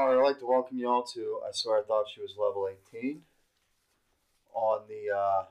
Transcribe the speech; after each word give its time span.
All 0.00 0.06
right, 0.06 0.16
I'd 0.16 0.22
like 0.22 0.38
to 0.38 0.46
welcome 0.46 0.78
you 0.78 0.88
all 0.88 1.02
to 1.12 1.40
I 1.46 1.50
Swear 1.52 1.80
I 1.80 1.82
Thought 1.82 2.06
She 2.08 2.22
Was 2.22 2.34
Level 2.38 2.70
18. 2.94 3.20
On 4.54 4.80
the 4.88 5.14
uh, 5.14 5.44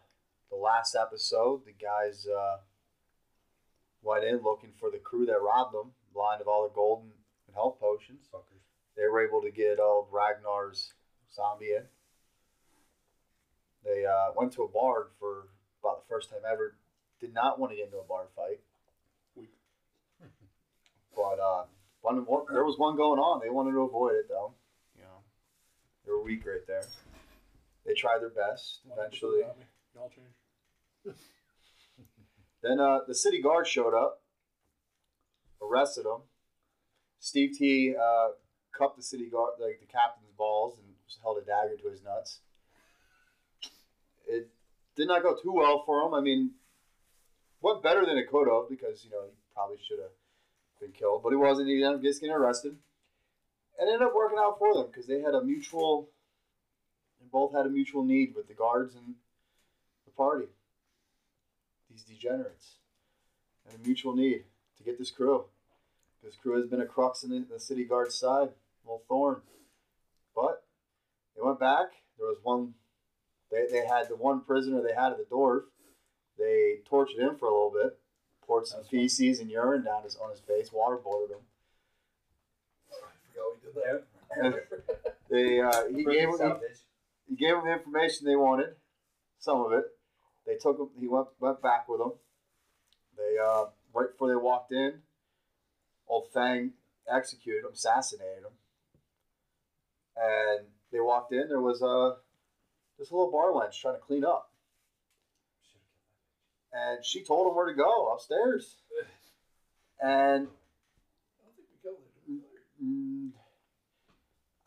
the 0.50 0.56
last 0.56 0.96
episode, 0.96 1.68
the 1.68 1.72
guys 1.72 2.25
uh, 2.25 2.57
went 4.01 4.23
in 4.23 4.41
looking 4.41 4.71
for 4.79 4.89
the 4.89 4.97
crew 4.97 5.27
that 5.27 5.39
robbed 5.39 5.75
them, 5.75 5.91
blind 6.15 6.41
of 6.41 6.47
all 6.47 6.63
the 6.63 6.73
gold 6.73 7.04
and, 7.04 7.12
health 7.54 7.79
potions. 7.79 8.25
Fuckers. 8.33 8.65
They 8.97 9.04
were 9.04 9.23
able 9.23 9.39
to 9.43 9.51
get 9.51 9.79
old 9.79 10.07
Ragnar's 10.12 10.93
zombie 11.31 11.73
in. 11.73 11.84
They 13.86 14.04
uh, 14.04 14.31
went 14.36 14.52
to 14.54 14.63
a 14.63 14.68
bar 14.68 15.09
for 15.20 15.50
about 15.84 16.02
the 16.02 16.09
first 16.09 16.31
time 16.31 16.41
ever. 16.52 16.73
Did 17.21 17.36
not 17.36 17.59
want 17.59 17.71
to 17.71 17.75
get 17.75 17.86
into 17.86 18.00
a 18.00 18.04
bar 18.04 18.25
fight. 18.36 18.61
But 21.16 21.39
uh, 21.39 21.66
one, 22.02 22.18
one, 22.25 22.45
there 22.52 22.63
was 22.63 22.77
one 22.77 22.95
going 22.95 23.20
on. 23.20 23.41
They 23.43 23.50
wanted 23.50 23.71
to 23.71 23.82
avoid 23.82 24.15
it 24.15 24.27
though. 24.29 24.54
You 24.95 25.04
know, 25.04 25.20
they 26.05 26.11
were 26.11 26.23
weak 26.23 26.46
right 26.46 26.65
there. 26.68 26.86
They 27.86 27.93
tried 27.93 28.19
their 28.19 28.29
best. 28.29 28.79
Eventually, 28.91 29.41
Y'all 29.96 30.10
change. 30.10 31.18
then 32.64 32.80
uh, 32.80 33.00
the 33.08 33.16
city 33.16 33.41
guard 33.41 33.67
showed 33.67 33.94
up, 33.94 34.22
arrested 35.61 36.05
him. 36.05 36.22
Steve 37.19 37.58
T 37.58 37.95
uh, 38.00 38.30
cupped 38.77 38.97
the 38.97 39.03
city 39.03 39.30
guard, 39.30 39.53
like 39.59 39.80
the 39.80 39.88
captain's 39.88 40.31
balls, 40.38 40.77
and 40.77 40.89
held 41.22 41.38
a 41.38 41.45
dagger 41.45 41.75
to 41.81 41.89
his 41.89 42.03
nuts. 42.03 42.39
It 44.27 44.50
did 44.95 45.08
not 45.08 45.23
go 45.23 45.36
too 45.36 45.53
well 45.53 45.83
for 45.86 46.05
him. 46.05 46.13
I 46.13 46.22
mean, 46.22 46.52
what 47.59 47.83
better 47.83 48.05
than 48.05 48.17
it 48.17 48.30
could 48.30 48.47
have 48.47 48.69
because 48.69 49.03
you 49.03 49.11
know 49.11 49.23
he 49.25 49.33
probably 49.53 49.77
should 49.88 50.00
have 50.00 50.11
been 50.80 50.92
killed, 50.92 51.23
but 51.23 51.30
he 51.30 51.36
wasn't. 51.36 51.67
He 51.67 51.83
ended 51.83 51.95
up 51.95 52.02
getting 52.02 52.31
arrested, 52.31 52.78
and 53.80 53.89
ended 53.89 54.08
up 54.08 54.16
working 54.16 54.39
out 54.39 54.58
for 54.59 54.73
them 54.73 54.88
because 54.88 55.08
they 55.08 55.22
had 55.22 55.33
a 55.33 55.44
mutual. 55.44 56.09
They 57.19 57.28
both 57.31 57.53
had 57.53 57.66
a 57.66 57.69
mutual 57.69 58.03
need 58.03 58.35
with 58.35 58.47
the 58.47 58.53
guards 58.53 58.95
and 58.95 59.16
the 60.05 60.11
party. 60.11 60.47
These 61.89 62.03
degenerates 62.03 62.75
and 63.69 63.80
a 63.80 63.85
mutual 63.85 64.16
need 64.16 64.44
to 64.77 64.83
get 64.83 64.97
this 64.97 65.11
crew. 65.11 65.45
This 66.23 66.35
crew 66.35 66.59
has 66.59 66.69
been 66.69 66.81
a 66.81 66.85
crux 66.85 67.23
in 67.23 67.45
the, 67.50 67.59
city 67.59 67.85
guard's 67.85 68.16
side, 68.16 68.50
little 68.83 69.03
thorn. 69.07 69.41
But 70.35 70.63
they 71.35 71.41
went 71.41 71.59
back. 71.59 71.88
There 72.17 72.27
was 72.27 72.38
one. 72.44 72.73
They, 73.52 73.66
they 73.72 73.85
had 73.85 74.09
the 74.09 74.16
one 74.16 74.41
prisoner 74.41 74.81
they 74.81 74.94
had 74.94 75.11
at 75.11 75.17
the 75.17 75.25
door. 75.30 75.66
They 76.38 76.77
tortured 76.85 77.19
him 77.19 77.38
for 77.38 77.47
a 77.47 77.53
little 77.53 77.72
bit, 77.72 77.98
poured 78.50 78.66
some 78.66 78.80
That's 78.80 78.89
feces 78.89 79.39
and 79.39 79.52
urine 79.52 79.83
down 79.83 80.02
his 80.03 80.17
on 80.17 80.31
his 80.31 80.39
face, 80.39 80.72
waterboarded 80.72 81.30
him. 81.30 81.44
I 82.91 83.06
forgot 83.31 83.45
we 83.53 84.41
did 84.41 84.56
that. 84.73 85.16
They 85.30 85.61
uh, 85.61 85.83
he 85.95 86.03
gave 86.03 86.30
him 86.30 86.38
salvage. 86.38 86.72
he 87.30 87.36
gave 87.36 87.53
them 87.53 87.66
the 87.66 87.73
information 87.73 88.25
they 88.25 88.36
wanted, 88.36 88.75
some 89.38 89.61
of 89.61 89.72
it. 89.73 89.86
They 90.47 90.56
took 90.56 90.80
him. 90.80 90.89
He 91.00 91.08
went 91.08 91.28
went 91.39 91.61
back 91.61 91.88
with 91.88 92.00
them. 92.00 92.14
They 93.16 93.38
uh, 93.38 93.66
right 93.94 94.11
before 94.11 94.30
they 94.30 94.36
walked 94.36 94.72
in, 94.72 94.94
old 96.08 96.31
Fang 96.34 96.72
executed 97.08 97.67
him, 97.67 97.73
assassinated 97.73 98.39
him. 98.39 98.53
And 100.17 100.66
they 100.91 101.00
walked 101.00 101.31
in. 101.31 101.47
There 101.50 101.61
was 101.61 101.84
a 101.84 102.16
this 102.97 103.11
little 103.11 103.31
bar 103.31 103.52
wench 103.52 103.80
trying 103.80 103.94
to 103.94 104.02
clean 104.02 104.25
up, 104.25 104.25
Should've 104.25 104.25
killed 104.25 104.34
that 104.34 104.48
and 106.73 107.03
she 107.03 107.23
told 107.23 107.48
him 107.48 107.56
where 107.56 107.67
to 107.67 107.73
go 107.73 108.08
upstairs. 108.14 108.75
And 110.02 110.48
I 110.48 111.44
don't 111.44 111.56
think 111.56 111.67
we 111.70 111.78
killed 111.84 111.98
it. 112.00 112.09
Did 112.25 112.34
we 112.34 112.39
kill 112.39 112.56
it? 112.56 112.84
mm, 112.84 113.30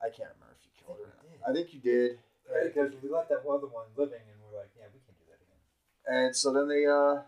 I 0.02 0.08
can't 0.10 0.28
remember 0.36 0.56
if 0.58 0.66
you 0.66 0.72
killed 0.84 0.98
think 0.98 1.08
her. 1.08 1.24
we 1.24 1.30
did. 1.32 1.42
I 1.48 1.52
think 1.54 1.66
you 1.74 1.80
did. 1.80 2.10
bitch. 2.50 2.74
Because 2.74 2.92
we 3.02 3.08
let 3.08 3.28
that 3.30 3.38
other 3.48 3.66
one 3.68 3.86
living, 3.96 4.20
and 4.20 4.36
we're 4.44 4.58
like, 4.58 4.68
yeah, 4.76 4.84
we 4.92 5.00
can't 5.00 5.16
do 5.18 5.24
that 5.32 5.40
again. 5.40 6.26
And 6.26 6.36
so 6.36 6.52
then 6.52 6.68
they 6.68 6.84
uh 6.86 7.22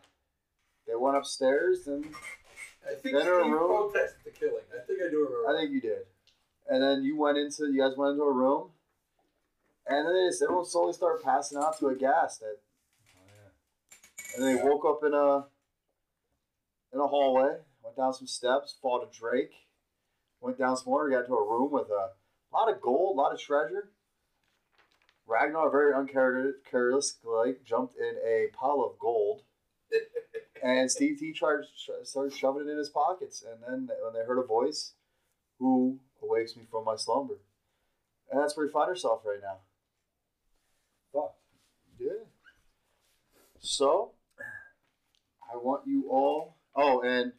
they 0.86 0.94
went 0.96 1.16
upstairs 1.16 1.86
and 1.86 2.04
I 2.86 2.92
think 2.94 3.16
Then 3.16 3.24
her 3.26 3.40
Steve 3.40 3.52
room- 3.52 3.90
protested 3.92 4.20
the 4.24 4.30
killing. 4.32 4.64
I 4.74 4.84
think 4.86 5.00
I 5.00 5.08
do 5.08 5.24
remember. 5.24 5.48
I 5.48 5.58
think 5.58 5.72
you 5.72 5.80
did. 5.80 6.04
And 6.68 6.82
then 6.82 7.02
you 7.04 7.16
went 7.16 7.38
into 7.38 7.72
you 7.72 7.80
guys 7.80 7.96
went 7.96 8.12
into 8.12 8.24
a 8.24 8.32
room, 8.32 8.68
and 9.86 10.06
then 10.06 10.12
they 10.14 10.28
just, 10.28 10.42
everyone 10.42 10.66
slowly 10.66 10.92
started 10.92 11.22
passing 11.24 11.56
out 11.58 11.78
to 11.78 11.88
a 11.88 11.94
gas 11.94 12.38
that, 12.38 12.58
and 14.36 14.44
they 14.44 14.62
woke 14.62 14.84
up 14.84 15.00
in 15.04 15.14
a 15.14 15.46
in 16.92 17.00
a 17.00 17.06
hallway, 17.06 17.56
went 17.82 17.96
down 17.96 18.12
some 18.12 18.26
steps, 18.26 18.76
fought 18.80 19.08
a 19.08 19.18
Drake, 19.18 19.52
went 20.40 20.58
down 20.58 20.76
some 20.76 20.86
more, 20.86 21.10
got 21.10 21.24
into 21.24 21.34
a 21.34 21.50
room 21.50 21.72
with 21.72 21.88
a 21.88 22.10
lot 22.52 22.72
of 22.72 22.80
gold, 22.80 23.16
a 23.16 23.20
lot 23.20 23.32
of 23.32 23.40
treasure. 23.40 23.90
Ragnar, 25.26 25.70
very 25.70 25.94
uncharacteristic, 25.94 27.24
like 27.24 27.64
jumped 27.64 27.96
in 27.96 28.16
a 28.24 28.48
pile 28.54 28.88
of 28.90 28.98
gold, 28.98 29.42
and 30.62 30.90
Steve 30.90 31.18
T 31.18 31.32
tried 31.32 31.64
started 32.04 32.32
shoving 32.32 32.68
it 32.68 32.70
in 32.70 32.78
his 32.78 32.90
pockets. 32.90 33.42
And 33.42 33.62
then 33.62 33.96
when 34.02 34.12
they 34.12 34.26
heard 34.26 34.38
a 34.38 34.46
voice, 34.46 34.92
"Who 35.58 35.98
awakes 36.22 36.56
me 36.56 36.64
from 36.70 36.84
my 36.84 36.96
slumber?" 36.96 37.38
And 38.30 38.40
that's 38.40 38.56
where 38.56 38.66
we 38.66 38.72
find 38.72 38.88
ourselves 38.88 39.24
right 39.24 39.40
now. 39.42 39.58
Fuck. 41.12 41.36
Yeah. 41.98 42.24
So, 43.60 44.13
I 45.54 45.56
want 45.58 45.86
you 45.86 46.08
all. 46.10 46.56
Oh, 46.74 47.00
and 47.02 47.32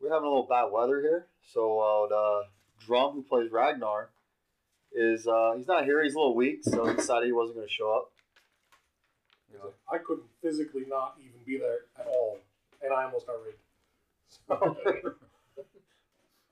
we're 0.00 0.12
having 0.12 0.26
a 0.26 0.28
little 0.28 0.46
bad 0.48 0.66
weather 0.70 1.00
here. 1.00 1.26
So, 1.42 1.78
uh, 1.78 2.08
the 2.08 2.42
drum 2.84 3.14
who 3.14 3.22
plays 3.22 3.50
Ragnar 3.50 4.10
is 4.92 5.26
uh, 5.26 5.54
he's 5.56 5.66
not 5.66 5.84
here. 5.84 6.02
He's 6.02 6.14
a 6.14 6.18
little 6.18 6.34
weak, 6.34 6.60
so 6.62 6.86
he 6.86 6.94
decided 6.94 7.26
he 7.26 7.32
wasn't 7.32 7.56
going 7.56 7.68
to 7.68 7.72
show 7.72 7.90
up. 7.90 8.12
You 9.50 9.58
know, 9.58 9.70
I 9.90 9.98
couldn't 9.98 10.26
physically 10.42 10.84
not 10.86 11.16
even 11.20 11.40
be 11.46 11.58
there 11.58 11.80
at 11.98 12.06
all, 12.06 12.38
and 12.82 12.92
I 12.92 13.04
almost 13.04 13.26
got 13.26 13.36
raped. 13.42 13.58
So, 14.46 14.76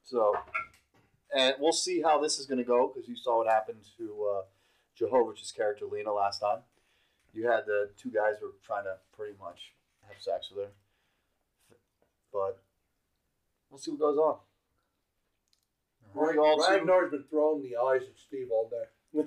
So, 0.04 0.32
and 1.36 1.54
we'll 1.60 1.72
see 1.72 2.00
how 2.00 2.18
this 2.18 2.38
is 2.38 2.46
going 2.46 2.58
to 2.58 2.64
go 2.64 2.90
because 2.92 3.06
you 3.06 3.16
saw 3.16 3.38
what 3.38 3.46
happened 3.46 3.80
to 3.98 4.36
uh, 4.36 4.42
Jehovah's 4.96 5.52
character 5.54 5.84
Lena 5.84 6.12
last 6.12 6.38
time. 6.38 6.60
You 7.34 7.46
had 7.46 7.66
the 7.66 7.90
two 8.00 8.08
guys 8.08 8.36
who 8.40 8.46
were 8.46 8.54
trying 8.66 8.84
to 8.84 8.94
pretty 9.14 9.34
much 9.38 9.72
sacks 10.20 10.50
with 10.50 10.66
her. 10.66 10.70
But 12.32 12.58
we'll 13.70 13.78
see 13.78 13.92
what 13.92 14.00
goes 14.00 14.18
on. 14.18 14.36
Right. 16.14 16.36
All 16.38 16.58
Ryan 16.58 17.10
been 17.10 17.24
throwing 17.30 17.62
the 17.62 17.76
eyes 17.76 18.02
at 18.02 18.18
Steve 18.18 18.48
all 18.50 18.68
day. 18.68 18.84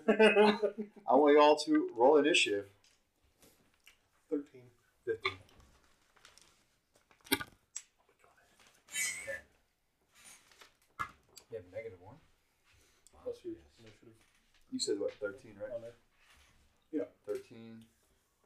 I 1.09 1.15
want 1.15 1.35
y'all 1.35 1.55
to 1.55 1.89
roll 1.97 2.17
initiative. 2.17 2.65
13. 4.29 4.61
15. 5.05 5.31
You 11.51 11.57
have 11.57 11.65
negative 11.73 11.99
one? 12.01 12.15
Plus 13.23 13.37
your 13.43 13.55
initiative. 13.79 14.13
You 14.71 14.79
said 14.79 14.99
what, 14.99 15.13
13, 15.13 15.51
right? 15.59 15.71
Yeah. 16.91 17.03
13. 17.25 17.83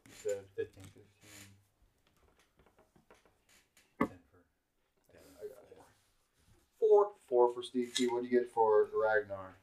You 0.05 0.11
said 0.23 0.39
15. 0.55 0.84
15. 0.84 1.14
Four. 7.35 7.47
Four 7.47 7.53
for 7.53 7.63
Steve 7.63 7.94
T. 7.94 8.07
What 8.07 8.23
do 8.23 8.29
you 8.29 8.40
get 8.40 8.51
for 8.53 8.88
Ragnar? 8.94 9.56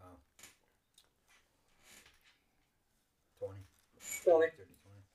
Oh. 0.00 0.06
20. 3.38 3.54
Twenty. 4.24 4.46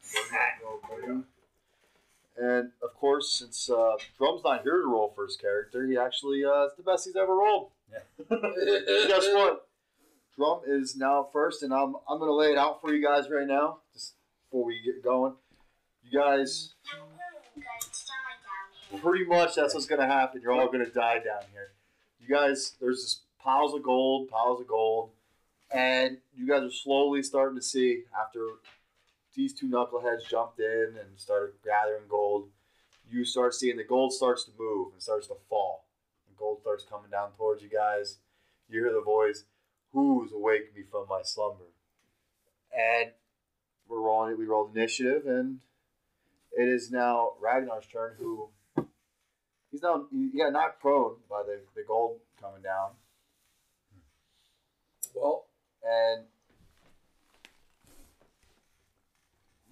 30, 0.02 1.08
20. 1.08 1.24
And 2.38 2.72
of 2.84 2.94
course, 2.94 3.32
since 3.32 3.70
uh, 3.70 3.94
Drum's 4.18 4.42
not 4.44 4.62
here 4.62 4.82
to 4.82 4.88
roll 4.88 5.12
for 5.16 5.26
his 5.26 5.36
character, 5.36 5.88
he 5.88 5.98
actually 5.98 6.44
uh, 6.46 6.66
it's 6.66 6.76
the 6.76 6.84
best 6.84 7.06
he's 7.06 7.16
ever 7.16 7.34
rolled. 7.34 7.72
Yeah. 7.92 8.00
Guess 9.08 9.28
what? 9.34 9.68
Drum 10.36 10.60
is 10.68 10.96
now 10.96 11.28
first, 11.32 11.64
and 11.64 11.74
I'm 11.74 11.96
I'm 12.10 12.20
gonna 12.20 12.34
lay 12.34 12.52
it 12.52 12.58
out 12.58 12.82
for 12.82 12.94
you 12.94 13.02
guys 13.02 13.30
right 13.30 13.48
now, 13.48 13.78
just 13.94 14.14
before 14.44 14.66
we 14.66 14.82
get 14.84 15.04
going. 15.04 15.34
You 16.04 16.20
guys, 16.20 16.76
pretty 19.02 19.26
much 19.26 19.56
that's 19.56 19.74
what's 19.74 19.86
gonna 19.86 20.08
happen. 20.08 20.42
You're 20.42 20.54
all 20.54 20.68
gonna 20.70 20.90
die 20.90 21.20
down 21.20 21.44
here. 21.52 21.72
You 22.20 22.28
guys, 22.34 22.74
there's 22.80 23.02
just 23.02 23.22
piles 23.40 23.74
of 23.74 23.84
gold, 23.84 24.30
piles 24.30 24.62
of 24.62 24.68
gold, 24.68 25.12
and 25.72 26.18
you 26.36 26.48
guys 26.48 26.64
are 26.64 26.72
slowly 26.72 27.22
starting 27.24 27.58
to 27.58 27.62
see 27.62 28.04
after 28.20 28.40
these 29.34 29.54
two 29.54 29.68
knuckleheads 29.68 30.28
jumped 30.28 30.60
in 30.60 30.96
and 31.00 31.20
started 31.20 31.54
gathering 31.64 32.08
gold. 32.10 32.50
You 33.12 33.26
start 33.26 33.54
seeing 33.54 33.78
the 33.78 33.84
gold 33.84 34.14
starts 34.14 34.46
to 34.46 34.52
move 34.58 34.94
and 34.94 35.02
starts 35.02 35.28
to 35.28 35.36
fall. 35.50 35.86
And 36.28 36.38
gold 36.38 36.62
starts 36.62 36.86
coming 36.90 37.12
down 37.12 37.32
towards 37.38 37.62
you 37.62 37.70
guys. 37.70 38.18
You 38.68 38.82
hear 38.82 38.94
the 38.94 39.02
voice, 39.02 39.46
"Who's 39.92 40.32
awake 40.32 40.76
me 40.76 40.84
from 40.84 41.08
my 41.08 41.22
slumber?" 41.22 41.66
And 42.72 43.12
we're 43.88 44.00
rolling 44.00 44.32
it. 44.32 44.38
We 44.40 44.46
rolled 44.46 44.76
initiative, 44.76 45.28
and 45.28 45.62
it 46.58 46.68
is 46.68 46.90
now 46.92 47.36
Ragnar's 47.40 47.86
turn. 47.88 48.16
Who 48.18 48.50
He's 49.76 49.82
now 49.84 50.06
he 50.10 50.30
got 50.38 50.54
knocked 50.54 50.80
prone 50.80 51.16
by 51.30 51.44
the, 51.46 51.60
the 51.76 51.84
gold 51.86 52.20
coming 52.40 52.62
down, 52.62 52.92
Well, 55.14 55.48
and 55.84 56.24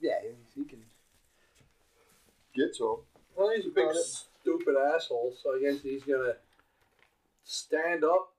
yeah, 0.02 0.16
he, 0.22 0.60
he 0.62 0.68
can 0.68 0.80
get 2.54 2.76
to 2.80 2.84
him. 2.84 2.98
well, 3.38 3.52
he's 3.56 3.66
a 3.66 3.70
big 3.70 3.86
stupid 3.96 4.76
asshole, 4.76 5.36
so 5.42 5.56
I 5.56 5.62
guess 5.62 5.82
he's 5.82 6.04
gonna 6.04 6.34
stand 7.46 8.04
up, 8.04 8.34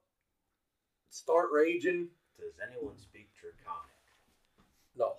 start 1.09 1.47
raging. 1.51 2.09
Does 2.39 2.53
anyone 2.71 2.93
speak 2.99 3.27
Draconic? 3.41 3.89
No. 4.95 5.13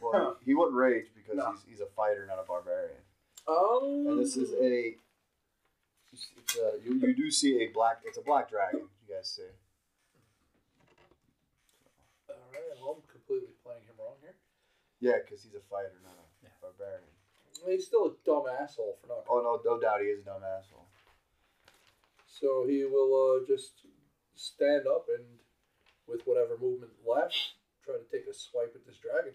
Well, 0.00 0.36
he, 0.38 0.52
he 0.52 0.54
wouldn't 0.54 0.76
rage 0.76 1.06
because 1.16 1.36
No. 1.36 1.50
he's, 1.50 1.62
he's 1.68 1.80
a 1.80 1.86
fighter, 1.96 2.26
not 2.28 2.38
a 2.38 2.46
barbarian. 2.46 2.94
Um. 3.48 4.06
And 4.06 4.20
this 4.20 4.36
is 4.36 4.52
a. 4.52 4.94
It's 6.38 6.56
a 6.56 6.78
you, 6.84 6.94
you 6.98 7.14
do 7.14 7.30
see 7.30 7.62
a 7.62 7.68
black. 7.68 8.00
It's 8.04 8.18
a 8.18 8.22
black 8.22 8.50
dragon. 8.50 8.88
You 9.06 9.14
guys 9.14 9.28
see? 9.28 9.50
All 12.28 12.36
right. 12.52 12.78
Well, 12.80 12.96
I'm 12.98 13.02
completely 13.10 13.54
playing 13.64 13.84
him 13.86 13.96
wrong 13.98 14.16
here. 14.20 14.34
Yeah, 15.00 15.22
because 15.22 15.42
he's 15.44 15.54
a 15.54 15.62
fighter, 15.70 15.94
not 16.02 16.18
a 16.18 16.26
Yeah. 16.42 16.54
barbarian. 16.60 17.06
He's 17.66 17.86
still 17.86 18.06
a 18.06 18.14
dumb 18.24 18.46
asshole 18.46 18.98
for 19.00 19.06
not. 19.08 19.24
Oh 19.28 19.42
no, 19.42 19.60
no 19.64 19.80
doubt 19.80 20.00
he 20.00 20.08
is 20.08 20.22
a 20.22 20.24
dumb 20.24 20.42
asshole. 20.44 20.86
So 22.26 22.66
he 22.66 22.84
will 22.84 23.10
uh, 23.42 23.46
just 23.46 23.82
stand 24.36 24.86
up 24.86 25.06
and, 25.10 25.24
with 26.06 26.22
whatever 26.24 26.56
movement 26.56 26.92
left, 27.02 27.34
try 27.84 27.94
to 27.98 28.06
take 28.10 28.30
a 28.30 28.34
swipe 28.34 28.72
at 28.74 28.86
this 28.86 28.98
dragon. 29.02 29.34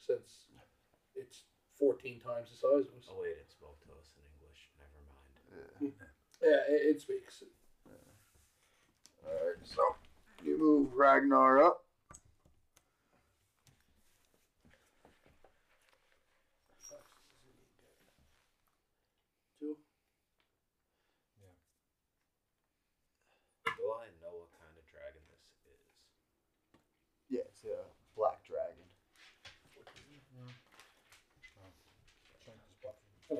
Since 0.00 0.48
it's 1.14 1.44
14 1.78 2.20
times 2.20 2.48
the 2.50 2.56
size 2.56 2.88
of 2.88 2.96
us. 2.96 3.08
Oh 3.12 3.20
wait, 3.20 3.36
it 3.36 3.50
spoke 3.52 3.76
to 3.84 3.92
us 4.00 4.08
in 4.16 4.24
English. 4.24 4.68
Never 4.80 5.00
mind. 5.04 5.60
Yeah. 5.80 5.88
It, 6.42 6.96
it 6.96 7.00
speaks. 7.00 7.42
All 9.24 9.32
right, 9.32 9.56
so 9.64 9.82
you 10.44 10.58
move 10.58 10.92
Ragnar 10.94 11.62
up. 11.62 11.83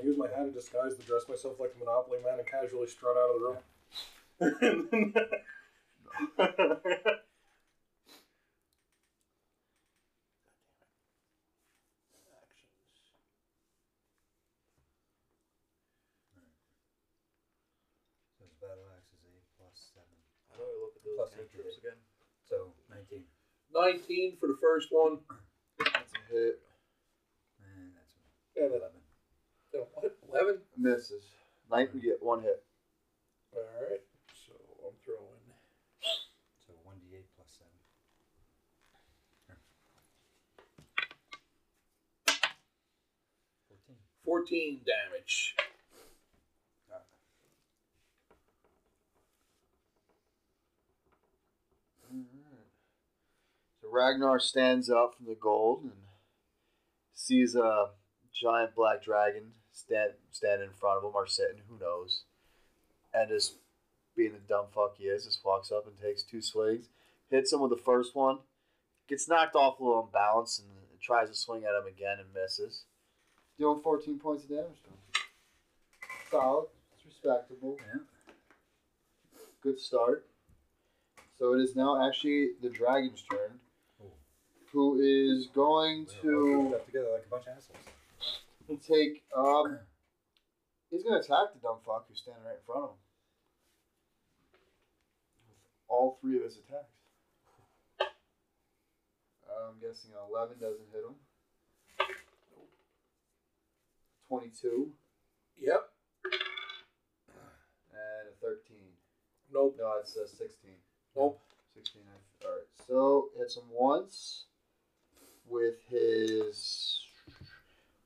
I 0.00 0.04
use 0.04 0.16
my 0.18 0.28
hat 0.28 0.46
of 0.46 0.54
disguise 0.54 0.96
to 0.96 1.02
dress 1.02 1.28
myself 1.28 1.60
like 1.60 1.72
a 1.76 1.78
Monopoly 1.78 2.18
man 2.24 2.38
and 2.38 2.48
casually 2.48 2.86
strut 2.88 3.16
out 3.16 3.30
of 3.30 3.40
the 3.40 3.46
room. 3.46 5.14
So 19.94 20.00
plus 21.16 21.30
Plus 21.30 21.30
So 22.48 22.72
19. 22.90 23.24
19 23.74 24.36
for 24.40 24.46
the 24.46 24.58
first 24.60 24.88
one, 24.90 25.18
That's 25.78 26.12
a 26.12 26.32
hit. 26.32 26.60
And 27.60 27.92
that's 27.94 28.14
And 28.56 28.72
then 28.72 28.80
11. 28.80 29.03
11? 30.34 30.60
Misses. 30.76 31.22
Knight 31.70 31.94
we 31.94 32.00
get 32.00 32.20
one 32.20 32.42
hit. 32.42 32.62
Alright. 33.54 34.00
So 34.46 34.52
I'm 34.84 34.94
throwing. 35.04 35.20
So 36.66 36.72
one 36.82 36.96
d 37.00 37.16
eight 37.16 37.26
plus 37.36 37.48
seven. 37.56 37.70
Fourteen. 44.24 44.80
14 44.80 44.80
damage. 44.84 45.54
Alright. 46.90 47.06
So 53.80 53.88
Ragnar 53.92 54.40
stands 54.40 54.90
up 54.90 55.14
from 55.16 55.26
the 55.26 55.36
gold 55.40 55.84
and 55.84 55.92
sees 57.14 57.54
a 57.54 57.90
giant 58.32 58.74
black 58.74 59.00
dragon 59.04 59.52
stand 59.74 60.12
standing 60.30 60.68
in 60.68 60.74
front 60.74 60.98
of 60.98 61.04
him 61.04 61.14
or 61.14 61.26
sitting, 61.26 61.60
who 61.68 61.78
knows. 61.78 62.22
And 63.12 63.28
just 63.28 63.54
being 64.16 64.32
the 64.32 64.38
dumb 64.48 64.66
fuck 64.74 64.96
he 64.96 65.04
is, 65.04 65.24
just 65.24 65.44
walks 65.44 65.70
up 65.70 65.86
and 65.86 66.00
takes 66.00 66.22
two 66.22 66.40
swings, 66.40 66.86
hits 67.30 67.52
him 67.52 67.60
with 67.60 67.70
the 67.70 67.76
first 67.84 68.14
one, 68.14 68.38
gets 69.08 69.28
knocked 69.28 69.54
off 69.54 69.78
a 69.78 69.84
little 69.84 70.06
unbalanced, 70.06 70.60
and 70.60 70.68
tries 71.04 71.28
to 71.28 71.34
swing 71.34 71.64
at 71.64 71.78
him 71.78 71.86
again 71.86 72.16
and 72.18 72.32
misses. 72.34 72.84
Dealing 73.58 73.82
14 73.82 74.18
points 74.18 74.44
of 74.44 74.50
damage 74.50 74.82
to 74.82 74.90
him. 74.90 75.24
Solid. 76.30 76.66
It's 76.96 77.04
respectable. 77.06 77.76
Yeah. 77.80 78.00
Good 79.62 79.78
start. 79.78 80.26
So 81.38 81.54
it 81.54 81.58
is 81.58 81.76
now 81.76 82.08
actually 82.08 82.50
the 82.62 82.70
dragon's 82.70 83.22
turn, 83.30 83.60
Ooh. 84.02 84.10
who 84.72 85.00
is 85.00 85.48
going 85.48 86.06
We're 86.24 86.70
to 86.70 86.74
up 86.76 86.86
together 86.86 87.08
like 87.12 87.24
a 87.26 87.30
bunch 87.30 87.46
of 87.46 87.56
assholes. 87.56 87.93
Take. 88.68 89.24
Um, 89.36 89.78
he's 90.90 91.02
going 91.02 91.20
to 91.20 91.24
attack 91.24 91.52
the 91.54 91.60
dumb 91.62 91.78
fuck 91.84 92.06
who's 92.08 92.18
standing 92.20 92.44
right 92.44 92.56
in 92.56 92.64
front 92.66 92.84
of 92.84 92.90
him. 92.90 92.96
With 95.48 95.58
all 95.88 96.18
three 96.20 96.36
of 96.38 96.44
his 96.44 96.56
attacks. 96.56 96.90
I'm 98.00 99.78
guessing 99.80 100.10
an 100.12 100.18
11 100.30 100.56
doesn't 100.60 100.88
hit 100.92 101.04
him. 101.04 101.14
22 104.28 104.92
Yep. 105.58 105.88
and 107.92 108.28
a 108.28 108.32
13. 108.40 108.76
Nope. 109.52 109.76
No, 109.78 109.92
it's 110.00 110.16
a 110.16 110.26
16. 110.26 110.70
Nope. 111.16 111.40
16. 111.74 112.02
All 112.44 112.50
right. 112.50 112.66
So 112.86 113.28
hits 113.38 113.56
him 113.56 113.64
once 113.70 114.44
with 115.48 115.76
his 115.88 117.03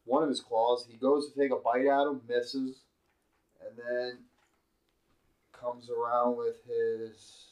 one 0.08 0.22
of 0.22 0.28
his 0.28 0.40
claws. 0.40 0.86
He 0.90 0.96
goes 0.96 1.30
to 1.30 1.38
take 1.38 1.52
a 1.52 1.56
bite 1.56 1.86
at 1.86 2.06
him, 2.06 2.22
misses, 2.28 2.80
and 3.60 3.76
then 3.76 4.18
comes 5.52 5.90
around 5.90 6.36
with 6.36 6.56
his 6.66 7.46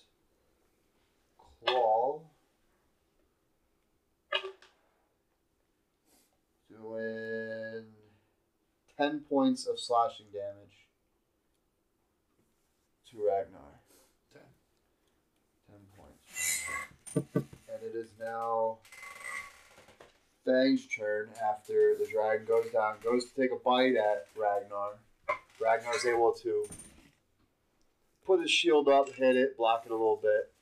claw, 1.65 2.23
doing 6.71 7.85
ten 8.97 9.21
points 9.21 9.67
of 9.67 9.79
slashing 9.79 10.27
damage 10.33 10.87
to 13.11 13.27
Ragnar. 13.27 13.81
Ten. 14.33 14.43
Ten 15.69 15.81
points. 15.97 16.65
and 17.45 17.83
it 17.83 17.97
is 17.97 18.11
now 18.19 18.79
Fang's 20.47 20.87
turn 20.87 21.29
after 21.45 21.97
the 21.99 22.07
dragon 22.11 22.47
goes 22.47 22.71
down, 22.73 22.95
goes 23.03 23.25
to 23.25 23.41
take 23.41 23.51
a 23.51 23.57
bite 23.57 23.97
at 23.97 24.29
Ragnar. 24.37 24.93
Ragnar's 25.61 26.07
able 26.07 26.33
to 26.43 26.67
put 28.25 28.41
his 28.41 28.51
shield 28.51 28.89
up, 28.89 29.09
hit 29.09 29.37
it, 29.37 29.57
block 29.57 29.83
it 29.85 29.91
a 29.91 29.97
little 29.97 30.21
bit. 30.23 30.53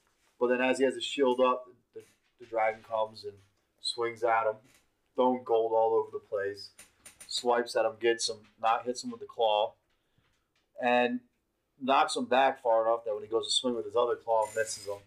But 0.41 0.49
then 0.49 0.63
as 0.63 0.79
he 0.79 0.85
has 0.85 0.95
his 0.95 1.05
shield 1.05 1.41
up, 1.41 1.67
the, 1.95 2.03
the 2.41 2.47
dragon 2.47 2.81
comes 2.89 3.25
and 3.25 3.35
swings 3.83 4.23
at 4.23 4.47
him, 4.47 4.57
throwing 5.15 5.45
gold 5.45 5.73
all 5.73 5.95
over 5.95 6.09
the 6.11 6.19
place. 6.19 6.71
Swipes 7.29 7.77
at 7.77 7.85
him, 7.85 7.97
gets 8.01 8.29
him, 8.29 8.39
not 8.63 8.87
hits 8.87 9.05
him 9.05 9.11
with 9.11 9.21
the 9.21 9.27
claw, 9.27 9.75
and 10.83 11.21
knocks 11.81 12.17
him 12.17 12.25
back 12.25 12.63
far 12.63 12.87
enough 12.87 13.05
that 13.05 13.15
when 13.15 13.23
he 13.23 13.29
goes 13.29 13.47
to 13.47 13.53
swing 13.53 13.75
with 13.75 13.85
his 13.85 13.97
other 13.97 14.17
claw, 14.17 14.47
misses 14.57 14.87
him. 14.87 14.99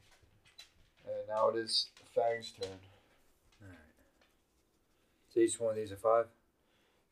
And 1.05 1.27
now 1.27 1.49
it 1.49 1.55
is 1.55 1.87
Fang's 2.13 2.51
turn. 2.51 2.69
Alright. 5.37 5.49
So 5.51 5.55
each 5.55 5.59
one 5.59 5.71
of 5.71 5.75
these 5.77 5.91
are 5.91 5.97
five? 5.97 6.25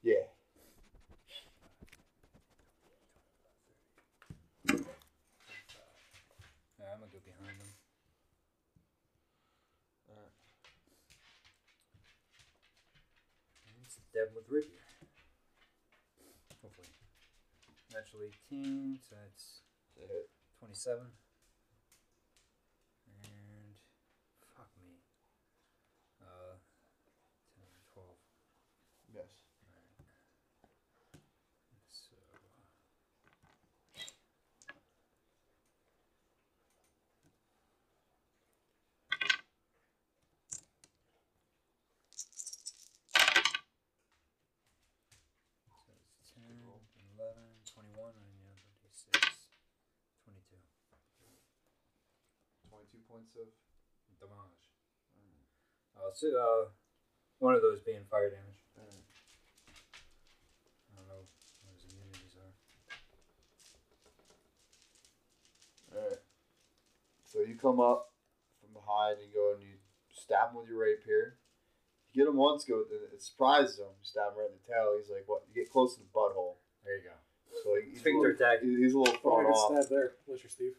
Yeah. 0.01 0.13
Alright, 4.69 4.85
I'm 6.81 6.99
gonna 6.99 7.11
go 7.11 7.19
behind 7.23 7.59
them. 7.59 7.67
And 13.67 13.89
stab 13.89 14.27
him 14.29 14.35
with 14.35 14.49
rapier. 14.49 14.81
Hopefully. 16.61 16.87
Natural 17.93 18.23
18, 18.49 18.99
so 19.07 19.15
that's 19.15 19.61
It's 19.97 20.33
27. 20.59 20.99
And 23.23 23.75
fuck 24.57 24.69
me. 24.81 24.97
Uh, 26.21 26.57
10, 27.55 27.63
12. 27.93 28.07
Yes. 29.13 29.31
So 31.91 32.15
22 53.33 53.49
points 54.05 54.21
of. 54.21 54.29
Damage. 54.29 54.69
Uh, 55.97 56.11
so, 56.13 56.27
uh, 56.35 56.65
one 57.39 57.55
of 57.55 57.61
those 57.61 57.79
being 57.81 58.03
fire 58.09 58.29
damage. 58.29 58.61
Alright. 58.77 59.01
I 60.91 60.95
don't 60.97 61.07
know 61.07 61.21
what 61.25 61.73
his 61.75 61.85
immunities 61.91 62.35
are. 62.39 62.53
Alright. 65.95 66.19
So 67.25 67.39
you 67.41 67.55
come 67.55 67.79
up 67.79 68.11
from 68.61 68.73
behind 68.73 69.19
and 69.19 69.27
you 69.27 69.33
go 69.33 69.53
and 69.53 69.61
you 69.63 69.75
stab 70.13 70.51
him 70.51 70.57
with 70.61 70.67
your 70.69 70.79
rapier. 70.79 71.37
You 72.13 72.23
get 72.23 72.29
him 72.29 72.37
once, 72.37 72.63
go 72.63 72.83
it 72.87 73.21
surprises 73.21 73.79
him. 73.79 73.91
You 73.99 74.05
stab 74.07 74.31
him 74.33 74.39
right 74.39 74.49
in 74.51 74.55
the 74.55 74.63
tail. 74.71 74.95
He's 74.97 75.11
like, 75.11 75.27
"What?" 75.27 75.43
You 75.47 75.53
get 75.53 75.67
close 75.71 75.95
to 75.95 76.01
the 76.01 76.07
butthole. 76.15 76.55
There 76.83 76.95
you 76.95 77.03
go. 77.03 77.15
So 77.63 77.75
he- 77.75 77.91
he's, 77.91 78.01
a 78.05 78.09
little, 78.15 78.31
attack. 78.31 78.61
he's 78.63 78.93
a 78.93 78.99
little 78.99 79.15
Oh, 79.15 79.43
thrown 79.43 79.45
could 79.45 79.51
off. 79.51 79.71
stab 79.83 79.89
there, 79.91 80.15
unless 80.27 80.43
you're 80.43 80.49
Steve. 80.49 80.75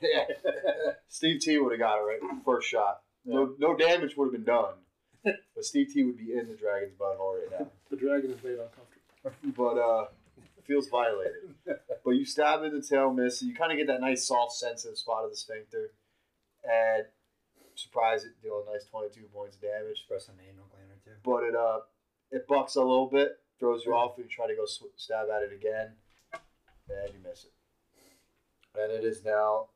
Yeah. 0.00 0.24
Steve 1.08 1.40
T 1.40 1.58
would 1.58 1.72
have 1.72 1.80
got 1.80 1.98
it 1.98 2.02
right 2.02 2.20
first 2.44 2.68
shot. 2.68 3.02
No, 3.24 3.54
no 3.58 3.76
damage 3.76 4.16
would 4.16 4.26
have 4.26 4.32
been 4.32 4.44
done. 4.44 4.74
But 5.22 5.64
Steve 5.64 5.88
T 5.92 6.02
would 6.04 6.16
be 6.16 6.32
in 6.32 6.48
the 6.48 6.54
dragon's 6.54 6.94
butthole 6.98 7.40
right 7.40 7.60
now. 7.60 7.66
The 7.90 7.96
dragon 7.96 8.30
is 8.30 8.42
made 8.42 8.52
uncomfortable. 8.52 8.86
But 9.54 9.78
uh, 9.78 10.06
feels 10.70 10.88
violated. 10.88 11.54
But 12.04 12.12
you 12.12 12.24
stab 12.24 12.62
in 12.62 12.72
the 12.72 12.80
tail, 12.80 13.12
miss, 13.12 13.42
and 13.42 13.50
you 13.50 13.56
kind 13.56 13.72
of 13.72 13.76
get 13.76 13.88
that 13.88 14.00
nice, 14.00 14.26
soft, 14.26 14.52
sensitive 14.52 14.96
spot 14.96 15.24
of 15.24 15.30
the 15.30 15.36
sphincter, 15.36 15.90
and 16.64 17.04
surprise 17.74 18.24
it, 18.24 18.40
deal 18.42 18.64
a 18.66 18.72
nice 18.72 18.84
twenty-two 18.84 19.24
points 19.34 19.56
of 19.56 19.62
damage. 19.62 19.98
Express 19.98 20.28
an 20.28 20.36
anal 20.40 20.64
gland 20.70 20.90
or 20.90 21.00
two. 21.04 21.18
But 21.22 21.44
it 21.44 21.54
uh, 21.54 21.80
it 22.30 22.46
bucks 22.46 22.76
a 22.76 22.80
little 22.80 23.08
bit, 23.08 23.38
throws 23.58 23.84
you 23.84 23.92
off, 23.94 24.16
and 24.16 24.24
you 24.24 24.30
try 24.30 24.46
to 24.46 24.54
go 24.54 24.64
sw- 24.64 24.94
stab 24.96 25.26
at 25.28 25.42
it 25.42 25.52
again, 25.52 25.90
and 26.32 27.12
you 27.12 27.20
miss 27.28 27.44
it. 27.44 27.52
And 28.78 28.92
it 28.92 29.04
is 29.04 29.24
now 29.24 29.66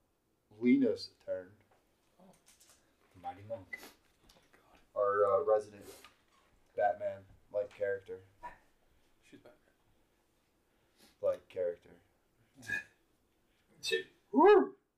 Lena's 0.61 1.11
turn. 1.27 1.47
Mighty 3.23 3.43
monk. 3.49 3.79
our 4.95 5.25
uh, 5.25 5.43
resident 5.45 5.83
Batman 6.77 7.19
like 7.53 7.75
character, 7.77 8.19
She's 9.31 9.41
back. 9.41 9.53
like 11.23 11.49
character. 11.49 11.91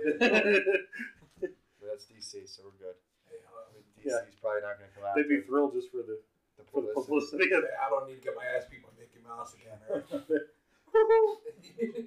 that's 1.88 2.04
DC, 2.06 2.48
so 2.48 2.62
we're 2.64 2.78
good. 2.78 2.94
I 3.30 3.32
mean, 3.74 3.84
DC's 3.98 4.06
Yeah. 4.06 4.20
probably 4.40 4.60
not 4.62 4.78
going 4.78 4.90
to 4.90 4.96
come 4.96 5.04
out. 5.08 5.14
They'd 5.16 5.28
be 5.28 5.40
thrilled 5.42 5.72
just 5.72 5.90
for 5.90 5.98
the 5.98 6.18
the 6.58 6.64
for 6.72 6.80
the 6.82 6.92
publicity. 6.94 7.44
publicity. 7.48 7.72
I 7.80 7.88
don't 7.90 8.06
need 8.08 8.16
to 8.16 8.20
get 8.24 8.34
my 8.36 8.44
ass 8.44 8.64
beat 8.70 8.82
by 8.82 8.88
Mickey 8.98 9.20
Mouse 9.26 9.54
again. 9.54 9.78
Right? 9.88 10.04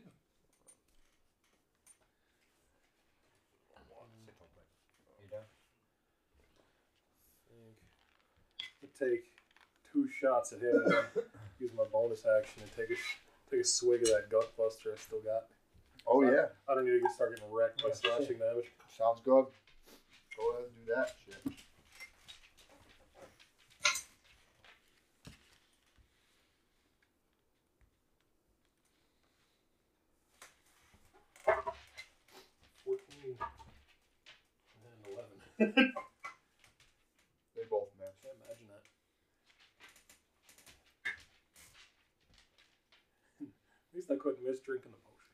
You 5.22 5.27
done? 5.30 5.48
I'd 8.84 8.92
take 9.03 9.24
two 9.91 10.07
shots 10.22 10.53
at 10.53 10.62
him, 10.62 10.83
use 11.60 11.72
my 11.75 11.83
bonus 11.91 12.25
action 12.25 12.62
and 12.62 12.72
take 12.75 12.89
a 12.98 13.00
take 13.50 13.62
a 13.62 13.63
swig 13.63 14.01
of 14.03 14.07
that 14.10 14.29
gut 14.29 14.55
buster 14.57 14.93
I 14.93 14.98
still 14.98 15.22
got. 15.22 15.45
Oh 16.07 16.24
yeah, 16.24 16.48
I 16.67 16.75
don't 16.75 16.86
need 16.86 16.91
to 16.91 17.00
get 17.01 17.12
start 17.12 17.36
getting 17.36 17.51
wrecked 17.53 17.83
by 17.83 17.91
slashing 17.91 18.38
damage. 18.38 18.72
sounds 18.98 19.22
good. 19.24 19.45
Go 20.38 20.51
ahead 20.51 20.65
and 20.65 20.86
do 20.86 20.93
that 20.95 21.12
shit. 21.25 21.53
Fourteen 32.83 33.38
and 34.83 35.69
eleven. 35.69 35.93
They 37.55 37.69
both 37.69 37.89
miss. 38.00 38.17
Can't 38.22 38.36
imagine 38.43 38.67
that. 38.67 38.83
At 43.41 43.95
least 43.95 44.02
I 44.13 44.17
couldn't 44.22 44.46
miss 44.46 44.62
drinking 44.62 44.93
the 44.93 45.01
potion. 45.01 45.34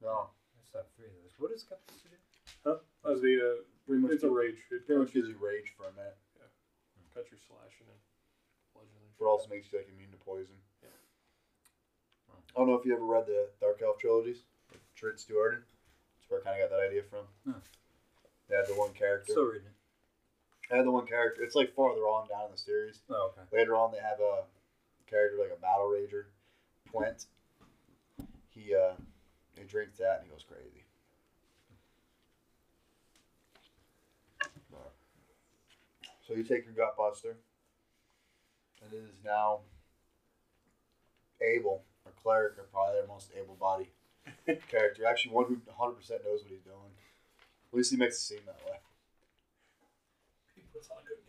No, 0.00 0.32
Let's 0.56 0.72
have 0.72 0.88
three 0.96 1.12
of 1.12 1.16
those. 1.20 1.36
What 1.36 1.52
does 1.52 1.62
Captain 1.62 1.92
do? 2.00 2.16
That 2.64 2.80
was 3.04 3.20
the 3.20 3.36
uh, 3.36 3.60
pretty 3.84 4.00
much. 4.00 4.16
it's 4.16 4.24
a 4.24 4.32
rage. 4.32 4.64
It 4.72 4.88
pretty 4.88 5.04
much 5.04 5.12
gives 5.12 5.28
you 5.28 5.36
rage 5.36 5.76
for 5.76 5.84
a 5.88 5.92
minute, 5.92 6.16
cuts 7.12 7.28
your 7.30 7.38
slashing 7.38 7.86
and 7.86 8.00
bludgeoning. 8.72 9.12
but 9.20 9.28
also 9.28 9.46
makes 9.52 9.68
you 9.70 9.78
like 9.78 9.92
immune 9.92 10.10
to 10.10 10.20
poison. 10.24 10.56
Yeah. 10.82 10.88
I 12.32 12.58
don't 12.58 12.66
know 12.66 12.80
if 12.80 12.84
you 12.88 12.96
ever 12.96 13.04
read 13.04 13.26
the 13.28 13.52
Dark 13.60 13.84
Elf 13.84 14.00
trilogies, 14.00 14.42
with 14.72 14.82
Trid 14.96 15.20
Stewart. 15.20 15.62
That's 16.16 16.26
where 16.30 16.40
I 16.40 16.42
kind 16.42 16.56
of 16.58 16.70
got 16.70 16.76
that 16.76 16.82
idea 16.82 17.04
from. 17.06 17.28
Huh. 17.46 17.60
They 18.48 18.56
had 18.56 18.66
the 18.66 18.74
one 18.74 18.92
character. 18.96 19.32
Still 19.32 19.52
reading 19.52 19.68
it. 19.68 19.76
They 20.70 20.76
had 20.80 20.86
the 20.86 20.96
one 20.96 21.06
character. 21.06 21.44
It's 21.44 21.54
like 21.54 21.74
farther 21.74 22.08
on 22.08 22.28
down 22.28 22.46
in 22.46 22.52
the 22.52 22.58
series. 22.58 23.00
Oh, 23.10 23.32
okay. 23.36 23.44
Later 23.52 23.76
on, 23.76 23.92
they 23.92 24.00
have 24.00 24.18
a 24.20 24.48
character 25.06 25.38
like 25.38 25.52
a 25.52 25.60
battle 25.60 25.92
rager, 25.92 26.32
Pwent. 26.90 27.26
He 28.54 28.74
uh, 28.74 28.94
he 29.58 29.64
drinks 29.64 29.98
that 29.98 30.18
and 30.20 30.24
he 30.26 30.30
goes 30.30 30.44
crazy. 30.48 30.84
But- 34.70 34.94
So 36.26 36.34
you 36.34 36.42
take 36.44 36.64
your 36.64 36.74
gut 36.74 36.96
buster, 36.96 37.36
and 38.82 38.92
it 38.92 38.96
is 38.96 39.22
now 39.24 39.60
able. 41.40 41.84
or 42.06 42.12
cleric, 42.22 42.58
or 42.58 42.64
probably 42.64 43.00
their 43.00 43.06
most 43.08 43.30
able-bodied 43.38 43.88
character. 44.68 45.06
Actually, 45.06 45.32
one 45.32 45.46
who 45.46 45.56
100% 45.56 46.24
knows 46.24 46.42
what 46.42 46.50
he's 46.50 46.60
doing. 46.60 46.92
At 47.72 47.76
least 47.76 47.90
he 47.90 47.96
makes 47.96 48.16
it 48.16 48.20
seem 48.20 48.40
that 48.46 48.60
way. 48.66 48.78
He 50.54 50.62
puts 50.72 50.88
on 50.90 50.98
a 50.98 51.06
good 51.08 51.26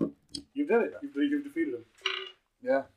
game. 0.00 0.05
You 0.66 0.74
did 0.74 0.90
it. 0.90 0.98
You've, 0.98 1.14
you've 1.14 1.44
defeated 1.46 1.78
him. 1.78 1.86
Yeah. 2.58 2.90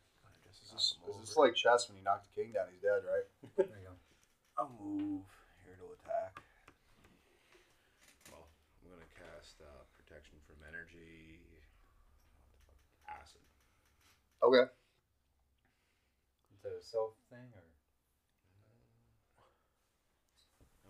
Is 0.49 0.73
this, 0.73 0.97
is 1.05 1.15
this 1.21 1.37
like 1.37 1.53
chess 1.53 1.85
when 1.85 2.01
you 2.01 2.03
knock 2.03 2.25
the 2.25 2.33
king 2.33 2.49
down? 2.49 2.65
He's 2.73 2.81
dead, 2.81 3.05
right? 3.05 3.29
There 3.61 3.69
you 3.77 3.93
go. 3.93 3.93
I'll 4.57 4.73
move 4.73 5.21
here 5.61 5.77
to 5.77 5.85
attack. 6.01 6.41
Well, 8.33 8.49
I'm 8.81 8.89
gonna 8.89 9.05
cast 9.13 9.61
uh, 9.61 9.85
protection 10.01 10.41
from 10.49 10.65
energy. 10.65 11.45
Acid. 13.05 13.45
Okay. 14.41 14.65
The 16.65 16.81
self 16.81 17.13
thing, 17.29 17.53
or 17.53 17.69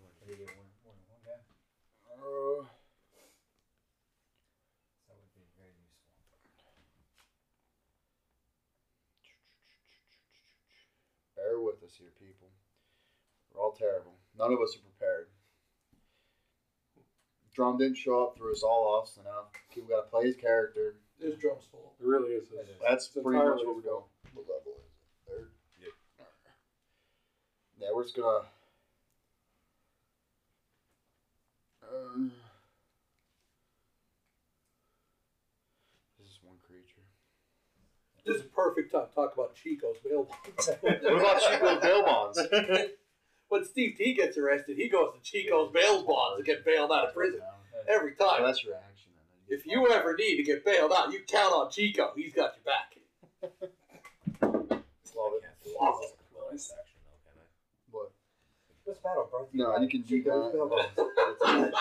gonna 0.00 0.16
did 0.24 0.32
you 0.32 0.48
get 0.48 0.56
one, 0.56 0.72
one, 0.88 0.96
one 1.12 1.20
guy? 1.28 1.44
Uh, 2.08 2.64
That 5.12 5.20
would 5.20 5.28
be 5.36 5.44
very 5.60 5.76
useful. 5.76 6.00
bear 11.40 11.58
with 11.60 11.79
us 11.90 11.96
here, 11.98 12.12
people. 12.18 12.46
We're 13.52 13.60
all 13.62 13.72
terrible. 13.72 14.14
None 14.38 14.52
of 14.52 14.60
us 14.60 14.76
are 14.76 14.80
prepared. 14.80 15.26
Drum 17.52 17.76
didn't 17.78 17.96
show 17.96 18.22
up, 18.22 18.36
threw 18.36 18.52
us 18.52 18.62
all 18.62 18.84
off, 18.86 19.08
so 19.08 19.22
now 19.22 19.46
people 19.74 19.88
got 19.88 20.04
to 20.04 20.08
play 20.10 20.26
his 20.26 20.36
character. 20.36 20.94
His 21.20 21.34
drum's 21.36 21.64
full. 21.70 21.92
It 22.00 22.06
really 22.06 22.30
is. 22.30 22.44
It 22.52 22.68
is. 22.70 22.78
That's 22.80 23.06
It's 23.06 23.12
pretty 23.12 23.30
much 23.30 23.42
entirely 23.42 23.66
what 23.66 23.74
we're 23.74 23.80
his 23.82 23.84
doing. 23.90 23.94
fault. 23.96 24.08
What 24.34 24.46
level 24.46 24.72
is 24.78 24.86
it? 24.86 25.30
Third? 25.30 25.50
Yep. 25.82 25.90
Yeah, 27.80 27.88
we're 27.92 28.04
just 28.04 28.14
gonna. 28.14 28.44
Uh, 31.82 32.30
this 36.18 36.28
is 36.28 36.38
one 36.42 36.56
creature. 36.64 37.02
This 38.26 38.36
is 38.36 38.42
a 38.42 38.48
perfect 38.48 38.92
time 38.92 39.06
to 39.08 39.14
talk 39.14 39.34
about 39.34 39.54
Chico's 39.54 39.96
bail 40.04 40.24
bonds. 40.24 40.70
What 40.82 41.02
about 41.04 41.40
Chico's 41.42 41.82
bail 41.82 42.04
bonds? 42.04 42.38
when 43.48 43.64
Steve 43.64 43.96
T 43.96 44.14
gets 44.14 44.36
arrested, 44.36 44.76
he 44.76 44.88
goes 44.88 45.14
to 45.14 45.20
Chico's 45.22 45.72
bail 45.72 46.04
bonds 46.04 46.38
to 46.38 46.44
get 46.44 46.64
bailed 46.64 46.92
out 46.92 47.08
of 47.08 47.14
prison 47.14 47.40
every 47.88 48.12
Oh, 48.20 48.36
time. 48.36 48.44
that's 48.44 48.62
your 48.64 48.74
action. 48.74 49.10
Then. 49.48 49.58
If 49.58 49.66
you 49.66 49.90
ever 49.90 50.14
need 50.16 50.36
to 50.36 50.42
get 50.42 50.64
bailed 50.64 50.92
out, 50.94 51.12
you 51.12 51.20
count 51.26 51.52
on 51.54 51.70
Chico. 51.70 52.12
He's 52.16 52.32
got 52.34 52.54
your 52.56 52.64
back. 52.64 52.96
love 54.42 55.32
it. 55.34 55.44
Love 55.80 55.94
it. 56.02 56.16
bonus 56.34 56.72
action 56.78 57.00
though, 57.04 57.18
can 57.24 57.40
I? 57.40 57.44
What? 57.90 58.12
This 58.86 58.98
battle 58.98 59.28
brought 59.30 59.54
No, 59.54 59.78
you 59.80 59.88
can 59.88 60.02
do 60.02 60.22
that. 60.24 60.50
Bail 60.52 60.68
Bonds. 60.68 60.88
That's 60.96 61.42
an 61.42 61.64
action. 61.64 61.72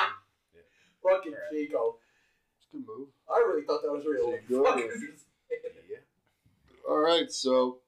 Fucking 1.03 1.33
Chico. 1.51 1.95
It's 2.57 2.67
a 2.73 2.77
good 2.77 2.87
move. 2.87 3.07
I 3.31 3.37
really 3.47 3.63
thought 3.63 3.81
that 3.83 3.91
was 3.91 4.05
real. 4.05 4.31
Chico. 4.47 4.63
Fucking- 4.63 4.89
Yeah. 5.51 5.57
All 6.89 6.97
right, 6.97 7.31
so 7.31 7.81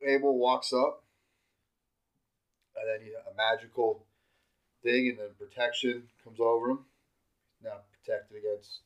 Abel 0.00 0.38
walks 0.38 0.72
up, 0.72 1.02
and 2.76 2.88
then 2.88 3.04
you, 3.04 3.16
a 3.16 3.34
magical 3.36 4.06
thing, 4.84 5.08
and 5.08 5.18
then 5.18 5.30
protection 5.36 6.04
comes 6.22 6.38
over 6.38 6.70
him. 6.70 6.78
Now 7.64 7.78
protected 7.90 8.36
against 8.38 8.78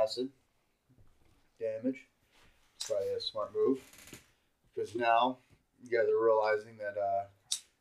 acid 0.00 0.28
damage. 1.58 2.06
It's 2.76 2.88
probably 2.88 3.08
a 3.08 3.20
smart 3.20 3.50
move 3.52 3.80
because 4.72 4.94
now 4.94 5.38
you 5.82 5.90
guys 5.90 6.08
are 6.08 6.24
realizing 6.24 6.76
that 6.76 6.96
uh, 6.96 7.24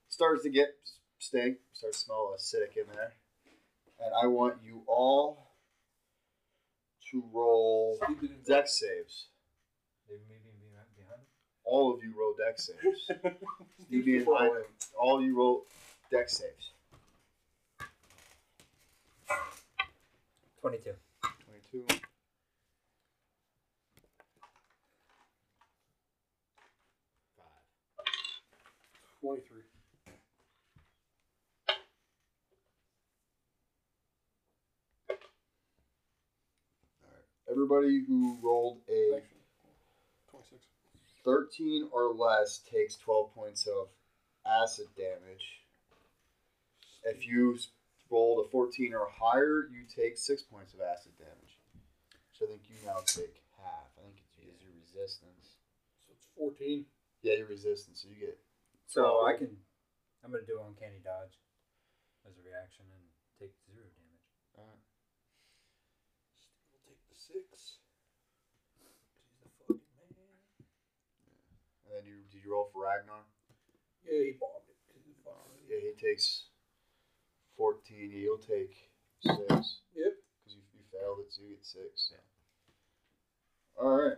starts 0.09 0.41
to 0.45 0.49
get 0.49 0.69
stink, 1.19 1.57
starts 1.73 1.99
to 1.99 2.05
smell 2.05 2.35
acidic 2.35 2.75
in 2.75 2.91
there, 2.95 3.13
and 4.03 4.11
I 4.19 4.25
want 4.25 4.55
you 4.65 4.81
all 4.87 5.51
to 7.11 7.23
roll 7.31 7.99
dex 8.47 8.79
saves. 8.79 9.27
Maybe 10.09 10.21
me 10.29 10.35
being 10.43 10.59
behind, 10.71 10.87
behind 10.97 11.19
him. 11.21 11.27
All 11.65 11.93
of 11.93 12.03
you 12.03 12.13
roll 12.17 12.35
dex 12.37 12.69
saves. 12.69 13.05
Steve's 13.87 14.05
being 14.05 14.25
behind 14.25 14.51
him. 14.57 14.63
all 14.99 15.21
you 15.21 15.37
roll 15.37 15.65
dex 16.11 16.37
saves. 16.37 16.71
22. 20.61 20.91
Twenty-two. 21.21 21.85
Five. 21.89 22.01
23. 29.21 29.61
Everybody 37.51 38.03
who 38.07 38.37
rolled 38.43 38.79
a 38.89 39.17
Actually, 39.17 39.19
26. 39.19 39.34
13 41.25 41.89
or 41.91 42.13
less 42.13 42.59
takes 42.59 42.95
12 42.97 43.33
points 43.33 43.67
of 43.67 43.89
acid 44.45 44.87
damage. 44.95 45.61
If 47.03 47.25
you 47.27 47.55
s- 47.55 47.67
rolled 48.09 48.45
a 48.45 48.49
14 48.49 48.93
or 48.93 49.07
higher, 49.09 49.67
you 49.67 49.85
take 49.93 50.17
6 50.17 50.43
points 50.43 50.73
of 50.73 50.81
acid 50.81 51.17
damage. 51.17 51.57
So 52.31 52.45
I 52.45 52.49
think 52.49 52.69
you 52.69 52.75
now 52.85 52.97
take 53.05 53.41
half. 53.57 53.89
I 53.97 54.01
think 54.03 54.17
it's 54.21 54.35
because 54.35 54.61
your 54.61 54.71
resistance. 54.79 55.57
So 56.05 56.13
it's 56.13 56.27
14. 56.37 56.85
Yeah, 57.21 57.33
your 57.35 57.47
resistance. 57.47 58.01
So 58.01 58.09
you 58.09 58.15
get. 58.15 58.39
So 58.87 59.01
Well- 59.03 59.25
I 59.25 59.35
can. 59.37 59.65
I'm 60.23 60.31
gonna 60.31 60.43
do 60.45 60.61
uncanny 60.61 60.99
dodge 60.99 61.37
as 62.25 62.37
a 62.37 62.41
reaction 62.41 62.85
and 62.91 63.03
take 63.39 63.53
zero 63.65 63.85
damage. 63.89 64.25
Alright. 64.57 64.79
Steve 66.39 66.69
will 66.71 66.79
take 66.81 67.07
the 67.09 67.15
6. 67.15 67.79
'Cause 68.79 68.89
He's 69.29 69.39
the 69.43 69.49
fucking 69.65 69.95
man. 69.95 70.41
And 71.85 71.93
then 71.93 72.05
you 72.45 72.53
roll 72.53 72.69
for 72.71 72.83
Ragnar? 72.83 73.25
Yeah, 74.05 74.19
he 74.23 74.37
bombed 74.39 74.69
it. 74.69 74.75
a 74.75 74.93
fucking 74.93 75.67
Yeah, 75.67 75.77
he 75.81 76.07
takes 76.07 76.43
14. 77.57 78.11
He'll 78.11 78.37
take 78.37 78.91
6. 79.23 79.35
Yep. 79.39 79.49
Because 79.49 80.55
you, 80.55 80.61
you 80.73 80.83
failed 80.91 81.19
it, 81.19 81.33
so 81.33 81.41
you 81.41 81.55
get 81.55 81.65
6. 81.65 82.11
Yeah. 82.11 83.83
Alright. 83.83 84.17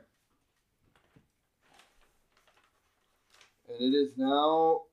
And 3.70 3.94
it 3.94 3.98
is 3.98 4.18
now 4.18 4.84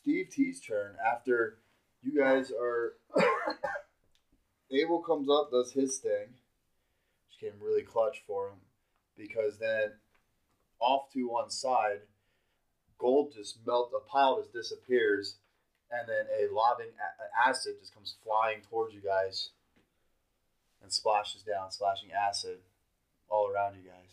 Steve 0.00 0.28
T's 0.30 0.60
turn 0.60 0.96
after 1.04 1.58
you 2.02 2.18
guys 2.18 2.50
are. 2.50 2.94
Abel 4.70 5.00
comes 5.00 5.28
up, 5.30 5.50
does 5.50 5.72
his 5.72 5.98
thing, 5.98 6.28
which 7.26 7.40
came 7.40 7.58
really 7.60 7.82
clutch 7.82 8.22
for 8.26 8.48
him 8.48 8.58
because 9.16 9.58
then 9.58 9.92
off 10.80 11.10
to 11.12 11.28
one 11.28 11.50
side, 11.50 12.00
gold 12.98 13.32
just 13.34 13.64
melt, 13.66 13.92
a 13.96 14.00
pile 14.08 14.38
just 14.40 14.52
disappears, 14.52 15.36
and 15.90 16.08
then 16.08 16.26
a 16.34 16.42
laving 16.52 16.92
a- 16.98 17.48
acid 17.48 17.76
just 17.80 17.94
comes 17.94 18.16
flying 18.24 18.60
towards 18.68 18.94
you 18.94 19.00
guys 19.00 19.50
and 20.82 20.92
splashes 20.92 21.42
down, 21.42 21.70
splashing 21.70 22.10
acid 22.12 22.58
all 23.28 23.48
around 23.48 23.74
you 23.76 23.88
guys. 23.88 24.10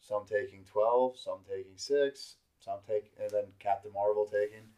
Some 0.00 0.24
taking 0.26 0.64
12, 0.70 1.18
some 1.18 1.38
taking 1.48 1.76
6, 1.76 2.36
some 2.60 2.78
take, 2.86 3.10
and 3.20 3.30
then 3.30 3.44
Captain 3.58 3.92
Marvel 3.92 4.26
taking 4.26 4.70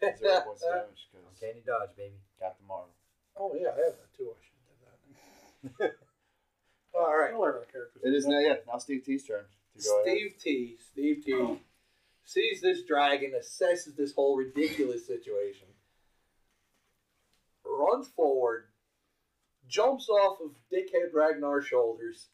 0 0.18 0.40
points 0.42 0.62
of 0.62 0.70
damage 0.70 1.08
because 1.10 1.26
Uncanny 1.28 1.62
dodge, 1.66 1.90
baby. 1.96 2.16
Captain 2.40 2.66
Marvel. 2.66 2.94
Oh, 3.36 3.52
yeah, 3.54 3.68
I 3.68 3.84
have 3.84 3.96
that 4.00 4.16
too. 4.16 4.32
I 4.32 4.40
should 4.40 4.56
have 4.64 5.78
done 5.78 5.78
that. 5.78 5.94
All 6.98 7.16
right. 7.16 7.28
I 7.28 7.30
don't 7.32 7.40
learn 7.40 7.54
our 7.54 7.64
characters. 7.70 8.02
It 8.04 8.14
is 8.14 8.26
now, 8.26 8.38
yeah, 8.38 8.56
now 8.66 8.78
Steve 8.78 9.04
T's 9.04 9.24
turn 9.26 9.40
to 9.40 9.44
go 9.44 9.44
ahead. 9.44 9.61
Steve 9.78 10.34
T. 10.42 10.76
Steve 10.92 11.22
T. 11.24 11.58
sees 12.24 12.60
this 12.60 12.82
dragon, 12.84 13.32
assesses 13.38 13.96
this 13.96 14.12
whole 14.14 14.36
ridiculous 14.36 15.06
situation, 15.06 15.66
runs 17.64 18.08
forward, 18.08 18.64
jumps 19.68 20.08
off 20.08 20.38
of 20.40 20.50
Dickhead 20.72 21.12
Ragnar's 21.14 21.66
shoulders, 21.66 22.28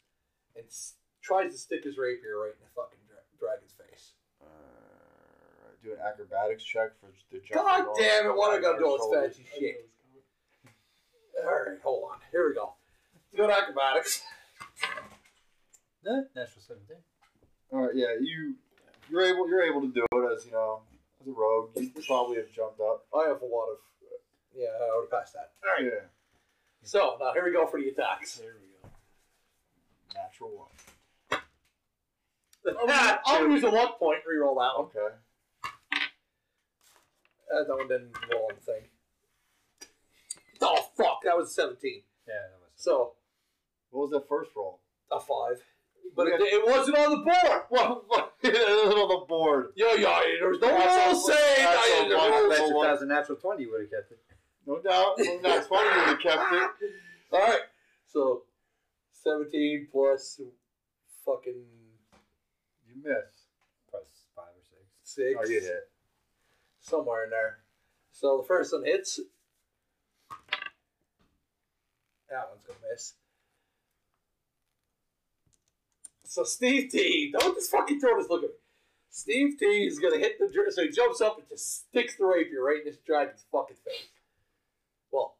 and 0.55 0.65
s- 0.65 0.95
tries 1.21 1.51
to 1.51 1.57
stick 1.57 1.83
his 1.83 1.97
rapier 1.97 2.37
right 2.39 2.51
in 2.53 2.59
the 2.61 2.69
fucking 2.75 2.99
dra- 3.07 3.17
dragon's 3.49 3.73
face. 3.73 4.11
Uh, 4.41 4.45
do 5.83 5.93
an 5.93 5.99
acrobatics 6.05 6.63
check 6.63 6.91
for 6.99 7.07
the 7.31 7.39
jumping 7.39 7.55
God 7.55 7.87
damn 7.97 8.25
it! 8.27 8.35
What 8.35 8.51
I 8.57 8.61
gotta 8.61 8.77
do 8.79 8.83
Ragnar's 8.85 9.01
all 9.01 9.13
shoulders. 9.13 9.37
this 9.37 9.47
fancy 9.47 9.59
shit. 9.59 9.89
All 11.43 11.51
right, 11.51 11.79
hold 11.81 12.11
on. 12.11 12.17
Here 12.31 12.47
we 12.49 12.53
go. 12.53 12.73
Let's 13.31 13.37
go 13.37 13.47
to 13.47 13.57
acrobatics. 13.61 14.21
No, 16.03 16.25
natural 16.35 16.61
17. 16.67 16.97
All 17.71 17.81
right, 17.85 17.95
yeah, 17.95 18.07
you 18.19 18.55
you're 19.09 19.21
able 19.21 19.47
you're 19.47 19.63
able 19.63 19.81
to 19.81 19.87
do 19.93 20.05
it 20.11 20.33
as 20.35 20.45
you 20.45 20.51
know 20.51 20.81
as 21.21 21.27
a 21.27 21.31
rogue. 21.31 21.69
You 21.75 21.91
probably 22.07 22.37
have 22.37 22.51
jumped 22.51 22.79
up. 22.79 23.05
I 23.15 23.27
have 23.27 23.41
a 23.41 23.45
lot 23.45 23.67
of. 23.71 23.77
Yeah, 24.55 24.67
I 24.81 24.95
would 24.95 25.07
have 25.11 25.19
passed 25.19 25.33
that. 25.33 25.51
All 25.63 25.71
right. 25.77 25.85
Yeah, 25.85 26.07
So 26.83 27.17
now 27.19 27.33
here 27.33 27.45
we 27.45 27.51
go 27.51 27.67
for 27.67 27.79
the 27.79 27.89
attacks. 27.89 28.35
There 28.37 28.55
we 28.59 28.67
go. 28.89 28.89
natural 30.15 30.49
one. 30.57 31.39
I'll 33.25 33.47
use 33.49 33.63
a 33.63 33.69
one 33.69 33.93
point. 33.99 34.19
Reroll 34.29 34.55
that 34.55 34.77
one. 34.77 34.85
Okay. 34.87 35.15
Uh, 37.51 37.63
that 37.67 37.75
one 37.77 37.87
didn't 37.87 38.11
roll 38.31 38.45
on 38.49 38.55
the 38.55 38.61
thing. 38.61 38.81
Oh 40.61 40.81
fuck! 40.97 41.21
That 41.23 41.37
was 41.37 41.53
seventeen. 41.53 42.01
Yeah, 42.27 42.33
that 42.51 42.59
was. 42.59 42.69
So 42.75 43.13
What 43.91 44.01
was 44.01 44.11
that 44.11 44.27
first 44.27 44.51
roll? 44.55 44.79
a 45.11 45.19
five, 45.19 45.63
but 46.15 46.27
it, 46.27 46.41
it 46.41 46.65
wasn't 46.67 46.97
on 46.97 47.11
the 47.11 47.17
board. 47.17 47.61
What? 47.69 48.03
what? 48.07 48.33
it 48.43 48.53
wasn't 48.53 48.99
on 49.01 49.09
the 49.09 49.25
board. 49.27 49.73
Yo, 49.75 49.87
yeah. 49.93 50.19
There's 50.39 50.59
no 50.59 50.67
That's 50.67 51.13
rule 51.13 51.29
a- 51.29 51.33
saying. 51.37 51.65
that's 51.65 51.77
I- 51.77 52.09
a 52.11 52.17
one- 52.17 52.31
rules- 52.31 52.49
Bet 52.49 52.59
Well, 52.59 52.67
you 52.77 52.81
that 52.83 52.91
was 52.91 53.01
a 53.01 53.05
natural 53.05 53.37
20, 53.37 53.63
you 53.63 53.71
would 53.71 53.81
have 53.81 53.89
kept 53.91 54.11
it. 54.11 54.19
No 54.65 54.79
doubt. 54.81 55.15
Well, 55.17 55.39
not 55.41 55.65
twenty 55.67 55.89
would 55.89 56.07
have 56.07 56.19
kept 56.19 56.53
it. 56.53 56.69
All 57.31 57.39
right. 57.39 57.61
So 58.05 58.43
seventeen 59.11 59.87
plus 59.91 60.39
fucking 61.25 61.63
You 62.87 62.95
missed. 63.03 63.45
Plus 63.89 64.03
5 64.35 64.45
or 64.45 64.61
6. 64.63 64.79
six. 65.03 65.39
Oh, 65.41 65.45
you 65.49 65.61
hit. 65.61 65.89
somewhere 66.81 67.23
in 67.23 67.29
there. 67.31 67.59
So 68.11 68.37
the 68.37 68.47
first 68.47 68.71
one 68.73 68.83
hits. 68.85 69.19
That 72.29 72.47
one's 72.49 72.61
gonna 72.67 72.79
miss. 72.91 73.13
So 76.29 76.43
Steve 76.43 76.91
T, 76.91 77.31
don't 77.37 77.55
just 77.55 77.71
fucking 77.71 77.99
throw 77.99 78.15
this. 78.21 78.29
Look 78.29 78.43
at 78.43 78.49
me. 78.51 78.55
Steve 79.09 79.57
T 79.57 79.65
is 79.65 79.97
gonna 79.97 80.19
hit 80.19 80.37
the. 80.37 80.47
dr- 80.47 80.71
So 80.71 80.83
he 80.83 80.89
jumps 80.89 81.21
up 81.21 81.39
and 81.39 81.49
just 81.49 81.87
sticks 81.89 82.15
the 82.17 82.25
rapier 82.25 82.61
right 82.63 82.77
in 82.79 82.85
this 82.85 82.97
dragon's 82.97 83.43
fucking 83.51 83.77
face. 83.83 84.09
Well, 85.11 85.37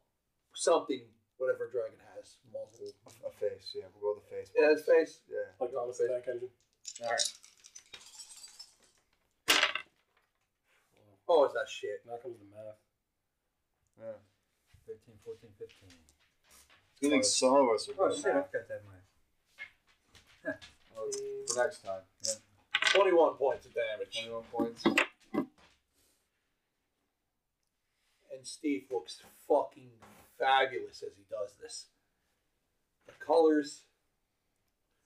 something, 0.52 1.02
whatever 1.38 1.68
dragon 1.70 1.96
has, 2.16 2.34
muzzle. 2.52 2.90
A, 3.06 3.28
a 3.28 3.30
face. 3.30 3.70
Yeah, 3.72 3.84
we'll 3.94 4.14
go 4.14 4.18
with 4.20 4.28
the 4.28 4.34
face. 4.34 4.50
Yeah, 4.58 4.70
his 4.70 4.82
face. 4.82 5.20
Yeah. 5.30 5.46
Like 5.60 5.70
Thomas 5.72 6.00
Attack 6.00 6.26
Engine. 6.26 6.48
All 7.04 7.10
right. 7.10 7.32
Oh, 11.28 11.44
it's 11.44 11.54
that 11.54 11.68
shit. 11.70 12.02
Now 12.04 12.16
comes 12.20 12.34
the 12.40 12.46
math. 12.50 12.82
yeah. 13.96 14.18
13, 14.88 15.14
14, 15.24 15.50
15. 15.56 15.88
I 17.02 17.08
think 17.08 17.24
some 17.24 17.54
of 17.54 17.68
us 17.76 17.88
are 17.88 17.94
Oh, 17.96 18.10
shit, 18.12 18.26
I've 18.26 18.50
got 18.50 18.66
that 18.66 18.82
in 18.82 20.54
for 21.46 21.62
next 21.64 21.84
time. 21.84 22.00
Yeah. 22.24 22.32
Twenty-one 22.94 23.34
points 23.34 23.66
of 23.66 23.72
damage. 23.74 24.14
Twenty-one 24.14 24.42
points. 24.52 24.84
and 28.32 28.44
Steve 28.46 28.84
looks 28.90 29.22
fucking 29.48 29.90
fabulous 30.38 31.02
as 31.02 31.10
he 31.16 31.24
does 31.30 31.52
this. 31.60 31.86
The 33.06 33.12
colors, 33.24 33.82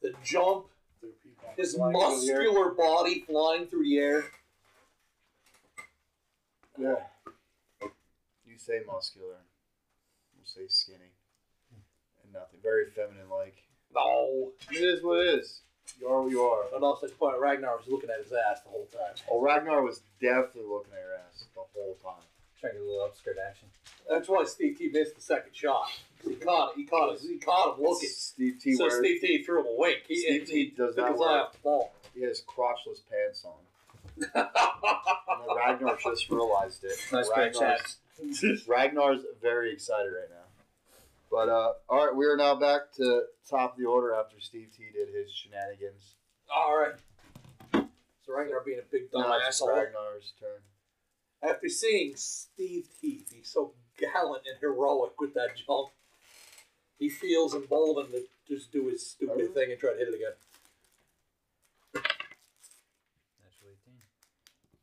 the 0.02 0.12
jump, 0.22 0.66
Took 1.00 1.10
a 1.10 1.26
peek 1.26 1.36
on 1.46 1.54
his 1.56 1.74
flying 1.74 1.92
through 1.92 2.20
the 2.26 2.32
air. 2.32 2.38
muscular 2.38 2.70
body 2.74 3.24
flying 3.26 3.66
through 3.66 3.82
the 3.84 3.98
air. 3.98 4.24
Yeah. 6.78 6.94
You 8.46 8.58
say 8.58 8.80
muscular. 8.86 9.36
We'll 10.36 10.44
say 10.44 10.66
skinny. 10.68 11.12
And 12.22 12.32
nothing. 12.32 12.60
Very 12.62 12.86
feminine 12.90 13.28
like. 13.30 13.56
No, 13.94 14.52
It 14.72 14.76
is 14.82 15.02
what 15.02 15.20
it 15.26 15.38
is. 15.40 15.60
You 16.00 16.08
are 16.08 16.22
what 16.22 16.30
you 16.30 16.42
are. 16.42 16.64
but 16.72 16.82
also 16.82 17.06
the 17.06 17.14
point 17.14 17.38
Ragnar 17.38 17.76
was 17.76 17.86
looking 17.88 18.10
at 18.10 18.22
his 18.22 18.32
ass 18.32 18.60
the 18.62 18.70
whole 18.70 18.86
time. 18.92 19.14
Oh, 19.30 19.40
Ragnar 19.40 19.82
was 19.82 20.00
definitely 20.20 20.68
looking 20.68 20.92
at 20.92 21.00
your 21.00 21.14
ass 21.16 21.44
the 21.54 21.60
whole 21.74 21.96
time. 22.02 22.22
Trying 22.60 22.72
to 22.74 22.78
get 22.78 22.86
a 22.86 22.90
little 22.90 23.06
upskirt 23.08 23.38
action. 23.48 23.68
That's 24.08 24.28
why 24.28 24.44
Steve 24.44 24.76
T 24.78 24.88
missed 24.92 25.14
the 25.16 25.22
second 25.22 25.54
shot. 25.54 25.88
He 26.26 26.34
caught 26.36 26.70
it. 26.72 26.76
He 26.76 26.84
caught 26.84 27.14
it. 27.14 27.20
He 27.20 27.36
caught 27.38 27.76
him 27.78 27.84
looking. 27.84 28.08
Steve 28.08 28.58
T 28.60 28.74
so 28.74 28.84
wears 28.84 28.98
Steve 28.98 29.20
T 29.20 29.42
threw 29.44 29.60
him 29.60 29.66
a 29.66 29.74
wink. 29.76 29.98
He, 30.08 30.16
Steve 30.16 30.48
he 30.48 30.64
T 30.70 30.74
does 30.76 30.94
took 30.94 31.04
not 31.04 31.12
his 31.12 31.20
eye 31.20 31.24
wear- 31.24 31.46
ball. 31.62 31.92
he 32.14 32.22
has 32.22 32.42
crotchless 32.42 33.00
pants 33.10 33.44
on. 33.44 33.52
And 34.34 35.56
Ragnar 35.56 35.96
just 36.02 36.30
realized 36.30 36.84
it. 36.84 36.96
Nice 37.12 37.28
pair 37.34 37.48
of 37.48 37.54
Ragnar's. 37.54 37.98
Ragnar's 38.68 39.20
very 39.42 39.72
excited 39.72 40.12
right 40.12 40.30
now. 40.30 40.36
But 41.34 41.48
uh, 41.48 41.72
all 41.88 42.06
right, 42.06 42.14
we 42.14 42.26
are 42.26 42.36
now 42.36 42.54
back 42.54 42.92
to 42.92 43.24
top 43.50 43.72
of 43.72 43.78
the 43.78 43.86
order 43.86 44.14
after 44.14 44.36
Steve 44.38 44.68
T 44.76 44.84
did 44.94 45.08
his 45.12 45.32
shenanigans. 45.32 46.14
All 46.48 46.78
right. 46.78 46.94
So 47.72 48.32
Ragnar 48.32 48.62
being 48.64 48.78
a 48.78 48.86
big 48.88 49.10
dumb 49.10 49.22
now 49.22 49.38
it's 49.38 49.48
asshole. 49.48 49.70
Ragnar's 49.70 50.32
turn. 50.38 50.62
After 51.42 51.68
seeing 51.68 52.12
Steve 52.14 52.86
T 53.00 53.24
be 53.28 53.42
so 53.42 53.72
gallant 53.98 54.44
and 54.46 54.58
heroic 54.60 55.20
with 55.20 55.34
that 55.34 55.56
jump, 55.56 55.88
he 57.00 57.08
feels 57.08 57.52
emboldened 57.52 58.12
to 58.12 58.22
just 58.48 58.70
do 58.70 58.86
his 58.86 59.04
stupid 59.04 59.52
thing 59.54 59.72
and 59.72 59.80
try 59.80 59.90
to 59.90 59.98
hit 59.98 60.06
it 60.06 60.14
again. 60.14 60.34
Natural 63.42 63.72
18. 63.88 63.94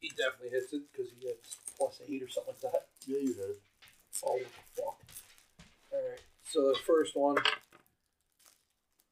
He 0.02 0.10
definitely 0.10 0.50
hits 0.50 0.74
it 0.74 0.82
because 0.92 1.14
he 1.18 1.26
gets 1.26 1.56
plus 1.78 2.02
eight 2.10 2.22
or 2.22 2.28
something 2.28 2.56
like 2.62 2.74
that. 2.74 2.88
Yeah, 3.08 3.20
you 3.20 3.34
did 3.36 3.52
it. 3.52 3.62
Oh, 4.26 4.38
fuck. 4.76 5.00
Alright, 5.94 6.20
so 6.52 6.68
the 6.74 6.80
first 6.86 7.16
one, 7.16 7.38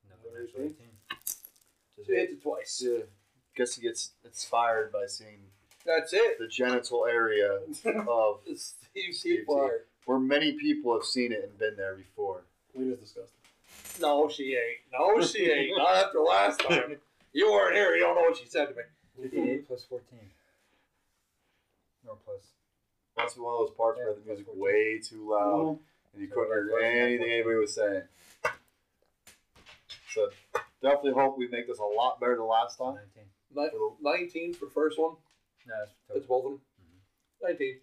Another 0.06 0.30
Another 0.30 0.46
natural 0.46 0.66
18. 0.66 0.76
so 1.98 2.04
he 2.08 2.14
hits 2.16 2.34
it 2.34 2.42
twice. 2.42 2.84
Yeah. 2.86 3.00
Guess 3.56 3.76
he 3.76 3.82
gets 3.82 4.12
inspired 4.24 4.92
by 4.92 5.06
seeing 5.08 5.40
That's 5.86 6.14
it. 6.14 6.40
the 6.40 6.48
genital 6.48 7.06
area 7.06 7.60
of 8.08 8.40
Steve 8.56 9.14
Steve 9.16 9.16
T. 9.22 9.38
T. 9.48 9.54
Where 10.06 10.20
many 10.20 10.54
people 10.54 10.94
have 10.94 11.04
seen 11.04 11.32
it 11.32 11.44
and 11.44 11.58
been 11.58 11.76
there 11.76 11.96
before. 11.96 12.42
Lena's 12.74 13.00
disgusting. 13.00 13.36
No, 14.02 14.28
she 14.30 14.56
ain't. 14.56 14.80
No, 14.92 15.22
she 15.26 15.52
ain't. 15.52 15.78
Not 15.78 15.96
after 16.06 16.20
last 16.20 16.60
time. 16.70 16.98
You 17.34 17.52
weren't 17.52 17.76
here. 17.76 17.94
You 17.96 18.02
don't 18.02 18.16
know 18.16 18.22
what 18.22 18.38
she 18.38 18.48
said 18.48 18.70
to 18.70 18.76
me. 18.76 18.82
58 19.22 19.68
plus 19.68 19.84
14. 19.84 20.20
Or 22.08 22.18
plus. 22.26 22.42
Must 23.18 23.36
be 23.36 23.42
one 23.42 23.54
of 23.54 23.60
those 23.68 23.76
parts 23.76 23.98
where 24.00 24.14
the 24.14 24.22
music 24.26 24.48
way 24.56 25.00
too 25.00 25.30
loud 25.30 25.78
and 26.14 26.22
you 26.22 26.28
couldn't 26.28 26.50
hear 26.50 26.80
anything 26.80 27.32
anybody 27.32 27.56
was 27.56 27.76
saying. 27.76 28.04
So 30.14 30.30
definitely 30.82 31.14
hope 31.14 31.38
we 31.38 31.48
make 31.48 31.68
this 31.68 31.80
a 31.80 31.84
lot 31.84 32.20
better 32.20 32.36
than 32.36 32.48
last 32.48 32.78
time. 32.78 32.98
19. 33.56 33.72
Ni- 34.02 34.22
19 34.22 34.54
for 34.54 34.66
the 34.66 34.72
first 34.72 34.98
one. 35.00 35.16
No, 35.68 35.76
that's 35.80 35.92
That's 36.14 36.26
both 36.26 36.46
of 36.46 36.52
them. 36.52 36.62
Mm-hmm. 36.82 37.48
19. 37.48 37.78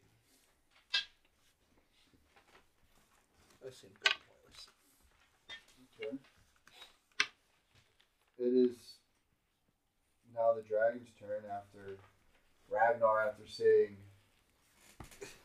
That 3.62 3.75
seemed 3.75 3.93
good 4.03 4.15
pointless. 4.15 4.67
Okay. 6.01 6.17
It 8.39 8.71
is 8.71 8.77
now 10.35 10.53
the 10.53 10.62
dragon's 10.62 11.09
turn 11.19 11.43
after 11.51 11.97
Ragnar 12.71 13.29
after 13.29 13.47
seeing 13.47 13.97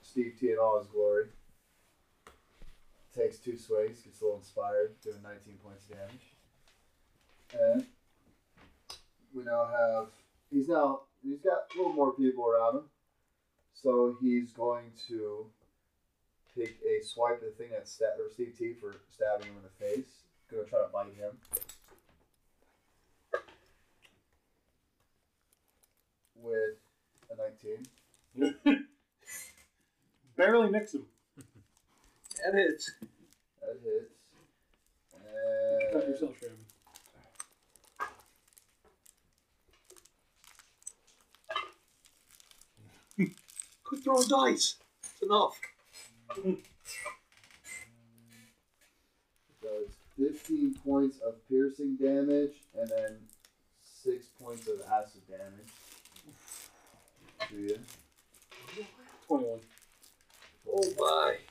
Steve 0.02 0.36
T 0.39 0.52
in 0.52 0.58
all 0.58 0.80
his 0.80 0.88
glory. 0.88 1.26
Takes 3.15 3.39
two 3.39 3.58
swings, 3.58 4.02
gets 4.02 4.21
a 4.21 4.24
little 4.24 4.39
inspired, 4.39 4.95
doing 5.04 5.21
19 5.21 5.56
points 5.63 5.84
of 5.86 5.97
damage. 5.97 6.36
And 7.54 7.86
we 9.34 9.43
now 9.43 9.65
have 9.65 10.08
he's 10.50 10.69
now 10.69 11.02
he's 11.21 11.41
got 11.41 11.63
a 11.74 11.78
little 11.78 11.93
more 11.93 12.13
people 12.13 12.47
around 12.47 12.78
him. 12.78 12.84
So 13.74 14.15
he's 14.21 14.52
going 14.52 14.91
to 15.08 15.47
take 16.56 16.78
a 16.88 17.04
swipe 17.04 17.41
at 17.41 17.58
the 17.58 17.63
thing 17.63 17.71
that's 17.71 17.91
stab 17.91 18.19
or 18.19 18.30
Steve 18.32 18.56
T 18.58 18.74
for 18.74 18.95
stabbing 19.13 19.47
him 19.47 19.56
in 19.58 19.63
the 19.63 19.86
face. 19.86 20.24
Gonna 20.50 20.63
try 20.65 20.80
to 20.80 20.88
bite 20.91 21.15
him. 21.15 21.38
With 26.36 26.78
a 27.30 27.36
19. 28.43 28.86
Barely 30.36 30.71
nicks 30.71 30.93
him. 30.93 31.06
That 32.43 32.54
hits. 32.56 32.91
That 33.62 33.80
hits. 33.84 34.12
Cut 35.91 36.04
And 36.04 36.13
yourself, 36.13 36.36
Shraven. 36.39 36.65
Quit 43.84 44.04
throwing 44.04 44.27
dice. 44.27 44.75
It's 45.04 45.21
enough. 45.21 45.60
does 49.62 49.89
15 50.17 50.75
points 50.84 51.19
of 51.19 51.47
piercing 51.47 51.97
damage 51.97 52.63
and 52.80 52.89
then 52.89 53.17
6 54.04 54.25
points 54.41 54.67
of 54.67 54.82
acid 54.91 55.21
damage. 55.27 55.69
Do 57.49 57.58
you? 57.58 57.80
21. 59.27 59.60
Oh 60.73 60.93
my. 60.97 61.51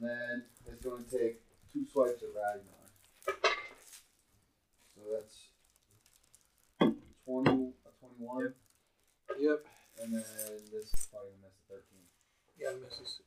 And 0.00 0.08
then 0.08 0.44
it's 0.64 0.80
going 0.82 1.04
to 1.04 1.10
take 1.12 1.44
two 1.70 1.84
swipes 1.92 2.22
at 2.22 2.32
Ragnar. 2.32 2.88
So 4.96 5.00
that's 5.12 5.36
20, 7.26 7.74
a 7.84 7.92
21. 8.00 8.40
Yep. 8.40 8.54
Yep. 9.38 9.66
And 10.00 10.14
then 10.14 10.24
this 10.72 10.88
is 10.88 11.04
probably 11.12 11.36
going 11.36 11.44
to 11.44 11.52
miss 11.52 11.52
a 11.52 11.76
13. 11.76 11.84
Yeah, 12.56 12.72
misses. 12.80 13.20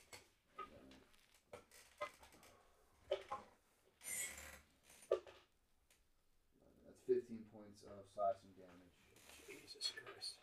That's 6.90 7.02
15 7.06 7.38
points 7.54 7.86
of 7.86 8.02
slashing 8.18 8.58
damage 8.58 8.98
Jesus 9.46 9.94
Christ. 9.94 10.42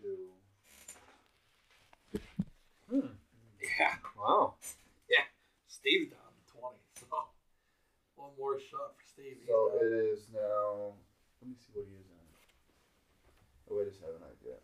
to. 0.00 0.40
Hmm. 2.88 3.12
Yeah. 3.60 4.00
Wow. 4.16 4.54
Steve's 5.80 6.10
down 6.10 6.30
to 6.36 6.42
20. 6.60 6.76
So 7.00 7.06
one 8.16 8.30
more 8.38 8.58
shot 8.60 8.92
for 8.96 9.04
Steve. 9.08 9.36
He's 9.40 9.48
So 9.48 9.72
down. 9.72 9.86
it 9.86 9.92
is 9.92 10.20
now. 10.32 10.92
Let 11.40 11.48
me 11.48 11.56
see 11.56 11.72
what 11.74 11.86
he 11.88 11.94
is 11.96 12.06
on. 12.12 12.26
Oh, 13.70 13.76
wait, 13.76 13.86
I 13.86 13.90
just 13.90 14.00
have 14.02 14.10
an 14.10 14.26
idea. 14.28 14.56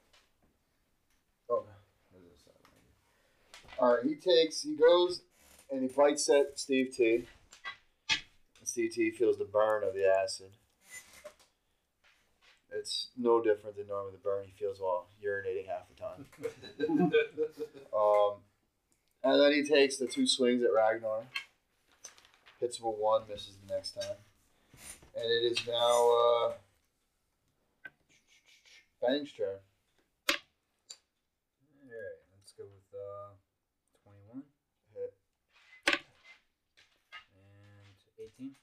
Oh, 1.49 1.65
it 2.13 2.19
is 2.19 2.33
a 2.33 2.43
seven 2.43 2.61
idea. 2.69 3.79
All 3.79 3.95
right, 3.95 4.05
he 4.05 4.15
takes, 4.17 4.63
he 4.63 4.75
goes, 4.77 5.23
and 5.71 5.83
he 5.83 5.89
bites 5.89 6.29
at 6.29 6.59
Steve 6.59 6.93
T. 6.97 7.25
And 8.11 8.65
Steve 8.69 8.93
T 8.93 9.11
feels 9.13 9.39
the 9.39 9.45
burn 9.45 9.85
of 9.85 9.95
the 9.95 10.05
acid. 10.07 10.51
It's 12.73 13.09
no 13.17 13.41
different 13.43 13.77
than 13.77 13.87
normally 13.87 14.13
the 14.13 14.19
burn 14.19 14.45
he 14.45 14.53
feels 14.59 14.81
while 14.81 15.07
urinating 15.25 15.67
half 15.67 15.89
the 15.89 15.95
time. 15.95 16.27
Um, 17.97 18.41
and 19.25 19.41
then 19.41 19.53
he 19.53 19.63
takes 19.63 19.97
the 19.97 20.07
two 20.07 20.27
swings 20.27 20.63
at 20.63 20.73
Ragnar. 20.75 21.25
Hits 22.61 22.79
him 22.79 22.87
a 22.87 22.91
one, 22.91 23.23
misses 23.29 23.57
the 23.67 23.75
next 23.75 23.93
time. 23.93 24.17
And 25.15 25.25
it 25.25 25.53
is 25.53 25.67
now 25.67 26.11
uh, 26.11 26.53
Fang's 29.01 29.33
turn. 29.33 29.61
Alright, 31.87 32.19
let's 32.33 32.53
go 32.53 32.65
with 32.65 32.91
uh, 32.95 33.37
21 34.05 34.43
Hit 34.95 35.15
and 37.37 37.95
18. 38.19 38.55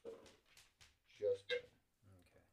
just 1.23 1.47
better. 1.47 1.71
Okay. 2.27 2.43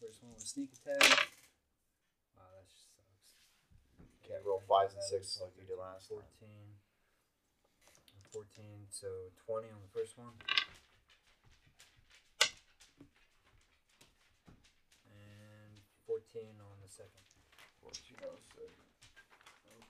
First 0.00 0.22
one 0.22 0.34
was 0.34 0.44
sneak 0.44 0.70
attack. 0.72 1.28
Wow, 2.36 2.48
that 2.54 2.68
just 2.70 2.86
sucks. 2.94 3.32
Can't 4.26 4.33
roll 4.44 4.62
fives 4.68 4.94
and 4.94 5.02
sixes 5.02 5.40
like 5.42 5.52
you 5.58 5.64
did 5.66 5.78
last 5.78 6.08
14. 6.08 6.22
time. 6.40 6.48
14, 8.32 8.64
so 8.90 9.06
20 9.46 9.68
on 9.70 9.78
the 9.80 9.92
first 9.98 10.18
one. 10.18 10.34
And 15.06 15.78
14 16.06 16.42
on 16.60 16.76
the 16.82 16.88
second. 16.90 17.24
1406. 17.82 18.74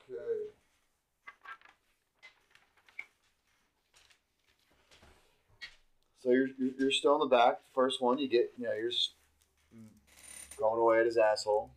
Okay. 0.08 0.52
So 6.22 6.30
you're, 6.30 6.48
you're, 6.58 6.70
you're 6.78 6.90
still 6.90 7.14
in 7.14 7.20
the 7.20 7.26
back. 7.34 7.60
First 7.74 8.00
one, 8.02 8.18
you 8.18 8.28
get, 8.28 8.52
you 8.56 8.64
know, 8.64 8.72
you're 8.72 8.88
s- 8.88 9.10
mm, 9.74 9.88
going 10.56 10.80
away 10.80 11.00
at 11.00 11.06
his 11.06 11.16
asshole. 11.18 11.70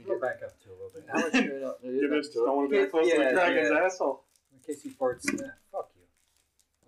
You 0.00 0.06
Go 0.06 0.12
get 0.16 0.22
back 0.22 0.40
up 0.42 0.56
to 0.64 0.68
a 0.72 0.76
little 0.80 0.92
bit. 0.96 1.04
How 1.12 1.20
much 1.20 1.34
you 1.36 1.60
up? 1.68 1.76
Give 1.84 1.92
it, 1.92 2.10
next 2.10 2.28
to 2.32 2.40
it. 2.40 2.46
don't 2.48 2.56
want 2.56 2.70
to 2.70 2.72
be 2.72 2.80
Yeah, 2.80 2.88
close 2.88 3.04
to 3.12 3.18
the 3.20 3.30
dragon's 3.36 3.68
yeah. 3.68 3.84
asshole. 3.84 4.24
In 4.56 4.58
case 4.64 4.80
he 4.82 4.88
farts, 4.88 5.28
nah, 5.28 5.52
fuck 5.68 5.92
you. 5.92 6.08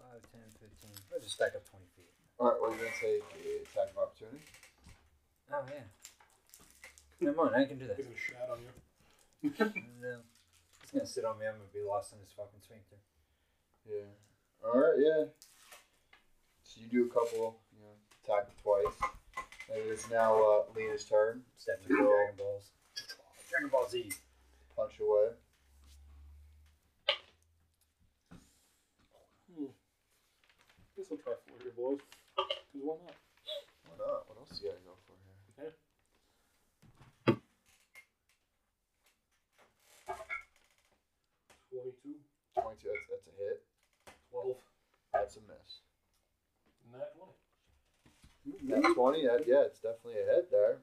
5, 0.00 0.08
10, 0.32 0.40
15. 0.56 0.90
I'll 1.12 1.20
just 1.20 1.36
stack 1.36 1.52
up 1.52 1.68
20 1.68 1.84
feet. 1.92 2.08
All 2.40 2.48
right, 2.48 2.56
well, 2.56 2.70
you're 2.72 2.80
going 2.80 2.92
to 2.92 3.00
take 3.04 3.20
a 3.36 3.68
attack 3.68 3.92
of 3.92 4.00
opportunity. 4.00 4.40
Oh, 5.52 5.60
yeah. 5.68 5.84
Come 7.20 7.38
on, 7.38 7.54
I 7.54 7.64
can 7.68 7.76
do 7.78 7.86
that. 7.86 7.96
Taking 8.00 8.16
a 8.16 8.18
shot 8.18 8.48
on 8.48 8.58
you. 8.64 8.72
No. 10.00 10.18
He's 10.80 10.90
gonna 10.90 11.06
sit 11.06 11.24
on 11.24 11.38
me. 11.38 11.46
I'm 11.46 11.54
gonna 11.54 11.70
be 11.72 11.80
lost 11.86 12.12
in 12.12 12.18
his 12.18 12.32
fucking 12.36 12.60
sphincter. 12.60 12.96
Yeah. 13.88 14.10
All 14.64 14.74
right. 14.78 14.98
Yeah. 14.98 15.24
So 16.64 16.80
you 16.80 16.88
do 16.88 17.06
a 17.06 17.08
couple. 17.08 17.60
You 17.72 17.80
know, 17.80 17.94
attack 18.24 18.48
him 18.48 18.54
twice. 18.62 18.94
And 19.70 19.78
it 19.78 19.86
is 19.90 20.10
now 20.10 20.34
uh, 20.36 20.62
Lena's 20.76 21.04
turn. 21.04 21.42
Step 21.56 21.80
into 21.82 21.96
Dragon 21.96 22.34
Balls. 22.36 22.70
Dragon 23.52 23.68
Ball 23.68 23.86
Z. 23.88 24.08
Punch 24.74 24.98
away. 25.00 25.28
Hmm. 29.52 29.66
Guess 30.96 31.06
I'll 31.12 31.18
try 31.18 31.34
flurry 31.44 31.68
of 31.68 31.76
blows. 31.76 32.00
Cause 32.36 32.80
why 32.80 32.96
not? 33.04 33.14
Why 33.84 33.94
not? 34.00 34.24
What 34.24 34.38
else 34.40 34.56
do 34.58 34.64
you 34.64 34.72
gotta 34.72 34.80
go 34.88 34.96
for 35.04 35.12
here? 35.60 35.74
Twenty-two, 41.70 42.16
Twenty-two. 42.60 42.88
That's, 42.88 43.06
that's 43.08 43.26
a 43.28 43.34
hit. 43.42 43.62
twelve, 44.30 44.56
That's 45.12 45.36
a 45.36 45.40
miss. 45.40 45.80
and 46.84 47.00
that 47.00 47.12
twenty. 47.16 47.36
That's 48.68 48.94
twenty. 48.94 49.26
That, 49.26 49.44
yeah, 49.46 49.62
it's 49.64 49.80
definitely 49.80 50.20
a 50.20 50.26
hit 50.34 50.50
there. 50.50 50.78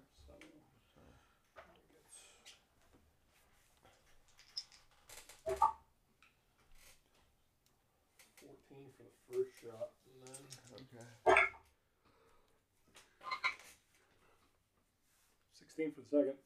16 15.80 15.92
for 15.94 16.02
the 16.02 16.18
second. 16.18 16.38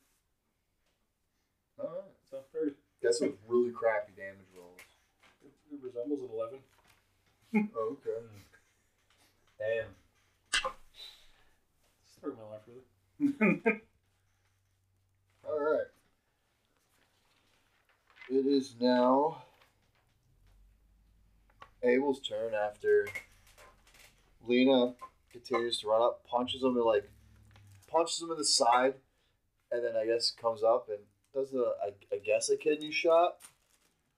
All 1.79 1.85
right. 1.85 2.03
So 2.29 2.37
30. 2.53 2.71
That's 3.01 3.19
some 3.19 3.33
really 3.47 3.71
crappy 3.71 4.13
damage 4.15 4.45
rolls. 4.55 4.79
It, 5.43 5.51
it 5.73 5.79
resembles 5.81 6.21
an 6.21 6.29
11. 6.31 6.59
okay. 7.77 8.09
Damn. 9.59 9.89
Story 12.17 12.33
my 12.37 12.43
life, 12.51 12.61
really. 12.67 13.81
All 15.49 15.59
right. 15.59 15.87
It 18.29 18.45
is 18.45 18.75
now 18.79 19.43
Abel's 21.83 22.19
turn 22.19 22.53
after 22.53 23.07
Lena 24.47 24.93
continues 25.31 25.79
to 25.79 25.87
run 25.87 26.01
up, 26.01 26.25
punches 26.25 26.63
him 26.63 26.77
in 26.77 26.83
like 26.83 27.09
punches 27.87 28.21
him 28.21 28.31
in 28.31 28.37
the 28.37 28.45
side, 28.45 28.95
and 29.73 29.83
then 29.83 29.95
I 29.95 30.05
guess 30.05 30.31
comes 30.31 30.63
up 30.63 30.88
and 30.89 30.99
does 31.33 31.53
a 31.53 31.73
I, 31.83 32.15
I 32.15 32.19
guess 32.23 32.49
a 32.49 32.57
kidney 32.57 32.91
shot. 32.91 33.38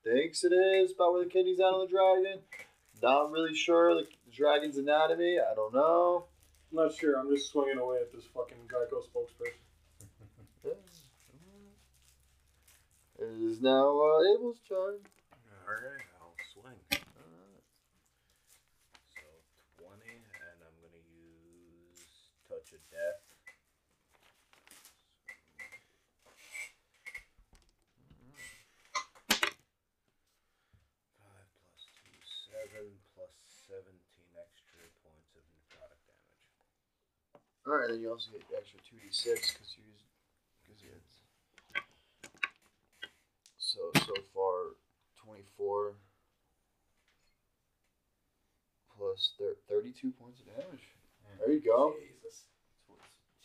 Thinks 0.03 0.43
it 0.43 0.53
is 0.53 0.91
about 0.91 1.13
where 1.13 1.23
the 1.23 1.29
kidney's 1.29 1.59
at 1.59 1.65
on 1.65 1.87
the 1.87 1.91
dragon. 1.91 2.41
Not 3.01 3.31
really 3.31 3.55
sure 3.55 3.95
the 3.95 4.07
dragon's 4.31 4.77
anatomy. 4.77 5.39
I 5.39 5.55
don't 5.55 5.73
know. 5.73 6.25
I'm 6.71 6.77
not 6.77 6.95
sure. 6.95 7.17
I'm 7.17 7.29
just 7.29 7.51
swinging 7.51 7.79
away 7.79 7.97
at 7.97 8.11
this 8.13 8.25
fucking 8.33 8.67
Geico 8.67 9.01
spokesperson. 9.01 10.73
It 13.17 13.31
is 13.49 13.61
now 13.61 13.95
uh, 13.95 14.35
Abel's 14.35 14.59
turn. 14.67 14.99
Alright, 15.65 16.03
I'll 16.19 16.35
swing. 16.51 16.75
So 16.91 16.99
20, 19.79 20.03
and 20.03 20.59
I'm 20.59 20.75
gonna 20.83 20.99
use 20.99 22.03
Touch 22.49 22.75
of 22.75 22.83
Death. 22.91 23.24
17 33.67 33.81
extra 34.37 34.81
points 35.01 35.31
of 35.33 35.43
necrotic 35.57 36.01
damage. 36.05 36.41
All 37.65 37.73
right, 37.73 37.89
then 37.89 37.99
you 38.01 38.11
also 38.11 38.31
get 38.31 38.45
extra 38.53 38.79
two 38.85 38.97
d 39.01 39.09
six 39.09 39.53
because 39.53 39.73
you 39.77 39.83
used 39.89 40.05
because 40.61 40.79
you 40.83 40.89
had. 40.93 41.03
So 43.57 43.91
so 44.05 44.13
far, 44.33 44.77
twenty 45.17 45.43
four 45.57 45.97
plus 48.97 49.33
thir- 49.37 49.57
thirty 49.67 49.91
two 49.91 50.11
points 50.15 50.39
of 50.39 50.47
damage. 50.55 50.85
There 51.39 51.51
you 51.51 51.61
go. 51.61 51.93
Jesus. 51.99 52.45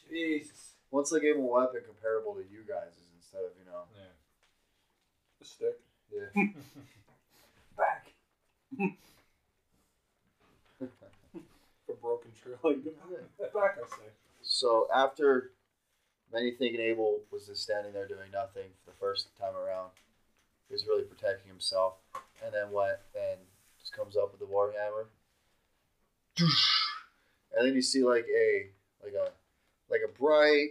Jesus. 0.08 0.76
Once 0.90 1.10
they 1.10 1.20
gave 1.20 1.36
a 1.36 1.40
weapon 1.40 1.80
comparable 1.86 2.34
to 2.34 2.44
you 2.46 2.62
guys 2.68 2.94
instead 3.16 3.42
of 3.42 3.50
you 3.58 3.64
know 3.64 3.84
Yeah. 3.96 4.14
The 5.40 5.44
stick. 5.46 5.80
yeah. 6.12 6.30
Back. 7.76 8.12
Broken 12.00 12.30
trail. 12.42 12.58
Like, 12.64 12.84
back, 13.52 13.76
I 13.78 13.88
say. 13.88 14.10
So 14.42 14.88
after 14.94 15.52
many 16.32 16.52
thinking 16.52 16.80
Abel 16.80 17.20
was 17.30 17.46
just 17.46 17.62
standing 17.62 17.92
there 17.92 18.06
doing 18.06 18.30
nothing 18.32 18.68
for 18.84 18.90
the 18.90 18.96
first 18.98 19.28
time 19.38 19.54
around, 19.54 19.90
he 20.68 20.74
was 20.74 20.86
really 20.86 21.02
protecting 21.02 21.48
himself, 21.48 21.94
and 22.44 22.54
then 22.54 22.70
went 22.70 22.98
and 23.14 23.38
just 23.78 23.92
comes 23.92 24.16
up 24.16 24.30
with 24.32 24.40
the 24.40 24.46
warhammer, 24.46 25.06
and 26.38 27.66
then 27.66 27.74
you 27.74 27.82
see 27.82 28.02
like 28.02 28.26
a 28.34 28.68
like 29.04 29.14
a 29.14 29.30
like 29.90 30.00
a 30.04 30.18
bright 30.18 30.70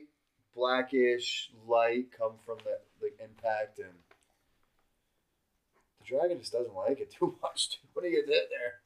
blackish 0.56 1.52
light 1.68 2.08
come 2.18 2.34
from 2.46 2.58
the 2.63 2.80
the 3.02 3.12
impact, 3.24 3.80
and 3.80 3.94
the 6.00 6.06
dragon 6.06 6.39
just 6.39 6.54
doesn't 6.54 6.76
like 6.76 7.00
it 7.00 7.12
too 7.12 7.38
much. 7.42 7.70
Dude. 7.70 7.80
When 7.94 8.06
he 8.06 8.12
gets 8.12 8.28
hit 8.28 8.50
there, 8.50 8.80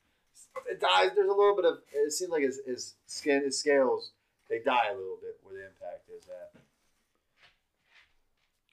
it 0.70 0.80
dies. 0.80 1.12
There's 1.16 1.30
a 1.30 1.34
little 1.34 1.56
bit 1.56 1.66
of 1.66 1.80
it 1.94 2.12
seems 2.12 2.32
like 2.32 2.44
his, 2.44 2.60
his 2.66 2.96
skin, 3.06 3.44
his 3.44 3.60
scales 3.60 4.12
they 4.50 4.60
die 4.60 4.90
a 4.92 4.96
little 4.96 5.18
bit 5.22 5.40
where 5.42 5.56
the 5.56 5.62
impact 5.62 6.10
is 6.16 6.28
at. 6.28 6.62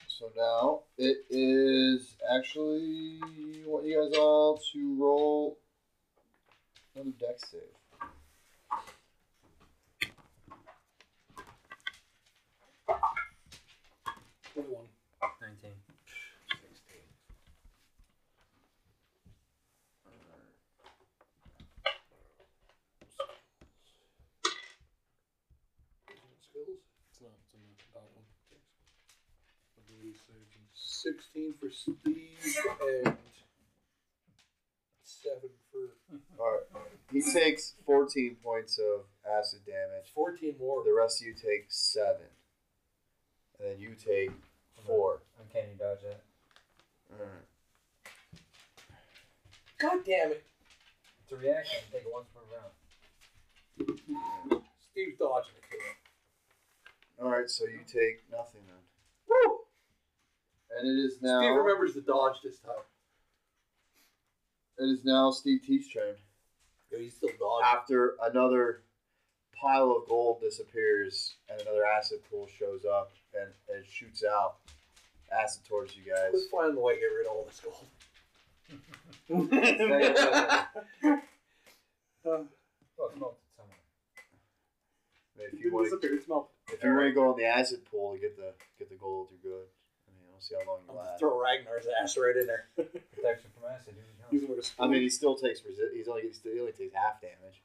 So 0.08 0.30
now 0.36 0.80
it 0.98 1.24
is 1.30 2.16
actually 2.36 3.18
I 3.22 3.66
want 3.66 3.86
you 3.86 4.02
guys 4.02 4.18
all 4.18 4.60
to 4.72 4.96
roll 5.00 5.58
another 6.94 7.10
dex 7.18 7.50
save. 7.50 7.60
Twenty-one. 14.52 14.86
19. 15.40 15.70
16. 16.50 17.00
Skills. 26.44 26.82
It's 27.08 27.20
not. 27.22 27.32
It's 27.40 27.54
in 27.54 27.60
the 27.64 27.76
top 27.92 28.10
one. 28.12 28.28
Ability 29.80 30.18
saves 31.00 31.24
and 31.34 31.54
16 31.54 31.54
for 31.58 31.70
Steve 31.70 31.96
and 33.04 33.16
7 35.02 35.50
for. 35.72 35.78
Alright. 36.38 36.64
He 37.12 37.22
takes 37.22 37.74
fourteen 37.84 38.36
points 38.42 38.78
of 38.78 39.04
acid 39.38 39.60
damage. 39.66 40.10
14 40.14 40.54
more. 40.58 40.84
The 40.84 40.94
rest 40.94 41.20
of 41.20 41.26
you 41.26 41.34
take 41.34 41.66
seven. 41.68 42.26
And 43.58 43.68
then 43.70 43.80
you 43.80 43.94
take 43.94 44.30
four. 44.86 45.22
Can 45.36 45.46
Uncanny 45.46 45.76
dodge 45.78 46.02
that. 46.02 46.22
Alright. 47.12 47.46
God 49.78 50.04
damn 50.04 50.32
it. 50.32 50.44
It's 51.22 51.32
a 51.32 51.36
reaction. 51.36 51.78
Take 51.92 52.02
it 52.02 52.12
once 52.12 52.28
per 52.34 52.40
round. 52.56 52.72
Steve 54.90 55.18
dodging 55.18 55.54
it. 55.56 55.62
Alright, 57.22 57.50
so 57.50 57.64
you 57.64 57.80
take 57.86 58.22
nothing 58.30 58.62
then. 58.66 58.82
Woo! 59.28 59.59
And 60.78 60.88
it 60.88 61.04
is 61.04 61.20
now 61.20 61.40
Steve 61.40 61.56
remembers 61.56 61.94
the 61.94 62.00
dodge 62.00 62.36
this 62.44 62.58
time. 62.58 62.74
it 64.78 64.84
is 64.84 65.04
now 65.04 65.30
Steve 65.30 65.62
T's 65.66 65.88
turn. 65.92 66.14
Yeah, 66.90 66.98
he's 67.00 67.14
still 67.14 67.30
dodging. 67.38 67.66
after 67.66 68.16
another 68.22 68.82
pile 69.60 69.90
of 69.90 70.08
gold 70.08 70.40
disappears 70.40 71.34
and 71.50 71.60
another 71.60 71.84
acid 71.84 72.20
pool 72.30 72.48
shows 72.58 72.84
up 72.84 73.12
and, 73.34 73.50
and 73.74 73.84
shoots 73.86 74.24
out 74.24 74.56
acid 75.32 75.62
towards 75.68 75.96
you 75.96 76.02
guys. 76.02 76.30
Let's 76.32 76.46
find 76.46 76.76
the 76.76 76.80
way 76.80 76.94
to 76.94 77.00
get 77.00 77.06
rid 77.06 77.26
of 77.26 77.32
all 77.32 77.44
this 77.46 77.60
gold. 77.60 77.86
Well, 82.24 82.46
it's 83.12 83.18
melted 83.18 83.36
if 85.52 85.64
you 85.64 85.72
want 85.72 85.88
to. 86.02 86.14
It's 86.14 86.28
melted. 86.28 86.50
if 86.72 86.82
you 86.84 86.90
want 86.90 87.06
to 87.06 87.12
go 87.12 87.30
on 87.30 87.38
the 87.38 87.44
acid 87.46 87.80
pool 87.90 88.14
to 88.14 88.18
get 88.18 88.36
the 88.36 88.52
get 88.78 88.88
the 88.88 88.96
gold, 88.96 89.28
you're 89.42 89.52
good. 89.52 89.66
I 90.40 90.56
mean, 90.56 90.56
we'll 90.56 90.64
see 90.64 90.64
how 90.64 90.72
long 90.72 90.80
you 90.80 90.90
I'm 90.90 90.96
gonna 90.96 91.08
last. 91.12 91.20
throw 91.20 91.36
Ragnar's 91.36 91.86
ass 92.00 92.16
right 92.16 92.36
in 92.36 92.46
there. 92.46 92.64
Protection 93.14 93.50
from 93.52 93.68
acid. 93.68 93.92
Here 93.94 94.04
we 94.32 94.38
Use 94.38 94.46
go. 94.46 94.54
him 94.54 94.56
like 94.56 94.64
a 94.64 94.82
I 94.82 94.86
mean, 94.88 95.02
he 95.02 95.10
still 95.10 95.36
takes 95.36 95.60
resi- 95.60 95.92
He's 95.94 96.08
only 96.08 96.22
he 96.22 96.32
still 96.32 96.52
he 96.54 96.60
only 96.60 96.72
takes 96.72 96.94
half 96.94 97.20
damage. 97.20 97.60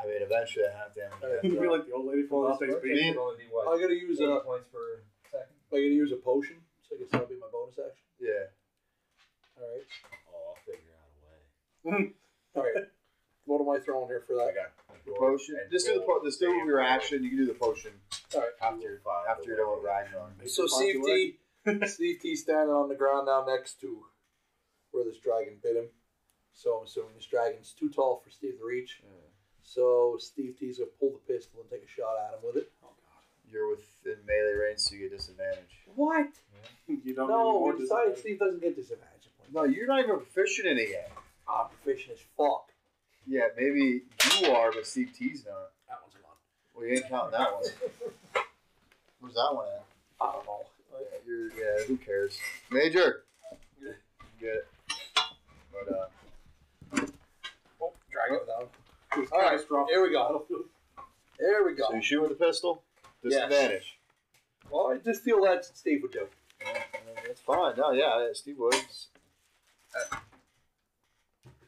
I 0.00 0.06
mean, 0.08 0.22
eventually 0.24 0.64
that 0.64 0.76
half 0.80 0.94
damage. 0.96 1.20
Uh, 1.20 1.44
You 1.44 1.60
feel 1.60 1.72
like 1.76 1.84
the 1.86 1.92
old 1.92 2.06
lady 2.06 2.24
from 2.24 2.40
Well, 2.48 2.56
Dante's 2.56 2.72
this 2.72 2.82
Peak. 2.82 2.92
rotation 2.96 3.14
would 3.20 3.22
only 3.22 3.36
be 3.44 3.48
what? 3.52 3.68
I 3.68 3.76
gotta 3.80 3.94
use 3.98 4.16
80 4.20 4.32
a. 4.32 4.40
points 4.40 4.66
per 4.72 5.02
second. 5.28 5.52
I 5.68 5.76
gotta 5.76 5.92
use 5.92 6.12
a 6.12 6.16
potion, 6.16 6.56
so 6.88 6.96
I 6.96 6.98
guess 7.04 7.10
that'll 7.12 7.26
be 7.28 7.36
my 7.36 7.52
bonus 7.52 7.76
action. 7.76 8.06
Yeah. 8.16 8.48
All 9.60 9.68
right. 9.68 9.84
Oh, 10.32 10.56
I'll 10.56 10.60
figure 10.64 10.94
out 10.96 11.12
a 11.12 11.20
way. 11.28 12.12
All 12.56 12.62
right. 12.64 12.88
What 13.44 13.60
am 13.60 13.68
I 13.68 13.78
throwing 13.84 14.08
here 14.08 14.22
for 14.26 14.34
that? 14.40 14.54
The 15.04 15.12
potion. 15.18 15.56
Just 15.70 15.86
do 15.86 15.94
the 15.94 16.00
po- 16.00 16.22
just 16.24 16.38
do 16.40 16.48
your 16.64 16.80
action. 16.80 17.22
You 17.24 17.28
can 17.30 17.38
do 17.38 17.46
the 17.46 17.54
potion 17.58 17.92
All 18.34 18.40
right. 18.40 18.50
after 18.62 19.02
after 19.28 19.44
you're 19.48 19.56
done 19.58 19.74
with 19.76 19.84
Ragnarok. 19.84 20.32
So 20.46 20.66
Steve 20.66 21.02
T, 21.04 21.36
Steve 21.86 22.20
T 22.20 22.36
standing 22.36 22.74
on 22.74 22.88
the 22.88 22.94
ground 22.94 23.26
now 23.26 23.44
next 23.46 23.80
to 23.80 24.04
where 24.92 25.04
this 25.04 25.18
dragon 25.18 25.54
bit 25.62 25.76
him. 25.76 25.88
So 26.52 26.74
I'm 26.78 26.84
assuming 26.86 27.14
this 27.16 27.26
dragon's 27.26 27.72
too 27.78 27.88
tall 27.90 28.20
for 28.24 28.30
Steve 28.30 28.58
to 28.58 28.66
reach. 28.66 29.00
So 29.62 30.16
Steve 30.18 30.56
T's 30.58 30.78
gonna 30.78 30.90
pull 30.98 31.12
the 31.12 31.32
pistol 31.32 31.60
and 31.60 31.70
take 31.70 31.84
a 31.84 31.88
shot 31.88 32.16
at 32.26 32.34
him 32.34 32.40
with 32.44 32.56
it. 32.56 32.72
Oh 32.82 32.88
god. 32.88 33.22
You're 33.50 33.70
within 33.70 34.24
melee 34.26 34.54
range, 34.66 34.78
so 34.80 34.94
you 34.94 35.08
get 35.08 35.16
disadvantage. 35.16 35.84
What? 35.94 36.28
You 36.88 37.14
don't 37.14 37.28
No, 37.28 37.52
need 37.52 37.58
more 37.60 37.72
we 37.74 37.78
decided. 37.80 38.18
Steve 38.18 38.38
doesn't 38.38 38.60
get 38.60 38.74
disadvantage. 38.76 39.28
No, 39.52 39.64
you're 39.64 39.86
not 39.86 40.00
even 40.00 40.16
proficient 40.16 40.68
in 40.68 40.78
it 40.78 40.90
yet. 40.90 41.10
I'm 41.48 41.68
proficient 41.68 42.12
as 42.18 42.24
fuck. 42.36 42.70
Yeah, 43.26 43.46
maybe 43.56 44.02
you 44.40 44.50
are, 44.50 44.72
but 44.72 44.86
Steve 44.86 45.12
T's 45.16 45.44
not. 45.44 45.70
That 45.88 45.98
one's 46.02 46.14
a 46.14 46.26
lot. 46.26 46.36
Well, 46.74 46.86
you 46.86 46.94
ain't 46.94 47.08
counting 47.08 47.32
that 47.32 47.52
one. 47.52 47.62
Where's 49.20 49.34
that 49.34 49.50
one 49.52 49.66
at? 49.66 49.84
I 50.20 50.32
don't 50.32 50.46
know. 50.46 50.62
Yeah, 51.00 51.18
you're, 51.26 51.48
yeah, 51.50 51.84
who 51.86 51.96
cares? 51.96 52.38
Major! 52.70 53.24
Get 54.40 54.54
it. 54.54 54.66
But, 55.72 55.94
uh, 55.94 57.06
Oh, 57.82 57.92
dragon 58.10 58.38
down. 58.46 58.68
All 59.32 59.38
right, 59.40 59.50
catastrophic. 59.52 59.92
here 59.92 60.02
we 60.02 60.12
go. 60.12 60.46
There 61.38 61.64
we 61.64 61.74
go. 61.74 61.84
so 61.88 61.94
you 61.96 62.02
shoot 62.02 62.22
with 62.22 62.32
a 62.32 62.34
pistol? 62.34 62.82
Yes. 63.22 63.34
Disadvantage. 63.34 63.98
Well, 64.70 64.88
I 64.88 64.98
just 64.98 65.22
feel 65.22 65.42
that's 65.42 65.68
what 65.68 65.76
Steve 65.76 66.00
would 66.02 66.12
do. 66.12 66.26
Yeah, 66.60 66.82
that's 67.26 67.40
fine. 67.40 67.76
No, 67.76 67.90
yeah, 67.92 68.28
Steve 68.32 68.56
Woods. 68.58 69.08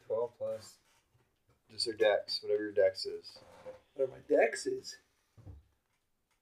12 0.07 0.31
plus. 0.37 0.75
Just 1.71 1.85
your 1.87 1.95
dex, 1.95 2.39
whatever 2.43 2.63
your 2.63 2.71
dex 2.71 3.05
is. 3.05 3.37
Where 3.95 4.07
my 4.07 4.17
dex 4.29 4.65
is. 4.65 4.97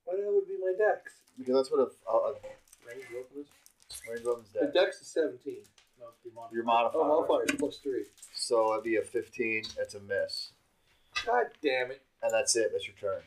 Why 0.06 0.16
that 0.16 0.32
would 0.32 0.48
be 0.48 0.58
my 0.60 0.74
dex? 0.78 1.12
Because 1.38 1.56
that's 1.56 1.72
what 1.72 1.80
a, 1.80 2.10
a, 2.10 2.32
a 2.32 2.34
Range 2.94 3.06
weapon 3.14 3.42
is? 3.42 3.48
range 4.10 4.26
weapon's 4.26 4.50
The 4.54 4.60
dex. 4.62 4.74
dex 4.74 5.02
is 5.02 5.08
17. 5.08 5.56
No, 6.00 6.08
it's 6.10 6.18
be 6.24 6.30
modified. 6.34 6.56
Your 6.56 6.64
modifier. 6.64 7.02
Oh, 7.02 7.22
modifier 7.28 7.44
is 7.46 7.52
plus 7.60 7.78
3. 7.78 8.06
So 8.34 8.74
it'd 8.74 8.84
be 8.84 8.96
a 8.98 9.02
15. 9.02 9.64
It's 9.78 9.94
a 9.96 10.00
miss. 10.00 10.52
God 11.26 11.46
damn 11.62 11.92
it. 11.92 12.02
And 12.24 12.32
that's 12.34 12.56
it. 12.56 12.70
That's 12.72 12.88
your 12.88 12.96
turn. 13.00 13.22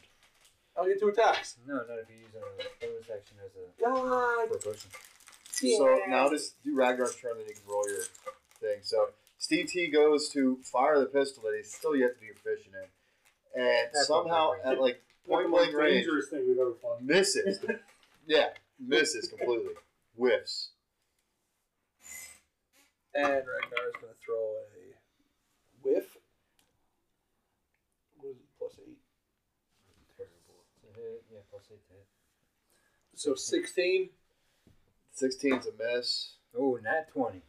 I'll 0.76 0.86
get 0.86 0.98
two 0.98 1.08
attacks. 1.08 1.56
No, 1.66 1.74
not 1.76 1.84
if 2.02 2.08
you 2.10 2.16
use 2.16 2.34
a 2.34 2.84
bonus 2.86 3.08
action 3.10 3.36
as 3.44 3.52
a 3.54 3.80
God 3.80 4.48
for 4.48 4.56
a 4.56 4.72
potion. 4.72 4.90
So 5.52 6.00
now 6.08 6.28
just 6.28 6.62
do 6.64 6.74
Ragnar's 6.74 7.14
turn, 7.16 7.34
then 7.38 7.46
you 7.48 7.54
can 7.54 7.62
roll 7.68 7.88
your 7.88 8.02
thing. 8.60 8.78
So 8.82 9.10
Steve 9.38 9.66
T 9.68 9.86
goes 9.88 10.28
to 10.30 10.58
fire 10.64 10.98
the 10.98 11.06
pistol 11.06 11.44
that 11.44 11.54
he's 11.56 11.72
still 11.72 11.94
yet 11.94 12.14
to 12.16 12.20
be 12.20 12.26
efficient 12.26 12.74
in, 12.74 13.60
and 13.62 13.88
That's 13.94 14.08
somehow 14.08 14.54
not 14.64 14.72
at 14.72 14.80
like 14.80 15.00
Not 15.28 15.34
point 15.36 15.44
the 15.46 15.48
most 15.50 15.60
blank 15.70 15.76
range 15.76 15.94
dangerous 16.06 16.28
thing 16.28 16.44
we've 16.48 16.58
ever 16.58 16.74
fought. 16.82 17.02
misses. 17.04 17.58
yeah, 18.26 18.48
misses 18.78 19.28
completely, 19.28 19.74
whiffs. 20.16 20.70
And 23.14 23.24
Ragnar 23.24 23.88
is 23.88 23.96
going 24.00 24.12
to 24.12 24.18
throw 24.24 24.34
a 24.34 24.94
whiff. 25.82 26.16
What 28.16 28.30
is 28.30 28.36
it? 28.36 28.48
Plus 28.58 28.78
8. 28.78 28.98
To 30.18 31.00
hit, 31.00 31.24
yeah, 31.32 31.42
plus 31.50 31.70
8 31.70 31.86
to 31.88 31.92
hit. 31.94 32.06
So 33.14 33.34
16. 33.34 34.10
16's 35.16 35.66
a 35.66 35.72
miss. 35.78 36.38
Oh, 36.58 36.78
nat 36.82 37.08
20. 37.12 37.42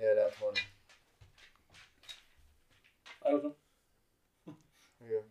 Yeah, 0.00 0.14
that 0.14 0.40
one. 0.40 0.54
I 3.26 3.30
don't 3.30 3.44
know. 3.44 3.54
Yeah. 5.02 5.24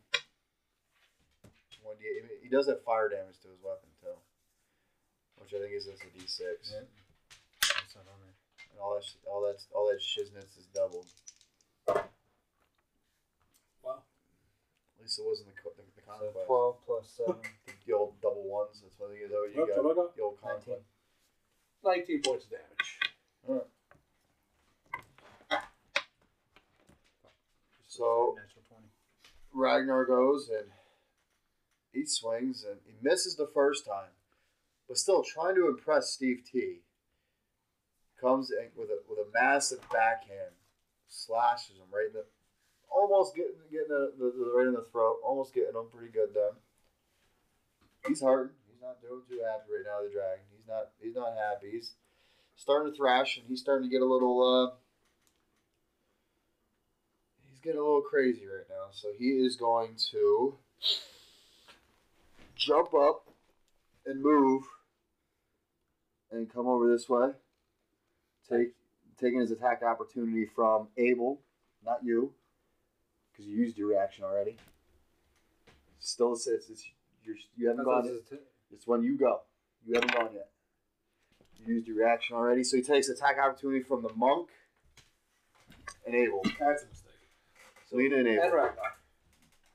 One 1.81 1.95
D. 1.97 2.03
He 2.43 2.49
does 2.49 2.67
have 2.67 2.83
fire 2.83 3.09
damage 3.09 3.39
to 3.41 3.47
his 3.47 3.59
weapon 3.63 3.89
too, 3.96 3.96
which 5.47 5.55
I 5.55 5.63
think 5.63 5.73
is 5.79 5.85
just 5.85 6.03
a 6.03 6.11
D 6.11 6.27
six. 6.27 6.75
Yeah. 6.75 6.83
That's 7.63 7.95
not 7.95 8.03
on 8.11 8.19
there. 8.19 8.35
And 8.71 8.79
all 8.83 8.95
that, 8.95 9.05
sh- 9.05 9.15
all 9.25 9.41
that, 9.47 9.63
all 9.73 9.87
that 9.87 10.01
shizness 10.03 10.59
is 10.59 10.67
doubled. 10.75 11.07
Wow. 13.81 14.03
At 14.03 15.01
least 15.01 15.19
it 15.19 15.25
wasn't 15.25 15.55
the 15.55 15.61
co- 15.61 15.71
the, 15.77 15.83
the 15.95 16.01
So 16.03 16.11
conquest. 16.11 16.47
12 16.47 16.75
plus 16.85 17.07
7. 17.15 17.35
The 17.87 17.93
old 17.93 18.19
double 18.21 18.43
ones. 18.43 18.81
That's 18.83 18.99
what 18.99 19.07
I 19.07 19.13
think 19.15 19.23
is 19.23 19.31
what 19.31 19.49
you 19.49 19.55
That's 19.65 19.77
got. 19.77 19.85
what 19.85 19.91
I 19.93 19.95
got. 19.95 20.15
The 20.17 20.21
old 20.23 20.37
19. 20.43 20.75
19 21.85 22.21
points 22.21 22.43
of 22.43 22.51
damage. 22.51 22.99
So 27.87 28.35
Natural 28.35 28.63
20. 28.67 28.83
Ragnar 29.53 30.03
goes 30.05 30.49
and 30.49 30.67
he 31.93 32.05
swings 32.05 32.65
and 32.69 32.79
he 32.85 32.91
misses 33.01 33.37
the 33.37 33.47
first 33.53 33.85
time, 33.85 34.11
but 34.87 34.97
still 34.97 35.23
trying 35.23 35.55
to 35.55 35.67
impress 35.67 36.09
Steve 36.09 36.43
T. 36.51 36.79
Comes 38.19 38.49
in 38.51 38.69
with 38.75 38.89
a 38.89 38.99
with 39.07 39.19
a 39.19 39.29
massive 39.33 39.81
backhand, 39.93 40.55
slashes 41.07 41.75
him 41.77 41.85
right 41.93 42.07
in 42.07 42.13
the, 42.13 42.25
almost 42.89 43.35
getting 43.35 43.53
getting 43.71 43.89
the, 43.89 44.11
the, 44.17 44.25
the 44.25 44.51
right 44.55 44.67
in 44.67 44.73
the 44.73 44.87
throat, 44.91 45.17
almost 45.23 45.53
getting 45.53 45.75
him 45.75 45.85
pretty 45.93 46.11
good 46.11 46.29
then. 46.33 46.57
He's 48.07 48.21
hurting. 48.21 48.55
He's 48.65 48.81
not 48.81 49.01
doing 49.01 49.21
too 49.29 49.41
happy 49.45 49.69
right 49.69 49.85
now. 49.85 50.03
The 50.03 50.13
dragon. 50.13 50.45
He's 50.49 50.67
not. 50.67 50.89
He's 50.99 51.15
not 51.15 51.37
happy. 51.37 51.71
He's 51.73 51.93
starting 52.55 52.91
to 52.91 52.97
thrash 52.97 53.37
and 53.37 53.45
he's 53.47 53.61
starting 53.61 53.87
to 53.87 53.91
get 53.91 54.01
a 54.01 54.05
little. 54.05 54.41
uh 54.41 54.75
He's 57.51 57.59
getting 57.59 57.79
a 57.79 57.83
little 57.83 58.01
crazy 58.01 58.45
right 58.45 58.65
now. 58.69 58.89
So 58.91 59.09
he 59.17 59.25
is 59.25 59.55
going 59.57 59.95
to 60.11 60.57
jump 62.55 62.93
up 62.93 63.27
and 64.05 64.21
move 64.21 64.63
and 66.31 66.51
come 66.51 66.67
over 66.67 66.89
this 66.91 67.07
way. 67.09 67.29
Take 68.49 68.69
taking 69.19 69.39
his 69.39 69.51
attack 69.51 69.81
opportunity 69.83 70.45
from 70.45 70.87
Abel, 70.97 71.41
not 71.85 72.03
you, 72.03 72.31
because 73.31 73.45
you 73.45 73.57
used 73.57 73.77
your 73.77 73.89
reaction 73.89 74.23
already. 74.23 74.57
Still, 75.99 76.33
it's, 76.33 76.47
it's, 76.47 76.69
it's 76.69 76.83
you're, 77.25 77.35
you 77.57 77.67
haven't 77.67 77.83
gone. 77.85 78.03
This 78.03 78.13
is 78.13 78.29
t- 78.29 78.35
It's 78.71 78.87
when 78.87 79.03
you 79.03 79.17
go. 79.17 79.41
You 79.85 79.95
haven't 79.95 80.13
gone 80.13 80.29
yet. 80.33 80.49
You 81.65 81.73
used 81.75 81.87
your 81.87 81.97
reaction 81.97 82.35
already, 82.35 82.63
so 82.63 82.77
he 82.77 82.83
takes 82.83 83.09
attack 83.09 83.37
opportunity 83.39 83.81
from 83.83 84.03
the 84.03 84.13
monk 84.15 84.49
and 86.05 86.15
Abel. 86.15 86.41
That's 86.43 86.83
a 86.83 86.87
mistake. 86.87 87.11
Selena 87.89 88.17
and 88.17 88.27
And 88.27 88.37
Abel. 88.37 88.51
Ragnar. 88.51 88.83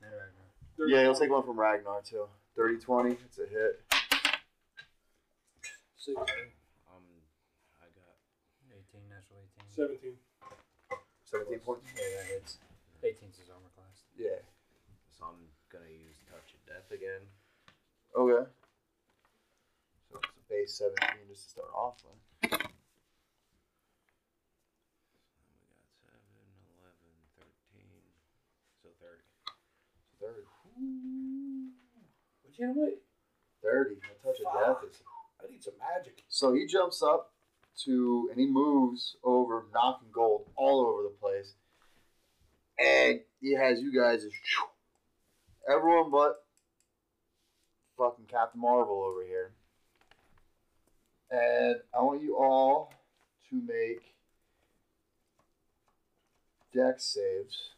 and 0.00 0.10
Ragnar. 0.12 0.88
Yeah, 0.88 1.02
he'll 1.02 1.14
take 1.14 1.30
one 1.30 1.42
from 1.42 1.58
Ragnar 1.58 2.00
too. 2.08 2.26
30 2.56 2.78
20, 2.78 3.10
it's 3.10 3.38
a 3.38 3.46
hit. 3.46 3.80
16. 6.02 6.18
Um, 6.90 7.06
I 7.78 7.86
got 7.94 8.18
18, 8.74 9.06
natural 9.06 9.38
18. 9.70 10.10
17. 10.10 10.18
17 11.30 11.62
points. 11.62 11.86
Yeah, 11.94 12.10
that 12.18 12.26
hits. 12.26 12.58
18's 13.06 13.38
his 13.38 13.46
armor 13.46 13.70
class. 13.78 14.02
Yeah. 14.18 14.42
so 15.14 15.30
I'm 15.30 15.46
gonna 15.70 15.86
use 15.94 16.18
touch 16.26 16.58
of 16.58 16.62
death 16.66 16.90
again. 16.90 17.22
Okay. 18.18 18.50
So 20.10 20.18
it's 20.18 20.34
a 20.34 20.42
base 20.50 20.74
17 20.74 21.30
just 21.30 21.54
to 21.54 21.62
start 21.62 21.70
off 21.70 22.02
with. 22.02 22.18
We 22.50 22.50
got 22.50 22.66
7, 26.02 26.18
11, 26.82 26.98
13, 27.38 27.86
so 28.82 28.90
30. 28.98 29.22
30. 30.18 30.50
But 32.42 32.58
you 32.58 32.66
know 32.66 32.74
what? 32.74 32.98
30. 33.62 34.02
A 34.02 34.18
touch 34.18 34.42
of 34.42 34.50
death 34.50 34.82
is. 34.90 34.98
Need 35.62 35.70
some 35.70 35.74
magic. 35.94 36.24
So 36.28 36.52
he 36.52 36.66
jumps 36.66 37.02
up 37.02 37.30
to 37.84 38.28
and 38.30 38.40
he 38.40 38.46
moves 38.46 39.16
over, 39.22 39.64
knocking 39.72 40.08
gold 40.12 40.46
all 40.56 40.80
over 40.86 41.02
the 41.02 41.14
place. 41.20 41.54
And 42.78 43.20
he 43.40 43.54
has 43.54 43.80
you 43.80 43.92
guys 43.92 44.24
as 44.24 44.32
everyone 45.68 46.10
but 46.10 46.44
fucking 47.96 48.26
Captain 48.26 48.60
Marvel 48.60 49.02
over 49.02 49.24
here. 49.24 49.52
And 51.30 51.76
I 51.96 52.02
want 52.02 52.22
you 52.22 52.36
all 52.36 52.92
to 53.50 53.56
make 53.56 54.14
dex 56.74 57.04
saves. 57.04 57.70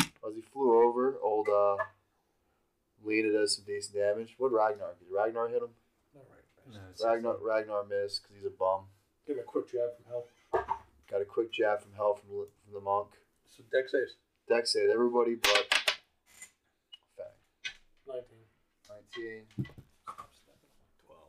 As 0.00 0.34
he 0.34 0.40
flew 0.40 0.88
over, 0.88 1.16
old 1.22 1.48
uh 1.48 1.76
Lena 3.04 3.32
does 3.32 3.56
some 3.56 3.64
decent 3.66 3.96
damage. 3.96 4.34
What 4.38 4.52
Ragnar? 4.52 4.94
Did 4.98 5.14
Ragnar 5.14 5.48
hit 5.48 5.62
him? 5.62 5.70
All 6.66 6.72
right. 6.72 6.80
No, 7.00 7.06
Ragnar 7.06 7.36
Ragnar 7.40 7.84
missed 7.84 8.22
because 8.22 8.36
he's 8.36 8.46
a 8.46 8.50
bum. 8.50 8.84
Give 9.26 9.36
him 9.36 9.42
a 9.42 9.46
quick 9.46 9.70
jab 9.70 9.90
from 9.96 10.04
hell. 10.08 10.26
Got 11.10 11.22
a 11.22 11.24
quick 11.24 11.52
jab 11.52 11.80
from 11.82 11.92
hell 11.92 12.14
from, 12.14 12.28
the- 12.30 12.48
from 12.64 12.72
the 12.74 12.80
monk. 12.80 13.08
So 13.50 13.62
dex 13.72 13.92
saves. 13.92 14.14
Dex 14.48 14.72
saved 14.72 14.90
everybody 14.90 15.36
but 15.36 15.66
Fang. 17.16 17.26
19. 18.06 18.24
19. 18.88 19.46
12. 21.06 21.20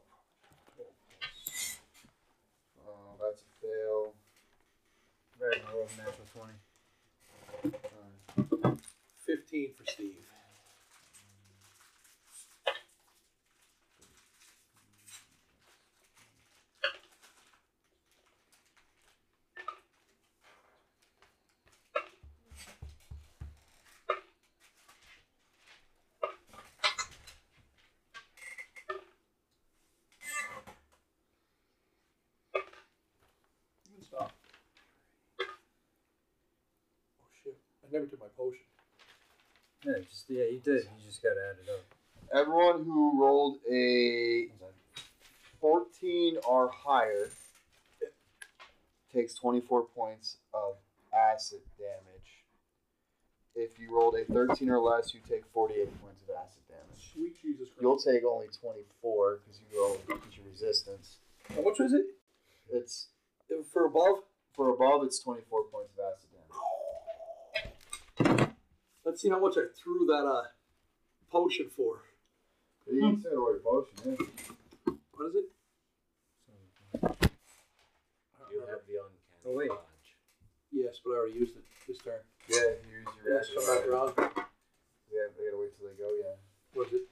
Oh, 2.88 3.16
that's 3.22 3.42
a 3.42 3.46
fail. 3.62 4.14
Ragnar 5.40 5.74
rolled 5.74 5.90
a 5.94 5.98
natural 5.98 6.28
20. 6.34 6.54
15 9.26 9.74
for 9.74 9.86
Steve. 9.92 10.26
You 33.90 33.96
can 33.98 34.04
stop. 34.04 34.32
Oh 37.22 37.28
shit! 37.44 37.58
I 37.84 37.92
never 37.92 38.06
did 38.06 38.20
my 38.20 38.28
potion. 38.38 38.62
Yeah, 39.86 40.00
just 40.10 40.26
yeah, 40.30 40.46
you 40.46 40.55
did. 40.66 40.84
You 40.84 41.06
just 41.06 41.22
gotta 41.24 41.36
add 41.52 41.58
it 41.64 41.70
up. 41.72 41.84
Everyone 42.34 42.84
who 42.84 43.22
rolled 43.22 43.58
a 43.72 44.48
14 45.62 46.38
or 46.48 46.70
higher 46.74 47.30
takes 49.14 49.34
24 49.36 49.84
points 49.96 50.38
of 50.54 50.76
acid 51.14 51.62
damage. 51.78 52.44
If 53.56 53.80
you 53.80 53.96
rolled 53.96 54.16
a 54.16 54.26
13 54.26 54.70
or 54.70 54.80
less, 54.80 55.14
you 55.14 55.22
take 55.30 55.46
48 55.54 55.86
points 56.02 56.22
of 56.28 56.36
acid 56.36 56.62
damage. 56.68 57.14
Sweet 57.14 57.42
Jesus 57.42 57.70
Christ. 57.70 57.82
You'll 57.82 57.98
take 57.98 58.26
only 58.26 58.48
24 58.60 59.40
because 59.46 59.62
you 59.62 59.80
roll 59.80 59.98
because 60.06 60.36
your 60.36 60.46
resistance. 60.52 61.18
How 61.56 61.62
much 61.62 61.80
was 61.80 61.94
it 61.94 62.06
It's 62.70 63.08
for 63.72 63.86
above? 63.86 64.24
for 64.54 64.70
above, 64.70 65.04
it's 65.04 65.20
24 65.20 65.64
points 65.66 65.92
of 65.98 66.04
acid 66.14 66.30
damage. 66.32 66.35
Let's 69.16 69.24
see 69.24 69.30
how 69.30 69.40
much 69.40 69.56
I 69.58 69.62
threw 69.82 70.06
that 70.08 70.26
uh 70.28 70.44
potion 71.32 71.70
for. 71.74 72.00
You 72.92 73.00
can 73.00 73.22
say 73.22 73.30
away 73.34 73.54
potion, 73.64 73.96
yeah. 74.04 74.26
What 75.14 75.28
is 75.30 75.36
it? 75.36 75.46
You 78.52 78.60
have 78.60 78.84
the 78.86 79.00
uncanny 79.00 79.46
Oh, 79.46 79.56
wait. 79.56 79.70
dodge. 79.70 79.80
Yes, 80.74 81.00
but 81.02 81.12
I 81.12 81.14
already 81.16 81.36
used 81.40 81.56
it 81.56 81.64
this 81.88 81.98
turn. 82.00 82.16
Yeah, 82.50 82.58
you 82.60 82.98
use 83.00 83.08
your 83.24 83.38
Yes, 83.38 83.48
come 83.56 83.66
back 83.78 83.88
around. 83.88 84.14
Yeah, 85.10 85.28
they 85.38 85.46
gotta 85.46 85.62
wait 85.62 85.72
till 85.80 85.88
they 85.88 85.96
go. 85.96 86.12
Yeah. 86.22 86.36
What 86.74 86.88
is 86.88 86.96
it? 86.96 87.04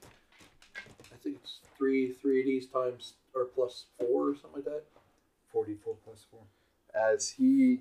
I 1.10 1.16
think 1.22 1.36
it's 1.42 1.60
three 1.78 2.12
three 2.12 2.40
of 2.40 2.44
these 2.44 2.66
times 2.66 3.14
or 3.34 3.46
plus 3.46 3.86
four 3.98 4.28
or 4.28 4.34
something 4.34 4.56
like 4.56 4.64
that. 4.66 4.82
Forty-four 5.50 5.94
plus 6.04 6.26
four. 6.30 6.40
As 6.94 7.30
he 7.30 7.80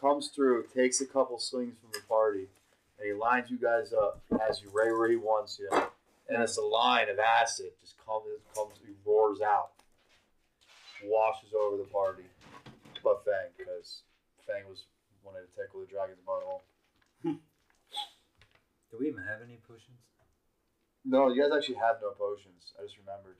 comes 0.00 0.28
through, 0.28 0.66
takes 0.72 1.00
a 1.00 1.06
couple 1.06 1.40
swings 1.40 1.74
from 1.80 1.90
the 1.92 2.06
party, 2.06 2.46
and 2.98 3.06
he 3.06 3.12
lines 3.12 3.50
you 3.50 3.58
guys 3.58 3.92
up 3.92 4.22
has 4.40 4.62
you 4.62 4.70
right 4.70 4.92
where 4.92 5.08
he 5.08 5.16
wants 5.16 5.58
you, 5.58 5.68
and 6.28 6.42
it's 6.42 6.56
a 6.56 6.62
line 6.62 7.08
of 7.08 7.18
acid 7.18 7.72
just 7.80 7.96
comes 8.04 8.24
comes 8.54 8.74
he 8.84 8.94
roars 9.04 9.40
out, 9.40 9.70
washes 11.04 11.50
over 11.58 11.76
the 11.76 11.88
party, 11.88 12.24
but 13.02 13.24
Fang 13.24 13.50
because 13.56 14.02
Fang 14.46 14.68
was 14.68 14.86
wanted 15.24 15.40
to 15.40 15.60
tickle 15.60 15.80
the 15.80 15.86
dragon's 15.86 16.18
butthole. 16.26 16.62
Do 17.22 18.98
we 19.00 19.08
even 19.08 19.24
have 19.24 19.42
any 19.42 19.58
potions? 19.66 19.98
No, 21.04 21.28
you 21.28 21.42
guys 21.42 21.52
actually 21.54 21.82
have 21.82 21.98
no 22.00 22.10
potions. 22.10 22.72
I 22.78 22.82
just 22.82 22.98
remembered. 22.98 23.36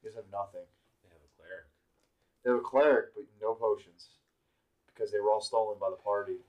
You 0.00 0.10
guys 0.10 0.16
have 0.16 0.30
nothing. 0.30 0.64
They 1.02 1.08
have 1.10 1.24
a 1.24 1.32
cleric. 1.36 1.68
They 2.44 2.50
have 2.52 2.60
a 2.60 2.62
cleric, 2.62 3.06
but 3.16 3.24
no 3.40 3.54
potions. 3.54 4.16
Because 4.86 5.10
they 5.10 5.20
were 5.20 5.32
all 5.32 5.40
stolen 5.40 5.78
by 5.80 5.90
the 5.90 6.00
party 6.00 6.44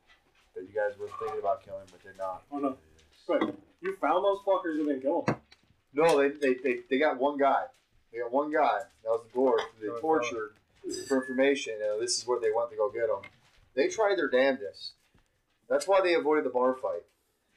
that 0.55 0.61
you 0.63 0.73
guys 0.73 0.97
were 0.99 1.07
thinking 1.19 1.39
about 1.39 1.63
killing, 1.63 1.85
but 1.91 2.01
did 2.03 2.17
not. 2.17 2.43
Oh 2.51 2.57
no. 2.59 2.77
But 3.27 3.55
you 3.81 3.95
found 4.01 4.23
those 4.25 4.39
fuckers 4.45 4.79
and 4.79 4.87
didn't 4.87 5.01
kill 5.01 5.21
them. 5.21 5.35
No, 5.93 6.17
they, 6.19 6.29
they, 6.29 6.53
they, 6.63 6.79
they 6.89 6.97
got 6.99 7.19
one 7.19 7.37
guy. 7.37 7.63
They 8.11 8.19
got 8.19 8.31
one 8.31 8.51
guy. 8.51 8.79
That 9.03 9.09
was 9.09 9.21
the 9.31 9.39
dwarf. 9.39 9.59
who 9.79 9.85
They 9.85 9.91
Oh, 9.91 9.99
tortured 9.99 10.53
for 11.07 11.21
information. 11.21 11.73
And 11.83 12.01
this 12.01 12.17
is 12.17 12.25
where 12.27 12.39
they 12.39 12.49
went 12.55 12.69
to 12.71 12.75
go 12.75 12.89
get 12.89 13.03
him. 13.09 13.29
They 13.75 13.87
tried 13.87 14.17
their 14.17 14.27
damnedest. 14.29 14.93
That's 15.69 15.87
why 15.87 16.01
they 16.01 16.15
avoided 16.15 16.45
the 16.45 16.49
bar 16.49 16.73
fight 16.75 17.03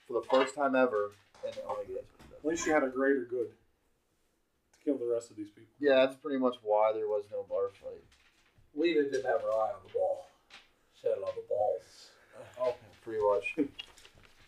for 0.07 0.15
the 0.21 0.27
first 0.29 0.55
time 0.55 0.75
ever. 0.77 1.13
And 1.45 1.55
oh 1.67 1.77
my 1.79 1.85
goodness. 1.85 2.05
At 2.39 2.45
least 2.45 2.67
you 2.67 2.73
had 2.73 2.85
a 2.85 2.89
greater 2.89 3.27
good 3.29 3.49
to 3.49 4.85
kill 4.85 4.99
the 4.99 5.07
rest 5.13 5.31
of 5.31 5.37
these 5.37 5.49
people. 5.49 5.73
Yeah, 5.81 6.05
that's 6.07 6.17
pretty 6.17 6.39
much 6.39 6.57
why 6.63 6.93
there 6.93 7.07
was 7.09 7.25
no 7.31 7.45
bar 7.49 7.69
fight. 7.83 8.03
Lena 8.75 9.03
didn't 9.05 9.25
have 9.25 9.41
her 9.41 9.49
eye 9.49 9.73
on 9.73 9.81
the 9.87 9.93
ball. 9.93 10.27
She 11.01 11.09
had 11.09 11.19
it 11.19 11.23
on 11.25 11.33
the 11.35 11.43
balls. 11.49 12.09
Pretty 13.05 13.21
much. 13.23 13.69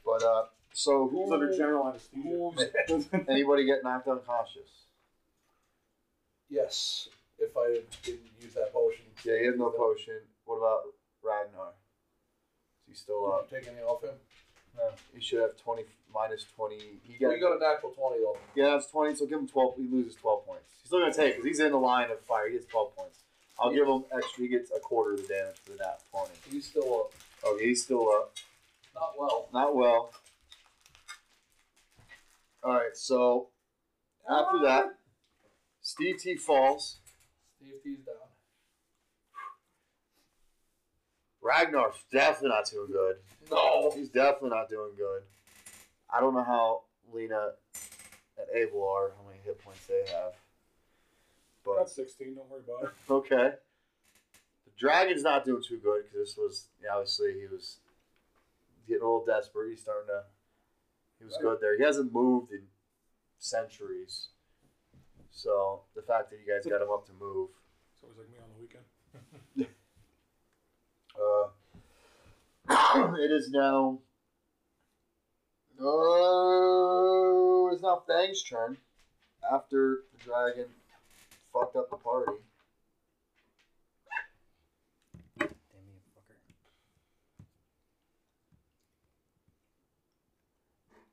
But 0.04 0.22
uh, 0.22 0.44
so 0.72 1.06
It 1.06 1.12
was 1.12 1.32
under 1.32 1.48
who? 1.48 1.56
general 1.56 1.88
anesthesia. 1.88 3.24
Anybody 3.30 3.64
get 3.64 3.82
knocked 3.82 4.06
unconscious? 4.08 4.68
Yes, 6.50 7.08
if 7.38 7.56
I 7.56 7.78
didn't 8.04 8.20
use 8.40 8.54
that 8.54 8.72
potion. 8.72 9.04
Yeah, 9.24 9.38
he 9.40 9.46
had 9.46 9.58
no 9.58 9.70
potion. 9.70 10.14
What 10.44 10.56
about 10.56 10.82
Ragnar? 11.22 11.72
Is 12.86 12.88
he 12.88 12.94
still 12.94 13.32
up? 13.32 13.48
Did 13.50 13.56
you 13.56 13.60
take 13.64 13.74
any 13.74 13.82
off 13.82 14.02
him? 14.02 14.14
No. 14.76 14.90
He 15.14 15.20
should 15.20 15.40
have 15.40 15.56
twenty 15.56 15.84
minus 16.12 16.44
twenty. 16.54 16.78
He 17.02 17.16
Well, 17.20 17.30
got 17.30 17.36
you 17.38 17.42
got 17.42 17.56
a 17.56 17.60
natural 17.60 17.92
20 17.92 18.18
though. 18.20 18.36
yeah, 18.54 18.70
that's 18.76 18.88
twenty. 18.90 19.14
So 19.14 19.26
give 19.26 19.38
him 19.38 19.48
twelve. 19.48 19.74
He 19.76 19.88
loses 19.88 20.14
twelve 20.16 20.44
points. 20.46 20.70
He's 20.82 20.88
still 20.88 21.00
gonna 21.00 21.14
take 21.14 21.36
because 21.36 21.46
he's 21.46 21.60
in 21.60 21.72
the 21.72 21.78
line 21.78 22.10
of 22.10 22.20
fire. 22.20 22.46
He 22.48 22.52
gets 22.54 22.66
twelve 22.66 22.94
points. 22.96 23.20
I'll 23.58 23.72
give 23.72 23.86
him 23.88 24.04
extra. 24.12 24.42
He 24.42 24.48
gets 24.48 24.70
a 24.76 24.80
quarter 24.80 25.12
of 25.14 25.22
the 25.22 25.28
damage 25.28 25.56
for 25.64 25.72
that 25.78 26.00
twenty. 26.10 26.32
He's 26.50 26.66
still 26.66 27.06
up. 27.06 27.12
Okay, 27.46 27.64
he's 27.66 27.82
still 27.84 28.08
up. 28.10 28.34
Not 28.94 29.12
well. 29.18 29.48
Not 29.52 29.76
well. 29.76 30.10
All 32.62 32.72
right, 32.74 32.94
so 32.96 33.48
after 34.28 34.58
that, 34.62 34.94
Steve 35.82 36.16
T 36.18 36.36
falls. 36.36 36.98
Steve 37.56 37.74
T's 37.82 37.98
down. 38.06 38.14
Ragnar's 41.42 41.96
definitely 42.10 42.48
not 42.48 42.70
doing 42.70 42.90
good. 42.90 43.16
No. 43.50 43.92
He's 43.94 44.08
definitely 44.08 44.50
not 44.50 44.70
doing 44.70 44.92
good. 44.96 45.22
I 46.12 46.20
don't 46.20 46.32
know 46.34 46.42
how 46.44 46.82
Lena 47.12 47.50
and 48.38 48.46
Abel 48.54 48.88
are, 48.88 49.10
how 49.10 49.28
many 49.28 49.40
hit 49.44 49.62
points 49.62 49.86
they 49.86 50.02
have. 50.10 50.32
But 51.64 51.78
That's 51.78 51.96
16, 51.96 52.34
don't 52.34 52.48
worry 52.48 52.62
about 52.66 52.84
it. 52.84 53.12
okay. 53.12 53.56
Dragon's 54.78 55.22
not 55.22 55.44
doing 55.44 55.62
too 55.62 55.78
good 55.78 56.04
because 56.04 56.28
this 56.28 56.36
was 56.36 56.66
obviously 56.90 57.34
he 57.40 57.46
was 57.46 57.78
getting 58.86 59.02
a 59.02 59.06
little 59.06 59.24
desperate. 59.24 59.70
He's 59.70 59.80
starting 59.80 60.08
to. 60.08 60.22
He 61.18 61.24
was 61.24 61.38
good 61.40 61.58
there. 61.60 61.76
He 61.78 61.84
hasn't 61.84 62.12
moved 62.12 62.52
in 62.52 62.62
centuries. 63.38 64.28
So 65.30 65.82
the 65.94 66.02
fact 66.02 66.30
that 66.30 66.38
you 66.44 66.52
guys 66.52 66.64
got 66.70 66.82
him 66.82 66.90
up 66.92 67.06
to 67.06 67.12
move, 67.12 67.50
It's 67.92 68.02
always 68.02 68.18
like 68.18 68.30
me 68.30 68.38
on 68.38 68.48
the 68.50 68.60
weekend. 68.60 68.84
uh, 72.70 73.16
it 73.18 73.30
is 73.30 73.50
now. 73.50 73.98
Oh, 75.80 77.70
it's 77.72 77.82
now 77.82 78.02
Fang's 78.06 78.42
turn. 78.42 78.76
After 79.52 80.04
the 80.12 80.24
dragon 80.24 80.66
fucked 81.52 81.76
up 81.76 81.90
the 81.90 81.96
party. 81.96 82.32
Damn 85.38 85.48
you, 85.48 86.00
fucker. 86.16 86.34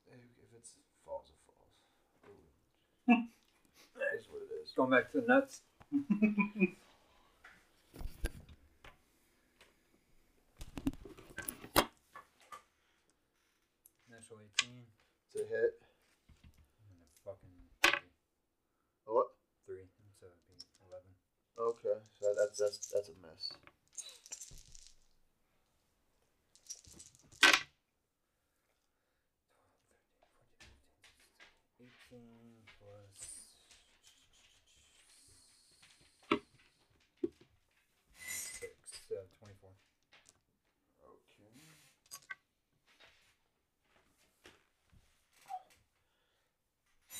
If 0.10 0.58
it's 0.58 0.74
falls, 1.06 1.30
it 1.30 1.36
falls. 1.46 1.68
that 3.96 4.61
is 4.72 4.78
what 4.78 4.92
it 4.92 4.92
is. 4.92 4.92
Going 4.92 4.92
back 4.92 5.12
to 5.12 5.22
the 5.22 5.28
nuts. 5.28 5.62
Natural 14.10 14.40
18. 14.62 14.70
It's 15.28 15.36
a 15.36 15.40
hit. 15.40 15.80
Fucking 17.26 17.50
what? 19.06 19.28
Three. 19.66 19.86
So 20.20 20.28
it'd 20.28 20.38
be 20.48 20.56
11. 20.90 21.04
Okay, 21.60 22.00
so 22.20 22.34
that's 22.38 22.58
that's 22.58 22.78
that's 22.88 23.10
a 23.10 23.12
miss. 23.22 23.54
Eighteen 31.80 32.64
plus 32.80 33.42
six, 38.26 38.72
uh, 39.12 39.26
twenty-four. 39.40 39.72
Okay. 41.04 41.52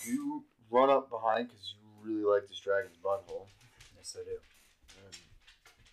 You 0.06 0.44
run 0.70 0.90
up 0.90 1.10
behind 1.10 1.48
because 1.50 1.74
you 1.76 1.88
really 2.10 2.24
like 2.24 2.48
this 2.48 2.60
dragon's 2.60 2.98
butthole 3.04 3.48
Yes, 3.96 4.16
I 4.20 4.24
do. 4.24 4.38
and 5.06 5.16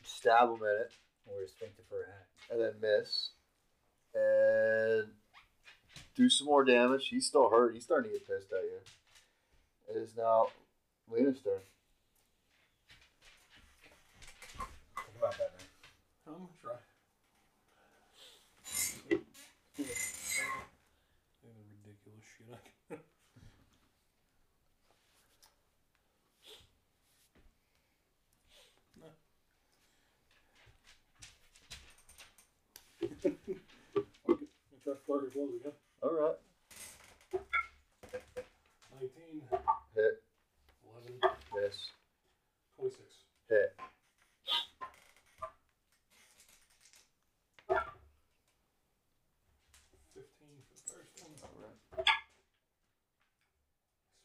stab 0.03 0.49
him 0.51 0.63
in 0.63 0.77
it, 0.83 0.93
Or 1.27 1.43
a 1.43 1.49
sphincter 1.49 1.83
for 1.89 2.03
a 2.03 2.07
hat. 2.07 2.27
and 2.51 2.61
then 2.61 2.75
miss, 2.81 3.31
and 4.15 5.13
do 6.15 6.29
some 6.31 6.47
more 6.47 6.65
damage. 6.65 7.09
He's 7.09 7.27
still 7.27 7.51
hurt. 7.51 7.75
He's 7.75 7.85
starting 7.85 8.11
to 8.13 8.19
get 8.19 8.27
pissed 8.27 8.53
at 8.53 8.63
you. 8.65 8.81
It 9.91 9.97
is 9.99 10.17
now 10.17 10.49
Lena's 11.11 11.41
turn. 11.41 11.61
Think 14.57 15.17
about 15.19 15.33
that, 15.39 15.53
man. 15.57 15.67
I'm 16.27 16.33
gonna 16.35 16.49
try. 16.61 16.73
Any 21.45 21.63
ridiculous 21.85 22.25
shit 22.37 22.47
I 22.53 22.95
can. 22.95 23.01
No. 29.01 29.09
Fuck 34.27 34.39
it. 34.43 34.49
Let 34.87 34.97
me 34.97 34.98
flurry 35.09 35.29
blows 35.33 35.55
again. 35.61 35.73
All 36.03 36.13
right. 36.13 36.37
19, 39.01 39.41
Hit. 39.97 40.23
11, 40.85 41.21
Miss. 41.57 41.77
26. 42.77 43.01
Hit. 43.49 43.73
Fifteen 50.13 50.61
for 50.69 50.77
the 50.77 50.85
first 50.93 51.13
one. 51.25 51.33
All 51.41 51.57
right. 51.65 51.73
I 51.97 52.05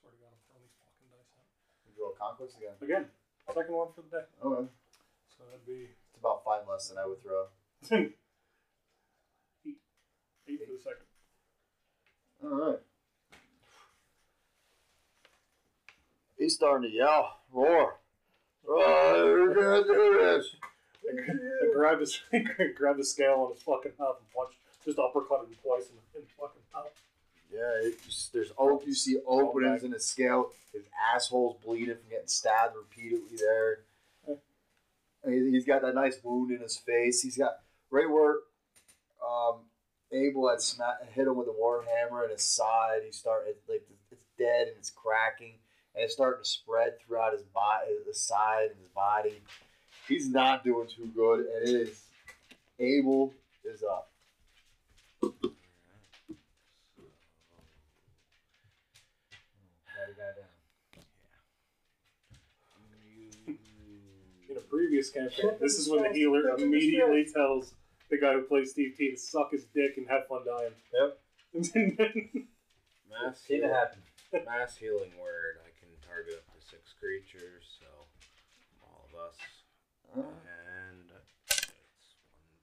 swear 0.04 0.12
to 0.12 0.20
God, 0.20 0.36
I'm 0.36 0.44
throwing 0.44 0.68
these 0.68 0.76
fucking 0.84 1.08
dice 1.08 1.32
out. 1.40 1.48
Roll 1.96 2.12
conquest 2.20 2.58
again. 2.60 2.76
Again, 2.84 3.06
second 3.56 3.74
one 3.76 3.88
for 3.96 4.02
the 4.04 4.12
day. 4.12 4.26
Okay. 4.44 4.68
So 5.32 5.44
that'd 5.48 5.66
be 5.66 5.88
It's 6.12 6.20
about 6.20 6.44
five 6.44 6.68
less 6.68 6.90
than 6.90 6.98
I 7.00 7.06
would 7.08 7.24
throw. 7.24 7.48
eight. 7.92 8.16
Eight 10.48 10.60
for 10.60 10.68
the 10.76 10.80
second. 10.84 11.08
All 12.44 12.50
right. 12.60 12.80
He's 16.38 16.53
starting 16.64 16.90
to 16.90 16.96
yell, 16.96 17.40
roar. 17.52 17.96
Oh, 18.70 19.26
you're 19.26 19.54
gonna 19.54 19.84
do 19.84 20.18
this. 20.22 20.56
I 21.06 21.74
grabbed 21.74 22.00
his 22.00 22.22
grabbed 22.78 23.00
the 23.00 23.04
scale 23.04 23.46
on 23.46 23.54
his 23.54 23.62
fucking 23.64 23.92
mouth 24.00 24.16
and 24.20 24.30
punched, 24.34 24.58
just 24.86 24.98
uppercutted 24.98 25.50
him 25.50 25.58
twice 25.62 25.90
in 25.90 25.96
the, 26.14 26.22
fucking 26.40 26.62
mouth. 26.74 26.86
Yeah, 27.54 27.90
it 27.90 28.02
just, 28.06 28.32
there's 28.32 28.54
op- 28.56 28.88
you 28.88 28.94
see 28.94 29.18
openings 29.28 29.84
in 29.84 29.92
his 29.92 30.06
scale. 30.06 30.52
His 30.72 30.84
asshole's 31.14 31.58
bleeding 31.66 31.96
from 31.96 32.10
getting 32.10 32.28
stabbed 32.28 32.76
repeatedly 32.78 33.38
there. 33.38 33.80
And 35.26 35.34
he- 35.46 35.52
He's 35.52 35.66
got 35.66 35.82
that 35.82 35.96
nice 35.96 36.18
wound 36.24 36.52
in 36.52 36.62
his 36.62 36.78
face. 36.78 37.22
He's 37.22 37.38
got 37.38 37.58
right 37.92 38.10
where 38.10 38.36
um, 39.22 39.58
Abel 40.14 40.50
had 40.50 40.62
sma- 40.62 41.00
hit 41.14 41.28
him 41.28 41.36
with 41.36 41.50
a 41.50 41.52
warhammer 41.52 42.24
in 42.24 42.32
his 42.32 42.44
side. 42.44 43.02
He 43.06 43.12
started 43.12 43.56
like 43.68 43.84
it's 44.10 44.22
dead 44.40 44.70
and 44.70 44.78
it's 44.78 44.90
cracking 44.90 45.56
and 45.96 46.04
it's 46.04 46.14
starting 46.14 46.44
to 46.44 46.50
spread 46.50 46.94
throughout 47.00 47.34
his 47.34 47.44
body, 47.44 47.92
the 48.08 48.14
side 48.14 48.70
and 48.72 48.80
his 48.80 48.90
body. 48.90 49.42
He's 50.08 50.30
not 50.30 50.64
doing 50.64 50.88
too 50.88 51.10
good, 51.16 51.46
and 51.46 51.68
it 51.70 51.76
is 51.88 52.02
Abel 52.80 53.34
is 53.64 53.84
up. 53.84 54.10
Got 55.22 55.32
a 60.10 60.14
guy 60.14 60.32
down. 63.48 63.58
In 64.50 64.58
a 64.58 64.62
previous 64.62 65.10
campaign, 65.10 65.52
this 65.62 65.78
is 65.78 65.90
when 65.90 66.04
the 66.04 66.10
healer 66.10 66.50
immediately 66.58 67.26
tells 67.32 67.74
the 68.10 68.18
guy 68.18 68.34
who 68.34 68.42
plays 68.44 68.72
Steve 68.72 68.96
T 68.98 69.12
to 69.12 69.18
suck 69.18 69.52
his 69.52 69.64
dick 69.74 69.98
and 69.98 70.08
have 70.10 70.28
fun 70.28 70.42
dying. 70.46 70.74
Yep. 70.94 71.20
Mass, 73.10 73.40
Seen 73.48 73.64
it 73.64 73.70
happen. 73.72 74.00
mass 74.46 74.76
healing 74.78 75.12
word. 75.22 75.60
I 76.14 76.22
can 76.22 76.30
target 76.30 76.46
up 76.46 76.54
to 76.54 76.62
six 76.62 76.94
creatures, 77.02 77.66
so 77.82 77.90
all 78.86 79.10
of 79.10 79.18
us. 79.18 79.34
And 80.14 81.10
it's 81.10 82.14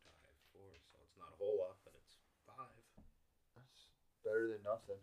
one 0.06 0.14
die 0.22 0.38
four, 0.54 0.70
so 0.86 0.94
it's 1.02 1.18
not 1.18 1.34
a 1.34 1.38
whole 1.42 1.58
lot, 1.58 1.74
but 1.82 1.90
it's 1.98 2.14
five. 2.46 2.70
That's 3.58 3.90
Better 4.22 4.54
than 4.54 4.62
nothing. 4.62 5.02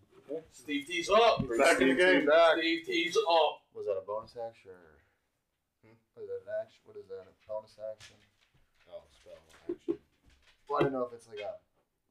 Steve 0.56 0.88
T's 0.88 1.12
up. 1.12 1.44
Bring 1.44 1.60
Back 1.60 1.84
in 1.84 1.92
the 1.92 2.00
Steve 2.00 2.08
T 2.08 2.24
game. 2.24 2.26
Back. 2.32 2.56
Steve 2.64 2.88
T's 2.88 3.20
up. 3.20 3.68
Was 3.76 3.84
that 3.92 4.00
a 4.00 4.06
bonus 4.08 4.32
action 4.40 4.72
or? 4.72 4.96
Hmm? 5.84 6.00
Was 6.16 6.32
that 6.32 6.48
an 6.48 6.52
action? 6.64 6.80
What 6.88 6.96
is 6.96 7.08
that? 7.12 7.28
A 7.28 7.36
bonus 7.52 7.76
action? 7.84 8.16
Oh, 8.88 9.04
spell 9.12 9.44
action. 9.44 10.00
Well, 10.72 10.80
I 10.80 10.84
don't 10.88 10.96
know 10.96 11.04
if 11.04 11.12
it's 11.12 11.28
like 11.28 11.44
a 11.44 11.60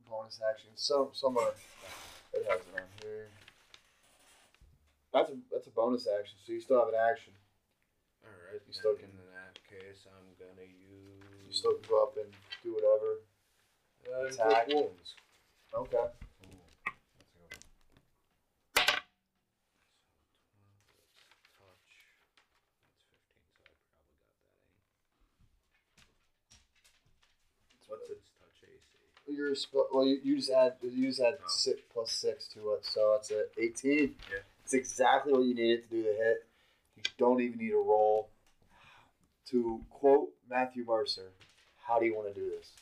bonus 0.04 0.36
action. 0.44 0.76
Some 0.76 1.16
somewhere 1.16 1.56
it 2.36 2.44
has 2.44 2.60
it 2.60 2.76
on 2.76 2.84
here. 3.00 3.32
That's 5.16 5.30
a 5.30 5.36
that's 5.50 5.66
a 5.66 5.70
bonus 5.70 6.06
action. 6.06 6.36
So 6.44 6.52
you 6.52 6.60
still 6.60 6.78
have 6.78 6.88
an 6.92 7.00
action. 7.00 7.32
All 8.22 8.28
right. 8.52 8.60
You 8.66 8.72
still 8.74 8.94
can- 8.96 9.08
In 9.08 9.16
that 9.32 9.56
case, 9.64 10.04
I'm 10.04 10.28
gonna 10.36 10.68
use. 10.68 11.24
You 11.48 11.52
still 11.52 11.72
can 11.80 11.88
go 11.88 12.02
up 12.02 12.16
and 12.18 12.30
do 12.62 12.74
whatever. 12.74 13.20
uh, 14.12 14.26
attack. 14.28 14.68
wounds. 14.68 15.14
Okay. 15.74 15.96
Touch. 15.96 16.12
That's 20.52 20.84
15, 20.94 21.16
so 21.16 21.32
I 21.32 21.48
probably 21.56 21.80
got 23.56 23.64
that. 23.72 23.96
What's 27.88 28.10
its 28.10 28.28
touch 28.38 28.60
AC? 28.68 29.32
Your 29.32 29.54
well, 29.92 30.04
you, 30.06 30.20
you 30.22 30.36
just 30.36 30.50
add 30.50 30.74
you 30.82 31.08
just 31.08 31.20
add 31.20 31.38
Oh. 31.40 31.48
six 31.48 31.80
plus 31.92 32.12
six 32.12 32.48
to 32.48 32.72
it, 32.74 32.84
so 32.84 33.14
it's 33.14 33.30
a 33.30 33.46
eighteen. 33.58 34.14
Yeah. 34.30 34.40
It's 34.66 34.74
exactly 34.74 35.32
what 35.32 35.44
you 35.44 35.54
needed 35.54 35.84
to 35.84 35.90
do 35.90 36.02
the 36.02 36.08
hit. 36.08 36.44
You 36.96 37.02
don't 37.18 37.40
even 37.40 37.56
need 37.60 37.70
a 37.70 37.76
roll. 37.76 38.30
To 39.50 39.80
quote 39.90 40.30
Matthew 40.50 40.84
Mercer, 40.84 41.30
how 41.86 42.00
do 42.00 42.04
you 42.04 42.16
want 42.16 42.34
to 42.34 42.34
do 42.34 42.50
this? 42.50 42.72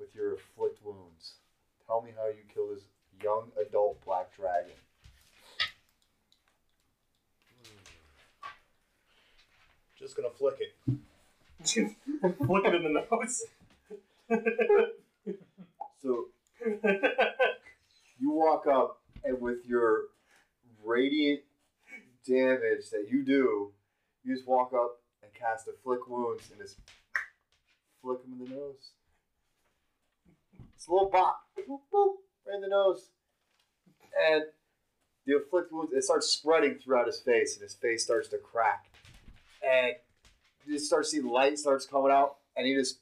With 0.00 0.14
your 0.14 0.36
afflict 0.36 0.82
wounds. 0.82 1.34
Tell 1.86 2.00
me 2.00 2.12
how 2.16 2.28
you 2.28 2.44
kill 2.54 2.68
this 2.68 2.84
young 3.22 3.50
adult 3.60 4.02
black 4.06 4.34
dragon. 4.34 4.72
Just 9.98 10.16
gonna 10.16 10.30
flick 10.30 10.60
it. 10.60 10.72
flick 12.46 12.64
it 12.64 12.74
in 12.74 12.84
the 12.84 13.04
nose. 13.10 13.44
So 16.00 16.28
you 18.18 18.30
walk 18.30 18.66
up 18.66 19.00
and 19.24 19.40
with 19.40 19.66
your 19.66 20.04
radiant 20.84 21.40
damage 22.26 22.90
that 22.90 23.06
you 23.10 23.24
do, 23.24 23.72
you 24.24 24.34
just 24.34 24.46
walk 24.46 24.72
up 24.74 25.00
and 25.22 25.32
cast 25.34 25.68
a 25.68 25.72
flick 25.82 26.06
wounds 26.08 26.50
and 26.50 26.60
just 26.60 26.78
flick 28.02 28.18
him 28.24 28.34
in 28.34 28.44
the 28.44 28.54
nose. 28.54 28.90
It's 30.74 30.86
a 30.86 30.92
little 30.92 31.10
bop, 31.10 31.40
boop, 31.58 31.80
boop, 31.92 32.14
right 32.46 32.54
in 32.54 32.60
the 32.60 32.68
nose, 32.68 33.08
and 34.30 34.44
the 35.26 35.36
afflict 35.36 35.72
wounds 35.72 35.92
it 35.92 36.04
starts 36.04 36.28
spreading 36.28 36.78
throughout 36.78 37.06
his 37.06 37.20
face, 37.20 37.54
and 37.54 37.62
his 37.62 37.74
face 37.74 38.04
starts 38.04 38.28
to 38.28 38.38
crack, 38.38 38.86
and 39.62 39.94
you 40.64 40.74
just 40.74 40.86
start 40.86 41.06
seeing 41.06 41.26
light 41.26 41.58
starts 41.58 41.84
coming 41.84 42.12
out, 42.12 42.36
and 42.56 42.66
he 42.66 42.74
just 42.74 43.00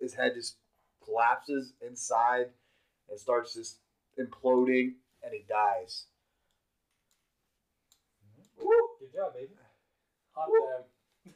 his 0.00 0.14
head 0.14 0.32
just 0.34 0.56
collapses 1.04 1.72
inside 1.84 2.46
and 3.10 3.18
starts 3.18 3.54
just 3.54 3.78
imploding, 4.18 4.94
and 5.22 5.32
he 5.32 5.44
dies. 5.48 6.04
Good 8.58 9.12
job, 9.14 9.34
baby. 9.34 9.52
Hot 10.34 10.48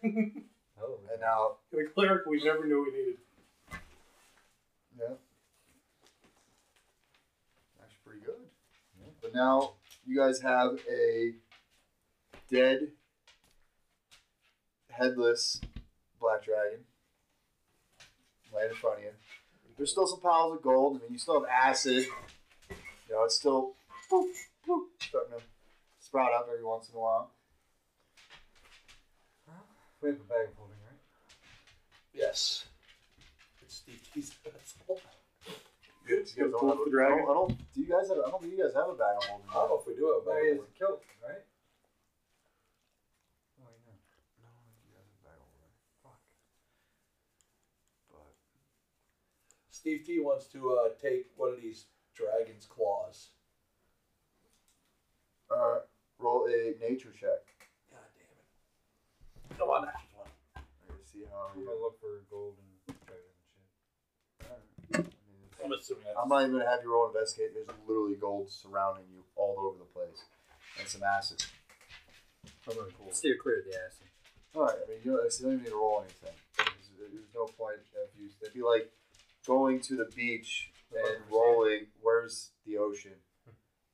damn. 0.02 0.42
Oh, 0.84 0.98
And 1.12 1.20
now, 1.20 1.58
the 1.70 1.84
cleric 1.94 2.26
we 2.26 2.42
never 2.42 2.66
knew 2.66 2.82
we 2.82 2.90
needed. 2.98 3.18
yeah, 4.98 5.14
That's 7.78 7.92
pretty 8.04 8.20
good. 8.24 8.34
But 9.20 9.32
now 9.32 9.74
you 10.04 10.16
guys 10.18 10.40
have 10.40 10.80
a 10.90 11.34
dead, 12.50 12.88
headless 14.90 15.60
black 16.20 16.44
dragon 16.44 16.80
right 18.52 18.68
in 18.68 18.74
front 18.74 18.98
of 18.98 19.04
you. 19.04 19.10
There's 19.76 19.90
still 19.92 20.08
some 20.08 20.20
piles 20.20 20.56
of 20.56 20.62
gold. 20.62 20.96
I 20.96 21.04
mean, 21.04 21.12
you 21.12 21.18
still 21.18 21.40
have 21.40 21.48
acid. 21.48 22.06
You 23.12 23.18
know, 23.18 23.24
it's 23.24 23.36
still 23.36 23.74
boop, 24.10 24.24
boop, 24.66 24.84
starting 24.98 25.36
to 25.36 25.42
sprout 26.00 26.32
up 26.32 26.48
every 26.50 26.64
once 26.64 26.88
in 26.88 26.96
a 26.96 26.98
while. 26.98 27.30
we 30.00 30.08
have 30.08 30.16
a 30.18 30.24
bag 30.24 30.48
of 30.48 30.56
holding, 30.56 30.80
right? 30.80 30.96
Yes. 32.14 32.64
It's 33.60 33.74
Steve 33.84 34.00
T's 34.14 34.32
asshole. 34.48 34.98
You 36.08 36.16
guys 36.24 36.32
don't 36.32 36.52
have 36.54 36.70
up 36.70 36.78
a- 36.80 36.84
the 36.86 36.90
dragon. 36.90 37.18
I 37.18 37.20
don't, 37.20 37.30
I 37.30 37.34
don't. 37.34 37.72
Do 37.74 37.80
you 37.82 37.86
guys 37.86 38.08
have? 38.08 38.16
I 38.16 38.30
don't 38.30 38.40
think 38.40 38.56
you 38.56 38.64
guys 38.64 38.72
have 38.72 38.88
a 38.88 38.94
bag 38.96 39.16
of 39.20 39.24
holding. 39.28 39.46
I 39.50 39.52
don't 39.60 39.68
know 39.68 39.80
if 39.84 39.86
we 39.86 39.94
do 39.94 40.08
have 40.08 40.24
a 40.24 40.30
bag 40.32 40.44
he 40.44 40.50
of 40.56 40.64
is, 40.64 40.72
killed, 40.72 41.00
right? 41.20 41.44
Oh, 43.60 43.68
I 43.68 43.76
know. 43.84 43.92
No, 44.40 44.48
you 44.88 44.96
guys 44.96 45.04
have 45.04 45.20
a 45.20 45.24
bag 45.28 45.36
of 45.36 45.44
holding. 45.52 45.76
Fuck. 46.00 46.16
But 48.08 48.32
Steve 49.68 50.00
T 50.00 50.18
wants 50.18 50.46
to 50.56 50.72
uh, 50.80 50.88
take 50.96 51.28
one 51.36 51.52
of 51.52 51.60
these 51.60 51.84
dragon's 52.14 52.66
claws. 52.66 53.30
Uh, 55.50 55.80
roll 56.18 56.46
a 56.46 56.72
nature 56.80 57.12
check. 57.12 57.44
God 57.90 58.00
damn 58.16 58.24
it! 58.32 59.58
Come 59.58 59.68
on, 59.68 59.84
natural 59.84 60.24
one. 60.24 60.64
Let's 60.88 61.12
see 61.12 61.24
how. 61.30 61.50
I'm 61.52 61.64
gonna 61.64 61.76
look 61.76 62.00
for 62.00 62.24
gold 62.30 62.56
and 62.88 62.96
treasure 63.04 63.36
and 63.36 63.44
shit. 63.52 64.96
I 64.96 64.96
mean, 64.96 65.44
it's- 65.44 65.60
I'm 65.64 65.72
assuming 65.72 66.04
that's 66.04 66.16
I'm 66.20 66.28
not 66.28 66.40
even 66.42 66.52
gonna 66.56 66.70
have 66.70 66.80
you 66.82 66.90
roll 66.92 67.08
investigate. 67.08 67.52
There's 67.54 67.68
literally 67.86 68.16
gold 68.16 68.50
surrounding 68.50 69.04
you 69.12 69.24
all 69.36 69.56
over 69.58 69.76
the 69.78 69.84
place, 69.84 70.24
and 70.78 70.88
some 70.88 71.02
acid. 71.02 71.44
I'm 72.68 72.74
gonna 72.76 73.12
steer 73.12 73.36
clear 73.36 73.60
of 73.60 73.66
the 73.66 73.76
acid. 73.76 74.06
All 74.54 74.64
right. 74.64 74.76
I 74.76 74.88
mean, 74.88 74.98
you 75.04 75.12
don't, 75.16 75.24
you 75.24 75.44
don't 75.44 75.52
even 75.52 75.64
need 75.64 75.70
to 75.70 75.76
roll 75.76 76.00
anything. 76.00 76.36
There's, 76.56 77.12
there's 77.12 77.34
no 77.34 77.44
point 77.46 77.76
if 77.94 78.10
you. 78.18 78.28
It'd 78.40 78.54
be 78.54 78.62
like 78.62 78.90
going 79.46 79.80
to 79.80 79.96
the 79.96 80.08
beach 80.16 80.71
and 80.94 81.16
rolling. 81.30 81.86
Where's 82.00 82.50
the 82.66 82.78
ocean? 82.78 83.12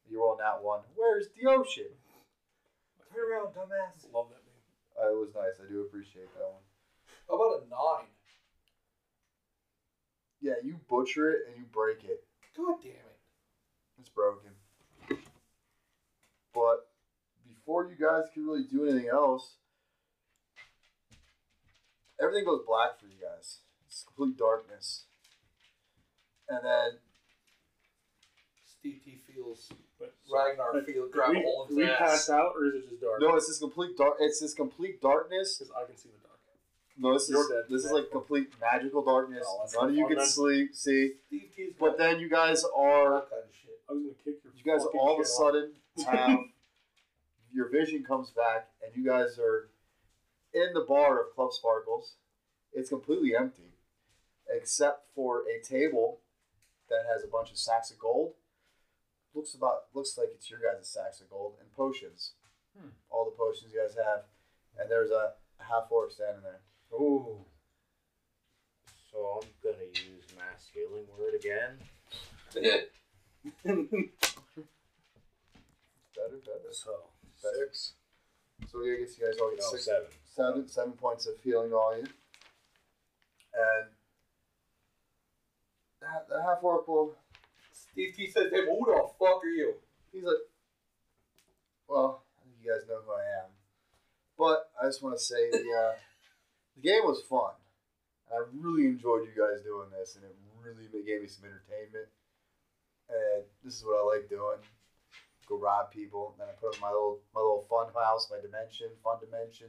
You 0.09 0.21
roll 0.21 0.37
that 0.37 0.63
one. 0.63 0.81
Where's 0.95 1.29
the 1.37 1.49
ocean? 1.49 1.93
Turn 3.13 3.33
around, 3.33 3.55
dumbass. 3.55 4.13
love 4.13 4.29
that 4.31 4.45
name. 4.45 4.65
Uh, 4.99 5.13
it 5.13 5.19
was 5.19 5.35
nice. 5.35 5.61
I 5.65 5.71
do 5.71 5.83
appreciate 5.83 6.33
that 6.35 6.45
one. 6.45 6.63
How 7.29 7.37
about 7.37 7.67
a 7.67 7.71
nine? 7.71 8.09
Yeah, 10.41 10.55
you 10.63 10.79
butcher 10.89 11.33
it 11.33 11.41
and 11.49 11.57
you 11.57 11.65
break 11.73 12.05
it. 12.05 12.25
God 12.57 12.77
damn 12.83 12.93
it! 12.93 13.19
It's 13.99 14.09
broken. 14.09 14.51
But 16.55 16.89
before 17.47 17.87
you 17.87 17.97
guys 18.01 18.25
can 18.33 18.47
really 18.47 18.65
do 18.65 18.85
anything 18.85 19.09
else, 19.09 19.55
everything 22.21 22.45
goes 22.45 22.65
black 22.67 22.99
for 23.01 23.07
you 23.07 23.21
guys. 23.21 23.59
It's 23.87 24.05
complete 24.05 24.37
darkness. 24.37 25.05
And 26.49 26.65
then 26.65 26.91
Steve 28.65 29.01
T 29.05 29.19
feels 29.33 29.69
But 29.99 30.15
Ragnar 30.33 30.73
but 30.73 30.87
feel 30.87 31.09
grab 31.09 31.31
we, 31.31 31.39
a 31.39 31.43
hold 31.43 31.71
of 31.71 31.77
did 31.77 31.79
his 31.79 31.87
we 31.89 31.93
ass. 31.93 31.99
pass 31.99 32.31
out, 32.31 32.53
or 32.57 32.67
is 32.67 32.75
it 32.75 32.89
just 32.91 33.01
dark? 33.03 33.21
no, 33.21 33.35
it's 33.37 33.49
this 33.49 33.59
complete 33.59 33.97
dark. 33.97 34.17
It's 34.21 34.41
this 34.41 34.55
complete 34.55 35.01
darkness. 35.03 35.59
because 35.59 35.73
I 35.77 35.85
can 35.87 35.97
see 35.97 36.09
the 36.09 36.27
dark. 36.27 36.39
No, 37.01 37.13
this 37.15 37.29
You're 37.31 37.43
is 37.43 37.49
dead. 37.49 37.65
this 37.71 37.85
is 37.85 37.93
like 37.93 38.11
complete 38.11 38.49
magical 38.61 39.05
darkness. 39.05 39.47
That's 39.61 39.75
None 39.77 39.91
of 39.91 39.95
you 39.95 40.07
can 40.07 40.17
then. 40.17 40.27
sleep. 40.27 40.75
See, 40.75 41.13
Steve 41.29 41.75
but 41.79 41.91
got 41.91 41.99
then 41.99 42.19
you 42.21 42.29
guys 42.29 42.65
all 42.65 42.87
are 42.87 43.21
kind 43.21 43.45
of 43.47 43.55
shit. 43.55 43.79
I 43.89 43.93
was 43.93 44.03
gonna 44.03 44.15
kick 44.25 44.43
your. 44.43 44.53
you 44.57 44.65
guys 44.65 44.85
all 44.99 45.15
of 45.15 45.21
a 45.21 45.25
shit 45.25 45.31
off. 45.31 45.53
sudden 45.53 45.73
have 46.07 46.39
your 47.53 47.69
vision 47.69 48.05
comes 48.05 48.31
back 48.31 48.69
and 48.85 48.91
you 48.97 49.09
guys 49.09 49.39
are 49.39 49.69
in 50.55 50.73
the 50.75 50.81
bar 50.89 51.21
of 51.21 51.35
Club 51.35 51.53
Sparkles. 51.53 52.15
It's 52.73 52.89
completely 52.91 53.35
empty, 53.35 53.73
except 54.51 55.07
for 55.15 55.43
a 55.49 55.63
table 55.67 56.19
that 56.89 57.05
has 57.13 57.25
a 57.25 57.29
bunch 57.29 57.51
of 57.51 57.59
sacks 57.59 57.91
of 57.91 57.99
gold. 57.99 58.35
Looks 59.35 59.55
about 59.55 59.85
looks 59.95 60.17
like 60.17 60.29
it's 60.35 60.51
your 60.51 60.61
guys' 60.61 60.89
sacks 60.89 61.21
of 61.21 61.31
gold 61.31 61.55
and 61.61 61.73
potions. 61.75 62.33
Hmm. 62.79 62.89
All 63.11 63.25
the 63.25 63.37
potions 63.37 63.73
you 63.73 63.81
guys 63.81 63.97
have, 63.97 64.25
and 64.79 64.91
there's 64.91 65.11
a 65.11 65.35
half 65.59 65.91
orc 65.91 66.13
standing 66.13 66.43
there. 66.43 66.61
Ooh. 66.93 67.45
So 69.11 69.41
I'm 69.43 69.49
gonna 69.63 69.85
use 69.85 70.25
mass 70.37 70.69
healing 70.73 71.07
word 71.19 71.35
again. 71.35 71.79
Better, 76.15 76.39
better. 76.45 76.73
So 76.73 77.11
Six. 77.41 77.93
So 78.71 78.81
I 78.81 78.97
guess 79.01 79.19
you 79.19 79.27
guys 79.27 79.39
all 79.41 79.51
get 79.51 79.61
no 79.61 79.71
six 79.71 79.85
seven. 79.85 80.09
seven 80.35 80.69
seven 80.69 80.93
points 80.93 81.27
of 81.27 81.35
healing 81.43 81.73
all 81.73 81.97
you. 81.97 82.05
And 83.55 83.89
the, 86.01 86.43
half 86.43 86.63
orc 86.63 86.87
will 86.89 87.15
Steve 87.73 88.15
T 88.15 88.31
says, 88.31 88.51
"Hey, 88.53 88.65
who 88.65 88.85
the 88.87 89.09
fuck 89.19 89.43
are 89.45 89.49
you?" 89.49 89.75
he's 90.13 90.25
like 90.25 90.37
Well, 91.89 92.23
you 92.63 92.71
guys 92.71 92.87
know 92.89 93.01
who 93.05 93.13
I 93.13 93.25
am. 93.43 93.51
But 94.37 94.71
I 94.81 94.87
just 94.87 95.03
want 95.03 95.19
to 95.19 95.23
say 95.23 95.51
the 95.51 95.67
uh, 95.73 95.95
the 96.77 96.83
game 96.83 97.05
was 97.05 97.23
fun. 97.29 97.53
I 98.31 98.45
really 98.53 98.87
enjoyed 98.87 99.25
you 99.25 99.33
guys 99.35 99.63
doing 99.65 99.89
this 99.91 100.17
and 100.17 100.25
it 100.25 100.37
really 100.63 101.05
gave 101.05 101.23
me 101.23 101.29
some 101.29 101.45
entertainment. 101.47 102.09
And 103.09 103.45
this 103.65 103.75
is 103.75 103.85
what 103.85 104.01
I 104.01 104.17
like 104.17 104.29
doing. 104.29 104.61
Go 105.49 105.57
rob 105.57 105.91
people, 105.91 106.37
and 106.37 106.41
then 106.41 106.49
I 106.53 106.57
put 106.61 106.75
up 106.77 106.81
my 106.81 106.89
little 106.89 107.21
my 107.35 107.41
little 107.41 107.65
fun 107.71 107.89
house, 107.95 108.29
my 108.31 108.37
dimension, 108.41 108.89
fun 109.03 109.17
dimension, 109.19 109.69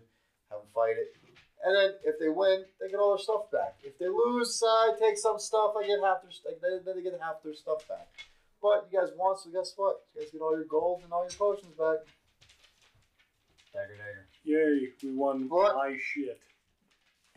have 0.51 0.59
them 0.59 0.67
fight 0.75 0.97
it. 0.97 1.15
And 1.63 1.75
then 1.75 1.91
if 2.05 2.17
they 2.19 2.29
win, 2.29 2.63
they 2.79 2.87
get 2.89 2.99
all 2.99 3.09
their 3.15 3.23
stuff 3.23 3.51
back. 3.51 3.75
If 3.83 3.99
they 3.99 4.07
lose, 4.07 4.63
uh, 4.63 4.67
I 4.67 4.93
take 4.97 5.17
some 5.17 5.37
stuff. 5.39 5.73
I 5.77 5.85
get 5.85 5.99
half 6.01 6.21
their 6.21 6.31
st- 6.31 6.61
then 6.61 6.79
then 6.85 6.95
they 6.95 7.03
get 7.03 7.19
half 7.21 7.43
their 7.43 7.53
stuff 7.53 7.85
back. 7.87 8.07
But 8.61 8.87
you 8.91 8.99
guys 8.99 9.09
won, 9.17 9.37
so 9.37 9.49
guess 9.49 9.73
what? 9.75 10.01
You 10.15 10.21
guys 10.21 10.31
get 10.31 10.41
all 10.41 10.55
your 10.55 10.65
gold 10.65 11.01
and 11.03 11.11
all 11.11 11.23
your 11.23 11.31
potions 11.37 11.75
back. 11.77 12.07
Dagger, 13.73 13.95
dagger. 13.95 14.25
Yay! 14.43 14.89
We 15.03 15.13
won 15.15 15.47
What? 15.49 15.75
my 15.75 15.97
shit. 15.99 16.39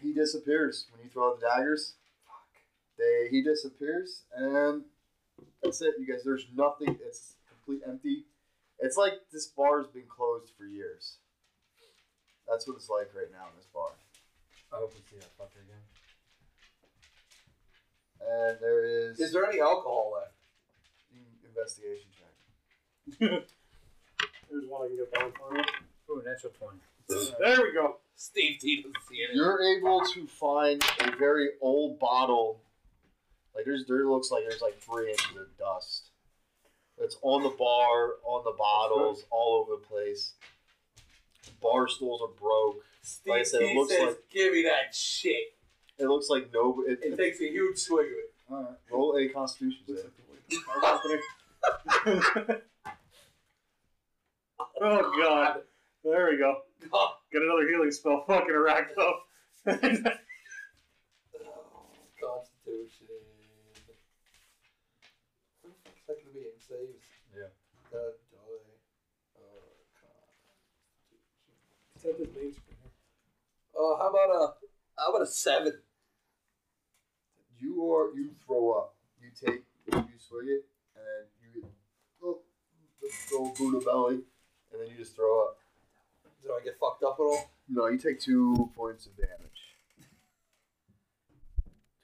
He 0.00 0.12
disappears 0.12 0.86
when 0.92 1.02
you 1.04 1.10
throw 1.10 1.30
out 1.32 1.40
the 1.40 1.46
daggers. 1.46 1.94
Fuck. 2.26 2.46
They 2.98 3.28
he 3.30 3.42
disappears, 3.42 4.22
and 4.34 4.84
that's 5.62 5.80
it. 5.82 5.94
You 5.98 6.06
guys, 6.06 6.22
there's 6.24 6.46
nothing. 6.56 6.96
It's 7.04 7.34
complete 7.48 7.82
empty. 7.88 8.24
It's 8.78 8.96
like 8.96 9.14
this 9.32 9.46
bar's 9.46 9.86
been 9.88 10.06
closed 10.08 10.52
for 10.56 10.64
years. 10.64 11.18
That's 12.48 12.66
what 12.66 12.74
it's 12.76 12.88
like 12.88 13.10
right 13.14 13.30
now 13.32 13.46
in 13.50 13.56
this 13.56 13.66
bar. 13.72 13.90
I 14.72 14.76
hope 14.76 14.94
we 14.94 15.00
see 15.10 15.16
that 15.20 15.36
fucker 15.38 15.60
again. 15.62 15.82
And 18.20 18.58
there 18.60 18.84
is, 18.84 19.20
Is 19.20 19.32
there 19.32 19.46
any 19.46 19.60
alcohol 19.60 20.12
left? 20.14 20.32
investigation 21.44 22.06
check. 22.16 23.18
There's 24.50 24.66
one 24.68 24.84
I 24.84 24.88
can 24.88 24.96
get 24.96 25.12
down 25.12 25.32
for 25.32 25.54
you. 25.56 25.62
Ooh, 26.10 26.22
natural 26.24 26.52
20. 26.58 26.78
There 27.40 27.60
we 27.62 27.72
go. 27.72 27.96
Steve 28.16 28.58
T 28.60 28.76
doesn't 28.76 28.96
see 29.08 29.18
anything. 29.22 29.36
You're 29.36 29.62
able 29.76 30.00
to 30.14 30.26
find 30.26 30.82
a 31.00 31.16
very 31.16 31.50
old 31.60 31.98
bottle. 31.98 32.62
Like 33.54 33.64
there's 33.66 33.84
there 33.86 34.06
looks 34.06 34.30
like 34.30 34.44
there's 34.48 34.62
like 34.62 34.78
three 34.78 35.10
inches 35.10 35.36
of 35.36 35.56
dust. 35.58 36.08
It's 36.98 37.16
on 37.22 37.42
the 37.42 37.50
bar, 37.50 38.14
on 38.24 38.44
the 38.44 38.54
bottles, 38.56 39.24
all 39.30 39.56
over 39.60 39.80
the 39.80 39.86
place. 39.86 40.32
Bar 41.60 41.88
stools 41.88 42.22
are 42.22 42.28
broke. 42.40 42.82
Steve 43.02 43.30
Like 43.30 43.40
I 43.40 43.42
said, 43.44 43.62
it 43.62 43.74
looks 43.76 43.92
says, 43.92 44.00
like- 44.02 44.28
"Give 44.30 44.52
me 44.52 44.62
that 44.62 44.94
shit." 44.94 45.56
It 45.98 46.06
looks 46.06 46.28
like 46.28 46.52
no. 46.52 46.82
It, 46.86 47.00
It 47.02 47.16
takes 47.16 47.40
a 47.40 47.48
huge 47.50 47.78
swig 47.78 48.06
of 48.06 48.12
it. 48.12 48.34
all 48.50 48.62
right, 48.62 48.76
roll 48.90 49.16
a 49.16 49.28
Constitution 49.28 49.80
Looks 49.88 50.02
save. 50.02 50.10
like 50.82 50.96
the 51.06 51.12
way 51.12 51.18
our 52.06 52.40
company. 52.42 52.62
oh 54.80 55.12
god. 55.22 55.62
There 56.04 56.30
we 56.30 56.36
go. 56.38 56.62
God. 56.90 57.10
Get 57.32 57.42
another 57.42 57.68
healing 57.68 57.90
spell. 57.92 58.24
Fucking 58.26 58.48
Arachno. 58.50 59.12
Oh, 61.44 61.86
Constitution. 62.20 63.06
What 65.62 65.74
the 65.84 65.90
fuck's 65.90 66.06
that 66.08 66.16
gonna 66.22 66.34
be 66.34 66.40
in 66.40 66.58
saves? 66.58 67.04
Yeah. 67.34 67.50
God, 67.90 68.14
die. 68.30 68.78
Uh, 69.36 69.42
Constitution. 69.98 71.56
Set 71.98 72.18
this 72.18 72.28
main 72.34 72.52
screen 72.52 72.62
here. 72.68 72.71
Oh, 73.76 73.96
how 73.98 74.10
about 74.10 74.34
a 74.34 74.54
how 74.98 75.10
about 75.10 75.22
a 75.22 75.26
seven? 75.26 75.80
You 77.58 77.92
are 77.92 78.14
you 78.14 78.30
throw 78.46 78.72
up. 78.72 78.94
You 79.20 79.30
take 79.30 79.62
you 79.92 80.18
swig 80.18 80.48
it, 80.48 80.64
and 80.96 81.04
then 81.04 81.24
you 81.54 81.62
get 81.62 81.70
oh, 82.22 82.40
the 83.02 83.36
old 83.36 83.56
Buddha 83.56 83.84
belly, 83.84 84.20
and 84.72 84.80
then 84.80 84.88
you 84.88 84.96
just 84.96 85.16
throw 85.16 85.46
up. 85.46 85.58
Do 86.42 86.52
I 86.52 86.64
get 86.64 86.78
fucked 86.80 87.04
up 87.04 87.16
at 87.18 87.22
all? 87.22 87.50
No, 87.68 87.86
you 87.86 87.98
take 87.98 88.20
two 88.20 88.70
points 88.76 89.06
of 89.06 89.16
damage. 89.16 89.62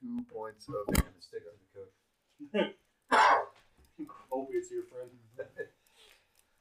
Two 0.01 0.25
points 0.33 0.69
of 0.69 0.95
damage. 0.95 1.13
Stick 1.21 1.43
up 1.47 1.59
the 2.53 2.61
coach. 2.61 2.75
Opiates 4.33 4.71
your 4.71 4.85
friend. 4.85 5.11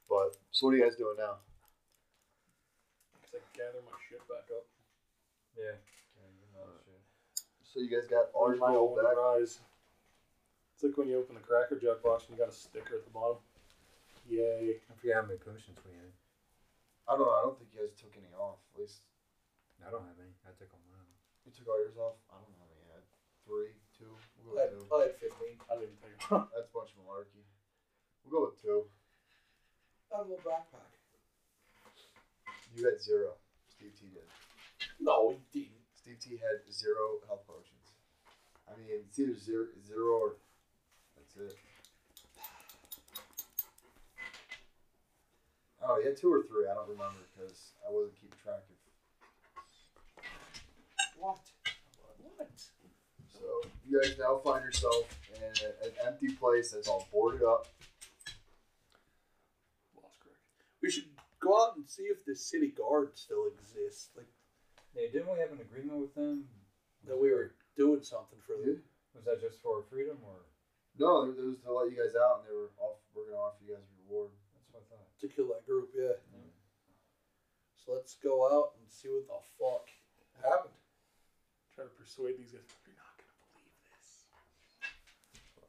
But 0.10 0.38
so 0.52 0.68
what 0.68 0.74
are 0.74 0.78
you 0.78 0.84
guys 0.84 0.96
doing 0.96 1.18
now? 1.20 1.38
It's 3.24 3.34
like 3.34 3.44
gather 3.54 3.84
my 3.86 3.92
shit 4.10 4.20
back 4.28 4.48
up. 4.56 4.66
Yeah. 5.58 5.76
yeah 6.16 6.30
you 6.30 6.48
know. 6.54 6.70
So 7.66 7.82
you 7.82 7.90
guys 7.90 8.08
got 8.08 8.30
all 8.34 8.54
your 8.54 8.62
my 8.62 8.74
gold 8.74 8.98
own 8.98 9.04
back. 9.04 9.18
rise. 9.18 9.60
It's 10.78 10.86
like 10.86 10.94
when 10.96 11.10
you 11.10 11.18
open 11.18 11.34
the 11.34 11.42
Cracker 11.42 11.76
Jack 11.82 12.06
box 12.06 12.30
and 12.30 12.38
you 12.38 12.40
got 12.40 12.54
a 12.54 12.56
sticker 12.56 13.02
at 13.02 13.04
the 13.04 13.10
bottom. 13.10 13.42
Yay. 14.30 14.78
I 14.78 14.94
forget 14.94 15.18
how 15.18 15.26
many 15.26 15.42
potions 15.42 15.82
we 15.82 15.98
had. 15.98 16.14
I 17.10 17.18
don't 17.18 17.26
know. 17.26 17.34
I 17.34 17.42
don't 17.42 17.58
think 17.58 17.74
you 17.74 17.82
guys 17.82 17.98
took 17.98 18.14
any 18.14 18.30
off. 18.38 18.62
At 18.76 18.86
least 18.86 19.02
I 19.82 19.90
don't 19.90 20.06
have 20.06 20.20
any. 20.20 20.36
I 20.46 20.54
took 20.54 20.70
all 20.70 20.84
mine. 20.92 21.10
you 21.48 21.52
took 21.56 21.66
all 21.66 21.80
yours 21.82 21.98
off. 21.98 22.20
I 22.30 22.38
don't 22.38 22.52
know 22.52 22.62
how 22.62 22.70
many 22.70 22.84
you 22.84 22.92
had. 22.94 23.06
Three, 23.48 23.74
two. 23.96 24.12
We'll 24.44 24.60
I 24.60 24.68
had, 24.68 24.76
two. 24.76 24.86
I 24.92 24.98
had 25.10 25.16
fifteen. 25.18 25.56
I 25.66 25.80
didn't 25.80 25.96
even 25.96 26.00
think 26.04 26.20
about 26.28 26.52
That's 26.54 26.68
a 26.70 26.76
bunch 26.76 26.92
of 26.94 27.02
malarkey. 27.02 27.42
We'll 28.22 28.34
go 28.36 28.42
with 28.52 28.60
two. 28.60 28.86
I 30.12 30.22
had 30.22 30.28
a 30.28 30.36
little 30.36 30.44
backpack. 30.44 30.92
You 32.76 32.86
had 32.86 33.00
zero. 33.00 33.40
Steve 33.72 33.96
T 33.96 34.12
did. 34.12 34.28
No, 35.00 35.28
we 35.30 35.38
didn't. 35.54 35.72
Steve 35.94 36.20
T 36.20 36.30
had 36.38 36.74
zero 36.74 37.20
health 37.28 37.46
potions. 37.48 37.74
I 38.68 38.78
mean, 38.78 38.88
it's 39.08 39.20
either 39.20 39.38
zero, 39.38 39.66
zero 39.86 40.18
or 40.20 40.36
that's 41.16 41.36
it. 41.38 41.58
Oh, 45.84 46.00
he 46.02 46.08
had 46.08 46.18
two 46.18 46.32
or 46.32 46.44
three. 46.44 46.66
I 46.70 46.74
don't 46.74 46.90
remember 46.90 47.20
because 47.36 47.72
I 47.88 47.92
wasn't 47.92 48.16
keeping 48.16 48.38
track 48.44 48.64
of. 48.68 48.76
What? 51.20 51.40
What? 52.38 52.50
So 53.34 53.46
you 53.88 54.02
guys 54.02 54.18
now 54.18 54.38
find 54.44 54.64
yourself 54.64 55.08
in 55.36 55.42
a- 55.44 55.86
an 55.88 55.94
empty 56.06 56.34
place 56.36 56.72
that's 56.72 56.88
all 56.88 57.08
boarded 57.12 57.44
up. 57.44 57.68
Lost 59.96 60.20
Greg. 60.20 60.36
We 60.82 60.92
should 60.92 61.10
go 61.40 61.62
out 61.64 61.76
and 61.78 61.90
see 61.90 62.04
if 62.04 62.26
the 62.26 62.36
city 62.36 62.68
guard 62.70 63.18
still 63.18 63.48
exists. 63.48 64.10
Like 64.16 64.28
Hey, 64.98 65.14
didn't 65.14 65.30
we 65.30 65.38
have 65.38 65.54
an 65.54 65.62
agreement 65.62 66.02
with 66.02 66.16
them? 66.18 66.50
that 67.06 67.14
we 67.14 67.30
were 67.30 67.54
doing 67.78 68.02
something 68.02 68.42
for 68.42 68.58
them. 68.58 68.82
Was 69.14 69.30
that 69.30 69.38
just 69.38 69.62
for 69.62 69.86
freedom 69.94 70.18
or? 70.26 70.42
No, 70.98 71.30
it 71.30 71.38
was 71.38 71.62
to 71.62 71.70
let 71.70 71.94
you 71.94 71.98
guys 72.02 72.18
out, 72.18 72.42
and 72.42 72.50
they 72.50 72.56
were 72.58 72.74
off. 72.82 72.98
We're 73.14 73.30
gonna 73.30 73.38
offer 73.38 73.62
you 73.62 73.78
guys 73.78 73.86
a 73.86 73.94
reward. 74.02 74.34
That's 74.58 74.66
what 74.74 74.82
I 74.82 74.86
thought. 74.90 75.06
to 75.22 75.28
kill 75.30 75.54
that 75.54 75.70
group, 75.70 75.94
yeah. 75.94 76.18
So 77.78 77.94
let's 77.94 78.18
go 78.18 78.50
out 78.50 78.74
and 78.82 78.90
see 78.90 79.08
what 79.14 79.30
the 79.30 79.38
fuck 79.62 79.86
happened. 80.42 80.74
Try 81.78 81.86
to 81.86 81.94
persuade 81.94 82.42
these 82.42 82.58
guys. 82.58 82.66
You're 82.90 82.98
not 82.98 83.14
gonna 83.22 83.38
believe 83.54 83.78
this. 83.94 84.10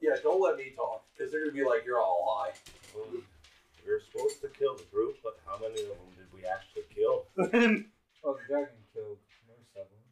Yeah, 0.00 0.16
don't 0.24 0.40
let 0.40 0.56
me 0.56 0.72
talk, 0.72 1.04
because 1.12 1.28
they're 1.28 1.44
gonna 1.44 1.52
be 1.52 1.68
like, 1.68 1.84
you're 1.84 2.00
all 2.00 2.24
lie. 2.24 2.56
Well, 2.96 3.12
hmm. 3.12 3.28
we 3.84 3.92
were 3.92 4.00
supposed 4.00 4.40
to 4.40 4.48
kill 4.48 4.80
the 4.80 4.88
group, 4.88 5.20
but 5.20 5.36
how 5.44 5.60
many 5.60 5.84
of 5.84 5.92
them 5.92 6.16
did 6.16 6.32
we 6.32 6.48
actually 6.48 6.88
kill? 6.88 7.28
Oh, 8.24 8.34
the 8.34 8.42
dragon 8.50 8.74
killed 8.98 9.18
most 9.46 9.70
of 9.76 9.86
them. 9.90 10.02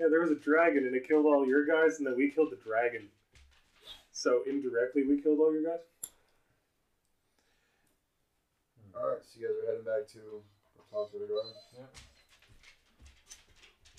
yeah, 0.00 0.06
there 0.10 0.20
was 0.20 0.30
a 0.30 0.40
dragon 0.40 0.86
and 0.86 0.94
it 0.94 1.06
killed 1.06 1.26
all 1.26 1.46
your 1.46 1.64
guys, 1.66 1.98
and 1.98 2.06
then 2.06 2.16
we 2.16 2.30
killed 2.30 2.50
the 2.50 2.56
dragon. 2.56 3.08
So 4.12 4.42
indirectly, 4.46 5.04
we 5.06 5.20
killed 5.20 5.38
all 5.38 5.52
your 5.52 5.62
guys. 5.62 5.80
Hmm. 8.78 8.98
All 8.98 9.08
right, 9.10 9.22
so 9.22 9.40
you 9.40 9.46
guys 9.46 9.56
are 9.62 9.66
heading 9.70 9.84
back 9.84 10.08
to 10.12 10.42
talk 10.90 11.12
to 11.12 11.18
the 11.18 11.26
guard. 11.26 11.46
Yeah. 11.76 11.86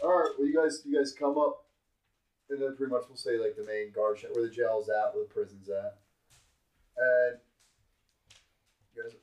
All 0.04 0.18
right, 0.20 0.32
well, 0.38 0.48
you 0.48 0.56
guys, 0.56 0.82
you 0.86 0.98
guys 0.98 1.14
come 1.14 1.38
up, 1.38 1.66
and 2.50 2.62
then 2.62 2.76
pretty 2.76 2.92
much 2.92 3.04
we'll 3.08 3.18
say 3.18 3.38
like 3.38 3.56
the 3.56 3.64
main 3.64 3.92
guard 3.92 4.20
shack, 4.20 4.34
where 4.34 4.46
the 4.46 4.52
jail's 4.54 4.90
at, 4.90 5.14
where 5.14 5.24
the 5.24 5.34
prison's 5.34 5.70
at, 5.70 5.98
and 6.98 7.40
you 8.96 9.04
guys 9.04 9.14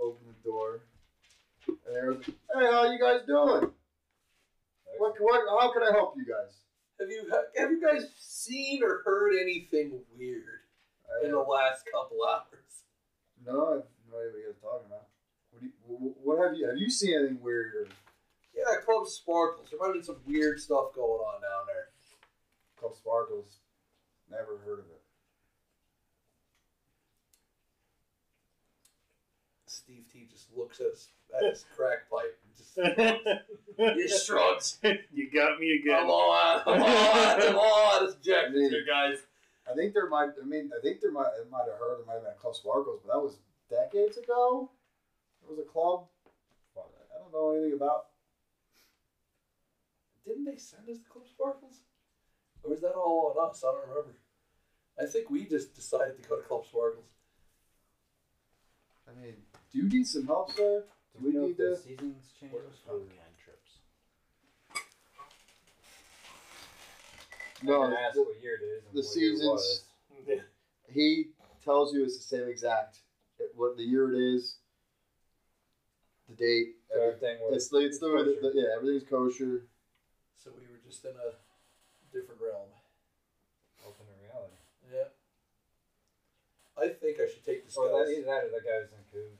open 0.00 0.26
the 0.26 0.48
door, 0.48 0.80
and 1.66 1.94
there's, 1.94 2.26
hey, 2.26 2.32
how 2.70 2.90
you 2.90 2.98
guys 2.98 3.20
doing? 3.26 3.72
What, 4.98 5.14
what, 5.20 5.42
how 5.48 5.72
can 5.72 5.82
I 5.82 5.92
help 5.92 6.14
you 6.16 6.24
guys? 6.24 6.56
Have 7.00 7.08
you 7.08 7.32
have 7.56 7.70
you 7.70 7.80
guys 7.80 8.10
seen 8.18 8.82
or 8.84 9.00
heard 9.04 9.32
anything 9.40 10.00
weird 10.18 10.68
I, 11.08 11.24
in 11.24 11.32
the 11.32 11.38
last 11.38 11.84
couple 11.90 12.18
hours? 12.22 12.84
no, 13.46 13.52
I 13.52 13.72
have 13.76 13.84
no 14.10 14.18
idea 14.18 14.30
what 14.32 14.38
you 14.38 14.46
guys 14.46 14.56
are 14.60 14.68
talking 14.68 14.86
about. 14.86 15.06
What, 15.50 15.60
do 15.62 15.66
you, 15.66 16.14
what 16.22 16.38
have 16.44 16.56
you? 16.56 16.66
Have 16.68 16.76
you 16.76 16.90
seen 16.90 17.16
anything 17.16 17.40
weird? 17.40 17.74
Or 17.74 17.86
Yeah, 18.54 18.84
Club 18.84 19.06
Sparkles. 19.08 19.68
There 19.70 19.78
might 19.80 19.86
have 19.86 19.94
been 19.94 20.04
some 20.04 20.20
weird 20.26 20.60
stuff 20.60 20.92
going 20.94 21.24
on 21.24 21.40
down 21.40 21.64
there. 21.66 21.88
Club 22.78 22.94
Sparkles? 22.94 23.60
Never 24.30 24.58
heard 24.64 24.80
of 24.80 24.86
it. 24.92 24.99
Steve 29.90 30.04
T 30.12 30.28
just 30.30 30.46
looks 30.56 30.80
at 30.80 30.86
his, 30.86 31.08
at 31.36 31.50
his 31.50 31.64
crack 31.74 32.08
pipe 32.08 32.38
and 32.44 32.56
just 32.56 32.76
he 33.98 34.08
shrugs. 34.08 34.78
you 35.12 35.30
got 35.30 35.58
me 35.58 35.80
again. 35.80 36.00
Come 36.02 36.10
on, 36.10 36.62
come 36.62 36.82
on, 36.82 37.40
come 37.40 37.56
on. 37.56 38.04
It's 38.04 38.14
Jack 38.24 38.52
here, 38.52 38.84
guys. 38.86 39.18
I 39.70 39.74
think 39.74 39.92
there 39.92 40.08
might. 40.08 40.30
I 40.40 40.46
mean, 40.46 40.70
I 40.76 40.80
think 40.80 41.00
there 41.00 41.10
might. 41.10 41.30
It 41.40 41.50
might 41.50 41.66
have 41.66 41.78
heard. 41.78 41.98
There 41.98 42.06
might 42.06 42.14
have 42.14 42.22
been 42.22 42.32
a 42.32 42.40
Club 42.40 42.54
Sparkles, 42.54 43.00
but 43.04 43.12
that 43.12 43.20
was 43.20 43.38
decades 43.68 44.16
ago. 44.16 44.70
There 45.42 45.50
was 45.50 45.58
a 45.58 45.68
club. 45.68 46.04
I 46.76 47.18
don't 47.18 47.32
know 47.32 47.50
anything 47.52 47.76
about. 47.76 48.06
Didn't 50.24 50.44
they 50.44 50.56
send 50.56 50.88
us 50.88 50.98
the 50.98 51.08
Club 51.08 51.26
Sparkles? 51.26 51.80
Or 52.62 52.74
is 52.74 52.80
that 52.82 52.92
all 52.92 53.34
on 53.36 53.50
us? 53.50 53.64
I 53.66 53.72
don't 53.72 53.88
remember. 53.88 54.14
I 55.00 55.06
think 55.06 55.30
we 55.30 55.46
just 55.46 55.74
decided 55.74 56.22
to 56.22 56.28
go 56.28 56.36
to 56.36 56.42
Club 56.42 56.64
Sparkles. 56.66 57.06
I 59.08 59.20
mean, 59.20 59.34
do 59.72 59.78
you 59.78 59.88
need 59.88 60.06
some 60.06 60.26
help, 60.26 60.50
sir? 60.52 60.84
Do 61.18 61.26
we 61.26 61.32
know 61.32 61.42
need 61.46 61.50
if 61.52 61.56
the 61.56 61.70
to- 61.70 61.76
seasons 61.76 62.32
changed? 62.38 62.54
What 62.54 62.64
are 62.64 62.98
cantrips? 62.98 63.72
No, 67.62 67.82
I 67.82 67.92
ask 67.92 68.14
the- 68.14 68.22
what 68.22 68.40
year 68.42 68.56
it 68.56 68.64
is. 68.64 68.84
And 68.86 68.94
the 68.94 69.00
what 69.00 69.04
seasons- 69.06 69.42
was. 69.46 69.84
He 70.92 71.28
tells 71.64 71.94
you 71.94 72.02
it's 72.02 72.16
the 72.16 72.22
same 72.36 72.48
exact. 72.48 72.98
What 73.54 73.76
the 73.76 73.84
year 73.84 74.12
it 74.12 74.18
is, 74.18 74.56
the 76.28 76.34
date. 76.34 76.74
So 76.92 77.00
everything 77.00 77.38
was. 77.42 77.54
It's 77.56 77.68
the, 77.68 77.78
it's 77.78 77.98
the, 78.00 78.08
kosher. 78.08 78.40
the, 78.42 78.50
yeah 78.54 78.74
everything's 78.76 79.08
kosher. 79.08 79.66
So 80.34 80.50
we 80.50 80.66
were 80.66 80.80
just 80.84 81.04
in 81.04 81.12
a 81.14 81.30
different 82.12 82.40
realm. 82.42 82.68
alternate 83.86 84.18
reality. 84.20 84.58
Yeah. 84.92 85.14
I 86.76 86.88
think 86.88 87.20
I 87.20 87.28
should 87.30 87.44
take 87.46 87.64
this 87.66 87.76
Or 87.76 87.86
that, 87.86 88.06
guy. 88.10 88.18
either 88.18 88.26
that 88.26 88.44
or 88.44 88.50
the 88.50 88.64
guys 88.66 88.90
in 88.90 89.04
coots 89.12 89.39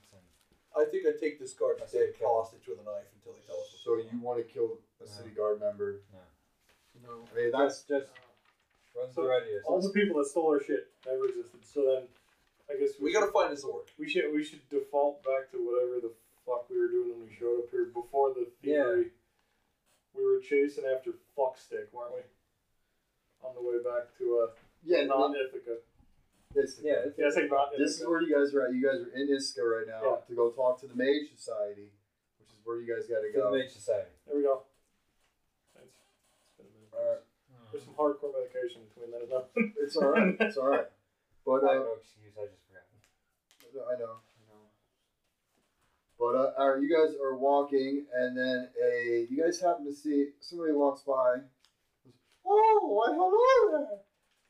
I 0.77 0.85
think 0.85 1.05
I 1.05 1.11
take 1.19 1.39
this 1.39 1.53
guard 1.53 1.73
and 1.75 1.81
That's 1.83 1.91
take 1.91 2.15
okay. 2.15 2.23
hostage 2.25 2.63
with 2.67 2.79
a 2.79 2.85
knife 2.87 3.09
until 3.19 3.35
he 3.35 3.43
tells 3.43 3.67
us. 3.67 3.81
So 3.83 3.97
you 3.99 4.19
want 4.21 4.39
to 4.39 4.45
kill 4.47 4.79
a 5.03 5.07
city 5.07 5.31
guard 5.35 5.59
member? 5.59 5.99
No. 7.03 7.27
I 7.27 7.35
mean, 7.35 7.51
that's 7.51 7.83
Just, 7.83 7.87
just 7.89 8.09
run 8.95 9.11
So, 9.11 9.23
through 9.23 9.35
ideas. 9.41 9.63
All 9.65 9.81
the 9.81 9.89
people 9.89 10.17
that 10.19 10.27
stole 10.29 10.47
our 10.53 10.63
shit 10.63 10.87
never 11.05 11.25
existed. 11.27 11.65
So 11.65 11.83
then, 11.83 12.03
I 12.69 12.79
guess 12.79 12.95
We 13.01 13.11
gotta 13.11 13.31
find 13.31 13.51
his 13.51 13.63
orc. 13.63 13.89
We 13.99 14.07
should 14.07 14.31
we 14.33 14.43
should 14.43 14.61
default 14.69 15.23
back 15.23 15.51
to 15.51 15.57
whatever 15.59 15.99
the 15.99 16.13
fuck 16.45 16.69
we 16.69 16.79
were 16.79 16.87
doing 16.87 17.19
when 17.19 17.27
we 17.27 17.35
showed 17.35 17.59
up 17.59 17.69
here 17.71 17.91
before 17.91 18.31
the 18.33 18.47
thievery. 18.61 19.11
We 20.15 20.23
were 20.23 20.39
chasing 20.39 20.85
after 20.85 21.11
fuckstick, 21.35 21.91
weren't 21.91 22.15
we? 22.15 22.23
On 23.43 23.55
the 23.55 23.61
way 23.61 23.81
back 23.83 24.15
to 24.19 24.45
uh, 24.47 24.51
yeah. 24.85 25.05
non 25.05 25.33
Ithaca. 25.35 25.81
This, 26.53 26.79
Yeah, 26.83 27.07
it's, 27.07 27.17
Yeah, 27.17 27.27
I 27.27 27.31
think 27.31 27.51
not 27.51 27.71
This 27.77 27.99
is 27.99 28.07
where 28.07 28.21
you 28.21 28.33
guys 28.33 28.53
are 28.53 28.67
at. 28.67 28.73
You 28.73 28.83
guys 28.83 29.01
are 29.01 29.11
in 29.15 29.27
Iska 29.29 29.63
right 29.63 29.87
now 29.87 30.01
Yeah. 30.03 30.17
to 30.27 30.35
go 30.35 30.51
talk 30.51 30.79
to 30.81 30.87
the 30.87 30.95
Mage 30.95 31.31
Society, 31.35 31.91
which 32.39 32.49
is 32.49 32.59
where 32.63 32.79
you 32.81 32.87
guys 32.87 33.07
got 33.07 33.21
to 33.21 33.31
for 33.31 33.51
the. 33.51 33.57
Mage 33.57 33.71
Society. 33.71 34.11
There 34.27 34.35
we 34.35 34.43
go. 34.43 34.63
It's, 35.75 35.95
it's 36.43 36.53
been 36.57 36.67
a 36.67 36.73
minute. 36.75 36.91
Alright. 36.93 37.23
There's 37.71 37.85
some 37.85 37.95
hardcore 37.95 38.33
medication 38.35 38.83
between 38.91 39.11
that 39.11 39.21
and 39.23 39.31
now. 39.31 39.43
It's 39.79 39.95
all 39.95 40.11
right. 40.11 40.35
It's 40.39 40.57
all 40.57 40.67
right. 40.67 40.87
But 41.45 41.63
I 41.63 41.73
have 41.79 41.81
uh, 41.81 41.85
no 41.85 41.93
excuse. 42.03 42.35
I 42.37 42.45
just 42.51 42.61
forgot. 42.67 42.83
I 43.87 43.95
know, 43.97 44.19
I 44.19 44.43
know. 44.51 44.67
But 46.19 46.35
uh, 46.35 46.51
all 46.59 46.69
right, 46.75 46.81
you 46.83 46.89
guys 46.91 47.15
are 47.19 47.35
walking, 47.35 48.05
and 48.13 48.37
then 48.37 48.67
a 48.83 49.25
you 49.29 49.41
guys 49.41 49.59
happen 49.59 49.85
to 49.85 49.93
see 49.93 50.27
somebody 50.41 50.73
walks 50.73 51.01
by. 51.01 51.39
Oh, 52.45 52.79
why 52.83 53.15
hello 53.15 53.87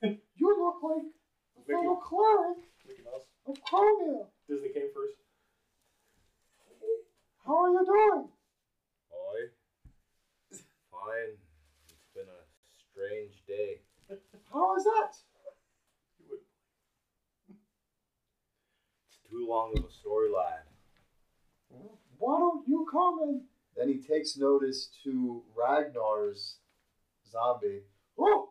there! 0.01 0.17
You 0.35 0.47
look 0.59 0.81
like 0.83 1.03
a 1.05 1.20
Mickey. 1.67 1.81
fellow 1.81 1.95
cleric 1.95 2.57
Mickey 2.87 3.03
Mouse. 3.03 3.25
of 3.47 3.55
Chromia. 3.63 4.25
Disney 4.49 4.69
came 4.69 4.89
first. 4.93 5.15
How 7.45 7.63
are 7.63 7.69
you 7.69 7.85
doing? 7.85 8.27
Boy. 9.09 10.59
Fine. 10.91 11.37
It's 11.89 12.07
been 12.13 12.27
a 12.27 12.41
strange 12.91 13.43
day. 13.47 13.79
How 14.53 14.75
is 14.77 14.83
that? 14.83 15.13
You 16.19 16.25
would. 16.29 16.39
It's 19.07 19.17
too 19.29 19.47
long 19.49 19.73
of 19.77 19.83
a 19.83 19.87
storyline. 19.87 20.65
lad. 21.71 21.89
Why 22.19 22.39
don't 22.39 22.67
you 22.67 22.87
come 22.91 23.19
in? 23.23 23.41
Then 23.75 23.87
he 23.87 23.97
takes 23.97 24.37
notice 24.37 24.89
to 25.03 25.41
Ragnar's 25.55 26.57
zombie. 27.27 27.81
Oh, 28.19 28.49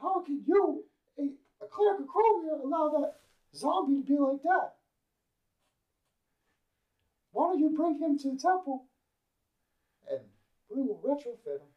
how 0.00 0.20
can 0.22 0.42
you, 0.46 0.84
a, 1.62 1.64
a 1.64 1.68
cleric 1.68 2.00
of 2.00 2.06
Chromia, 2.06 2.64
allow 2.64 2.88
that 3.00 3.14
zombie 3.54 4.02
to 4.02 4.06
be 4.06 4.18
like 4.18 4.42
that? 4.42 4.74
Why 7.32 7.48
don't 7.48 7.58
you 7.60 7.70
bring 7.70 7.98
him 7.98 8.18
to 8.18 8.30
the 8.32 8.36
temple 8.36 8.84
and 10.10 10.20
we 10.68 10.82
will 10.82 11.00
retrofit 11.04 11.60
him, 11.60 11.72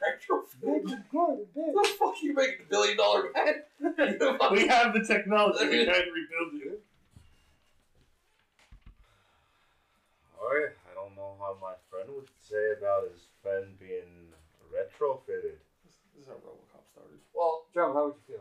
Retrofit. 0.00 0.62
make 0.62 0.88
him 0.88 1.04
good 1.10 1.38
and 1.38 1.54
big. 1.54 1.74
the 1.74 1.88
fuck 1.98 2.14
are 2.14 2.14
you 2.22 2.34
making 2.34 2.66
a 2.66 2.70
billion 2.70 2.96
dollar 2.96 3.30
man? 3.34 3.62
we 4.52 4.66
have 4.68 4.94
the 4.94 5.04
technology. 5.06 5.66
We 5.68 5.84
can't 5.84 6.06
rebuild 6.14 6.52
you. 6.54 6.78
Boy, 10.38 10.70
I 10.90 10.94
don't 10.94 11.16
know 11.16 11.34
how 11.40 11.56
my 11.60 11.74
friend 11.90 12.08
would 12.14 12.28
say 12.48 12.72
about 12.78 13.10
his 13.12 13.22
friend 13.42 13.78
being 13.78 14.32
retrofitted. 14.72 15.58
This, 15.84 15.94
this 16.14 16.22
is 16.22 16.28
how 16.28 16.34
RoboCop 16.34 16.86
started. 16.92 17.18
well, 17.34 17.57
Drum, 17.72 17.94
how 17.94 18.06
would 18.06 18.14
you 18.28 18.34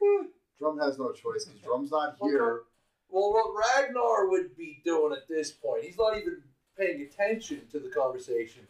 feel? 0.00 0.26
Drum 0.58 0.78
has 0.78 0.98
no 0.98 1.12
choice 1.12 1.44
because 1.44 1.60
Drum's 1.60 1.90
not 1.90 2.16
here. 2.22 2.62
well, 3.08 3.32
what 3.32 3.54
Ragnar 3.76 4.28
would 4.28 4.56
be 4.56 4.80
doing 4.84 5.12
at 5.12 5.28
this 5.28 5.50
point, 5.50 5.84
he's 5.84 5.98
not 5.98 6.16
even 6.16 6.42
paying 6.78 7.00
attention 7.02 7.62
to 7.72 7.78
the 7.78 7.88
conversation 7.88 8.66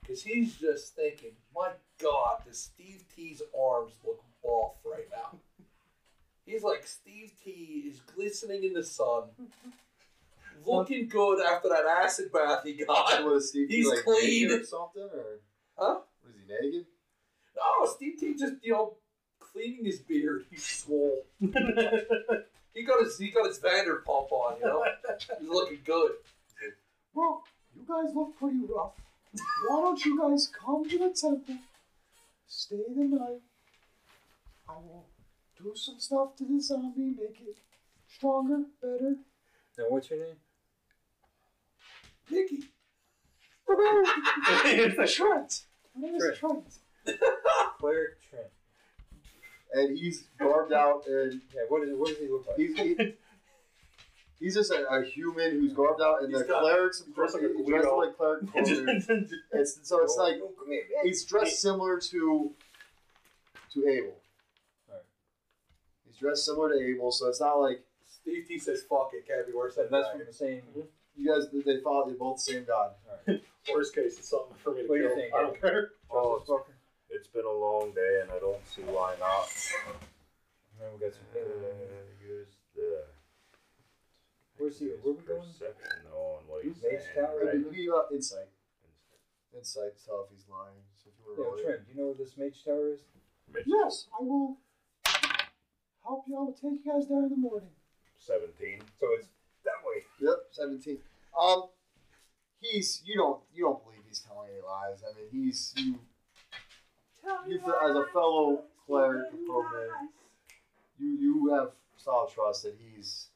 because 0.00 0.22
he's 0.22 0.54
just 0.56 0.94
thinking, 0.94 1.32
my 1.54 1.72
God, 2.00 2.42
does 2.46 2.58
Steve 2.60 3.04
T's 3.14 3.42
arms 3.58 3.94
look 4.04 4.22
off 4.42 4.76
right 4.84 5.08
now? 5.10 5.38
He's 6.46 6.62
like 6.62 6.86
Steve 6.86 7.32
T 7.44 7.84
is 7.90 8.00
glistening 8.00 8.64
in 8.64 8.72
the 8.72 8.82
sun, 8.84 9.24
looking 10.66 11.08
good 11.08 11.40
after 11.44 11.68
that 11.68 11.84
acid 11.86 12.32
bath 12.32 12.62
he 12.64 12.84
got. 12.84 13.24
What 13.24 13.36
is 13.36 13.48
Steve? 13.50 13.68
T, 13.68 13.76
He's 13.76 13.88
like 13.88 14.04
clean. 14.04 14.48
naked 14.48 14.60
or 14.62 14.64
something, 14.64 15.02
or 15.12 15.40
Huh? 15.78 16.00
was 16.24 16.34
he 16.34 16.52
naked? 16.52 16.86
No, 17.56 17.86
Steve 17.94 18.14
T 18.18 18.34
just 18.34 18.54
you 18.62 18.72
know 18.72 18.96
cleaning 19.52 19.84
his 19.84 19.98
beard. 19.98 20.44
He's 20.50 20.64
swole. 20.66 21.24
He 22.74 22.84
got 22.84 23.02
his 23.02 23.18
he 23.18 23.30
got 23.30 23.46
his 23.46 23.58
Vanderpump 23.58 24.30
on. 24.30 24.56
You 24.58 24.66
know, 24.66 24.84
he's 25.38 25.48
looking 25.48 25.80
good. 25.84 26.12
Well, 27.14 27.42
you 27.74 27.82
guys 27.86 28.14
look 28.14 28.38
pretty 28.38 28.60
rough. 28.68 28.92
Why 29.68 29.80
don't 29.80 30.04
you 30.04 30.18
guys 30.18 30.46
come 30.48 30.88
to 30.88 30.98
the 30.98 31.10
temple, 31.10 31.56
stay 32.46 32.82
the 32.96 33.04
night? 33.04 33.40
I 34.68 34.72
will 34.74 35.04
do 35.56 35.72
some 35.74 35.98
stuff 35.98 36.36
to 36.36 36.44
the 36.44 36.60
zombie, 36.60 37.14
make 37.18 37.40
it 37.46 37.58
stronger, 38.08 38.62
better. 38.80 39.16
Now, 39.78 39.84
what's 39.88 40.10
your 40.10 40.20
name? 40.20 40.36
Mickey. 42.30 42.64
Trent. 43.66 45.62
My 45.94 46.02
name 46.02 46.14
is 46.16 46.38
Trent. 46.38 46.64
Cleric 47.78 48.20
Trent. 48.28 48.46
And 49.72 49.96
he's 49.96 50.24
garbed 50.38 50.72
out, 50.72 51.06
and 51.06 51.40
Yeah, 51.54 51.62
what, 51.68 51.82
is, 51.86 51.90
what 51.96 52.08
does 52.08 52.18
he 52.18 52.28
look 52.28 52.46
like? 52.48 52.56
he's 52.56 52.76
he, 52.76 52.96
he's 54.40 54.54
just 54.54 54.72
a, 54.72 54.84
a 54.88 55.04
human 55.04 55.52
who's 55.52 55.72
garbed 55.72 56.00
out, 56.02 56.22
and 56.24 56.34
the 56.34 56.42
got- 56.44 56.62
clerics 56.62 57.02
he's 57.06 57.14
dressed 57.14 57.34
like 57.34 57.44
a 57.44 57.64
dressed 57.64 57.88
like 57.88 58.16
cleric 58.16 58.50
clothing. 58.52 59.28
It's 59.52 59.78
so 59.88 60.02
it's 60.02 60.16
like 60.16 60.40
he's 61.04 61.24
dressed 61.24 61.60
similar 61.60 62.00
to 62.00 62.50
to 63.74 63.86
Abel. 63.86 64.16
Alright. 64.88 65.04
He's 66.04 66.16
dressed 66.16 66.44
similar 66.46 66.70
to 66.70 66.80
Abel, 66.84 67.12
so 67.12 67.28
it's 67.28 67.40
not 67.40 67.54
like 67.60 67.80
Steve 68.10 68.46
T 68.48 68.58
says, 68.58 68.82
"Fuck 68.90 69.10
it, 69.14 69.26
can't 69.28 69.46
be 69.46 69.52
worse 69.52 69.76
than 69.76 69.86
That's 69.90 70.08
that." 70.08 70.16
from 70.16 70.26
the 70.26 70.32
same. 70.32 70.62
Mm-hmm. 70.70 70.80
you 71.16 71.28
guys. 71.32 71.48
They 71.64 71.80
follow. 71.80 72.06
They're 72.08 72.16
both 72.16 72.44
the 72.44 72.52
same 72.52 72.64
God. 72.64 72.90
Alright. 73.28 73.42
Worst 73.72 73.94
case, 73.94 74.18
it's 74.18 74.28
something 74.30 74.56
for 74.64 74.74
me 74.74 74.82
to 74.82 74.88
What 74.88 74.96
do 74.96 75.02
you 75.02 75.08
kill. 75.08 75.16
think, 75.16 75.34
I 75.34 75.42
don't 75.42 75.60
care. 75.60 75.90
Oh, 76.10 76.38
Justice 76.38 76.48
Walker? 76.48 76.72
It's 77.20 77.28
been 77.28 77.44
a 77.44 77.52
long 77.52 77.92
day, 77.92 78.20
and 78.22 78.30
I 78.32 78.38
don't 78.40 78.64
see 78.66 78.80
why 78.80 79.12
not. 79.20 79.44
And 79.92 80.80
then 80.80 80.88
we 80.96 81.04
got 81.04 81.12
some. 81.12 81.28
Uh, 81.36 81.68
use 82.16 82.56
the. 82.74 83.04
Where's 84.56 84.78
he- 84.78 84.96
where 85.04 85.12
we 85.12 85.20
going? 85.28 85.44
Perception 85.44 86.08
on 86.16 86.40
what 86.48 86.64
he's 86.64 86.80
Mage 86.80 87.04
saying, 87.04 87.28
Tower, 87.28 87.44
right? 87.44 87.60
Give 87.62 87.76
you 87.76 87.92
uh, 87.94 88.08
insight. 88.10 88.48
Insight 89.52 89.98
to 90.00 90.06
tell 90.06 90.24
if 90.24 90.32
he's 90.32 90.48
lying. 90.48 90.80
So 90.96 91.12
if 91.12 91.14
you 91.20 91.44
were 91.44 91.60
Yeah, 91.60 91.62
Trent, 91.62 91.84
do 91.84 91.92
you 91.92 92.00
know 92.00 92.06
where 92.08 92.16
this 92.16 92.38
mage 92.38 92.64
tower 92.64 92.88
is? 92.88 93.00
Yes, 93.66 94.06
I 94.18 94.24
will 94.24 94.56
help 96.02 96.24
you. 96.26 96.36
I 96.38 96.40
will 96.40 96.56
take 96.56 96.80
you 96.80 96.88
guys 96.88 97.04
there 97.06 97.20
in 97.24 97.28
the 97.28 97.36
morning. 97.36 97.68
Seventeen. 98.16 98.80
So 98.98 99.12
it's 99.18 99.28
that 99.68 99.84
way. 99.84 100.08
Yep, 100.24 100.38
seventeen. 100.52 100.98
Um, 101.38 101.68
he's 102.60 103.02
you 103.04 103.16
don't 103.16 103.42
you 103.52 103.64
don't 103.64 103.84
believe 103.84 104.08
he's 104.08 104.20
telling 104.20 104.48
any 104.48 104.62
lies. 104.64 105.04
I 105.04 105.12
mean, 105.12 105.28
he's 105.30 105.74
you. 105.76 106.00
You 107.46 107.58
fe- 107.58 107.72
as 107.84 107.96
a 107.96 108.06
fellow 108.12 108.64
cleric 108.86 109.32
of 109.32 109.38
Proman, 109.40 110.08
you 110.98 111.08
you 111.08 111.54
have 111.54 111.70
solid 111.96 112.30
trust 112.32 112.62
that 112.64 112.74
he's 112.78 113.26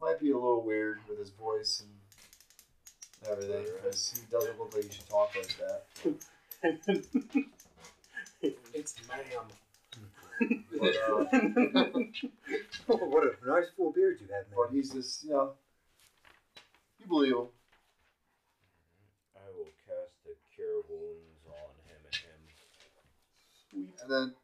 might 0.00 0.20
be 0.20 0.30
a 0.30 0.34
little 0.34 0.62
weird 0.62 0.98
with 1.08 1.18
his 1.18 1.30
voice 1.30 1.82
and 1.82 3.30
everything 3.30 3.64
because 3.76 4.14
he 4.14 4.20
doesn't 4.30 4.58
look 4.58 4.74
like 4.74 4.84
he 4.84 4.90
should 4.92 5.08
talk 5.08 5.34
like 5.34 5.56
that. 5.58 5.84
it's 8.74 8.94
ma'am. 9.08 9.48
But, 10.78 10.94
uh, 10.96 11.24
what 13.04 13.24
a 13.24 13.32
nice 13.44 13.66
full 13.76 13.90
beard 13.90 14.18
you 14.20 14.28
have, 14.32 14.46
man. 14.48 14.56
but 14.56 14.70
he's 14.72 14.90
just 14.90 15.24
you 15.24 15.30
know 15.30 15.52
you 17.00 17.06
believe 17.06 17.32
him. 17.32 17.48
I 19.36 19.50
will 19.56 19.70
cast 19.86 20.14
a 20.26 20.54
cure 20.54 20.82
wounds 20.88 21.18
on 21.18 21.26
him 21.26 21.27
and. 23.78 23.88
And 24.02 24.10
then 24.10 24.34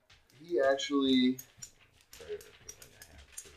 he 0.40 0.60
actually 0.60 1.38
Prayer 2.18 2.38
healing 2.38 2.90
I 2.92 3.02
have 3.12 3.26
too. 3.42 3.50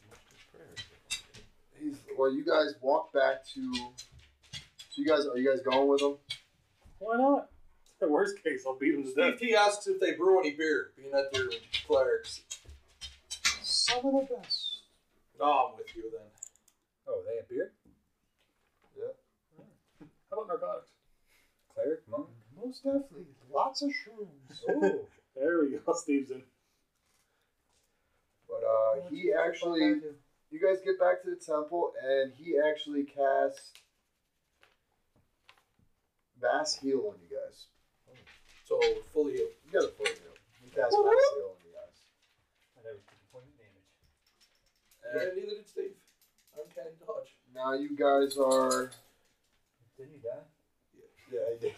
How 0.00 0.10
much 0.10 0.22
does 0.30 0.42
prayer 0.52 0.66
healing 0.76 1.96
do? 1.98 2.06
he's 2.06 2.16
well 2.16 2.32
you 2.32 2.44
guys 2.44 2.74
walk 2.80 3.12
back 3.12 3.46
to 3.54 3.74
so 3.74 4.96
you 4.96 5.06
guys 5.06 5.26
are 5.26 5.38
you 5.38 5.48
guys 5.48 5.60
going 5.62 5.88
with 5.88 6.02
him? 6.02 6.16
Why 6.98 7.16
not? 7.16 7.48
The 8.00 8.08
worst 8.08 8.42
case, 8.42 8.64
I'll 8.66 8.76
beat 8.76 8.96
him 8.96 9.04
to 9.04 9.14
death. 9.14 9.38
Steve 9.38 9.50
T 9.50 9.54
asks 9.54 9.86
if 9.86 10.00
they 10.00 10.14
brew 10.14 10.40
any 10.40 10.56
beer, 10.56 10.90
being 10.96 11.12
that 11.12 11.32
they're 11.32 11.50
clerics. 11.86 12.40
Some 13.62 13.98
of 13.98 14.02
the 14.28 14.34
best. 14.34 14.80
No, 15.38 15.44
I'm 15.46 15.76
with 15.76 15.86
you 15.94 16.10
then. 16.10 16.26
Oh, 17.06 17.22
they 17.24 17.36
have 17.36 17.48
beard? 17.48 17.70
Hmm. 19.56 19.62
How 20.32 20.36
about 20.36 20.48
narcotics? 20.48 20.90
Cleric? 21.72 22.00
Monk? 22.08 22.26
Most 22.64 22.84
definitely. 22.84 23.26
Lots 23.52 23.82
of 23.82 23.90
shrooms. 23.90 24.60
Oh. 24.68 25.06
There 25.34 25.60
we 25.60 25.78
go. 25.78 25.94
Steve's 25.94 26.30
in. 26.30 26.42
But 28.46 28.62
uh 28.66 29.08
he 29.10 29.32
actually 29.32 30.00
you 30.50 30.60
guys 30.60 30.78
get 30.84 31.00
back 31.00 31.22
to 31.22 31.30
the 31.30 31.36
temple 31.36 31.92
and 32.04 32.32
he 32.36 32.58
actually 32.58 33.04
casts 33.04 33.72
mass 36.40 36.76
heal 36.76 36.98
on 37.08 37.14
you 37.22 37.34
guys. 37.34 37.64
So 38.68 38.78
fully 39.14 39.32
healed. 39.32 39.48
You 39.64 39.72
guys 39.72 39.88
are 39.88 39.92
fully 39.92 40.10
healed. 40.10 40.38
He 40.62 40.70
casts 40.70 40.92
mass 40.92 41.24
heal 41.34 41.48
on 41.48 41.58
you 41.64 41.72
guys. 41.72 41.96
I 42.76 42.84
never 42.84 42.98
took 42.98 43.16
a 43.16 43.32
point 43.32 43.46
of 43.48 43.56
damage. 43.56 45.32
And 45.32 45.36
neither 45.36 45.56
did 45.56 45.68
Steve. 45.68 45.96
Uncanny 46.54 46.94
dodge. 47.00 47.32
Now 47.54 47.72
you 47.72 47.96
guys 47.96 48.36
are 48.36 48.90
Did 49.96 50.08
he 50.12 50.18
die? 50.18 50.44
Yeah, 51.32 51.40
he 51.58 51.68
did. 51.68 51.74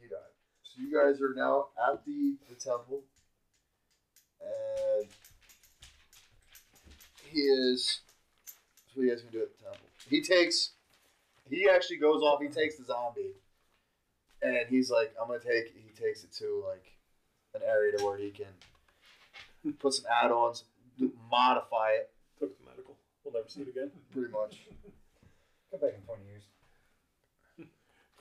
He 0.00 0.08
died. 0.08 0.32
So 0.62 0.80
you 0.80 0.92
guys 0.92 1.20
are 1.20 1.34
now 1.34 1.66
at 1.90 2.04
the, 2.04 2.36
the 2.48 2.54
temple, 2.54 3.00
and 4.40 5.06
he 7.24 7.40
is. 7.40 8.00
So 8.46 8.92
what 8.94 9.04
you 9.04 9.10
guys 9.10 9.20
gonna 9.22 9.32
do 9.32 9.42
at 9.42 9.56
the 9.56 9.64
temple? 9.64 9.86
He 10.08 10.20
takes. 10.22 10.70
He 11.48 11.68
actually 11.68 11.98
goes 11.98 12.22
off. 12.22 12.40
He 12.40 12.48
takes 12.48 12.76
the 12.76 12.84
zombie, 12.84 13.34
and 14.42 14.68
he's 14.68 14.90
like, 14.90 15.14
"I'm 15.20 15.28
gonna 15.28 15.40
take." 15.40 15.74
He 15.74 15.90
takes 16.00 16.24
it 16.24 16.32
to 16.38 16.64
like 16.66 16.92
an 17.54 17.62
area 17.66 17.96
to 17.96 18.04
where 18.04 18.18
he 18.18 18.30
can 18.30 18.46
put 19.78 19.94
some 19.94 20.04
add-ons, 20.22 20.64
modify 21.30 21.90
it, 21.92 22.10
Took 22.38 22.50
it 22.50 22.58
to 22.58 22.68
medical. 22.68 22.96
We'll 23.24 23.34
never 23.34 23.48
see 23.48 23.62
it 23.62 23.68
again. 23.68 23.90
pretty 24.12 24.30
much. 24.30 24.66
Come 25.70 25.80
back 25.80 25.94
in 25.96 26.02
20 26.02 26.05
years. 26.05 26.05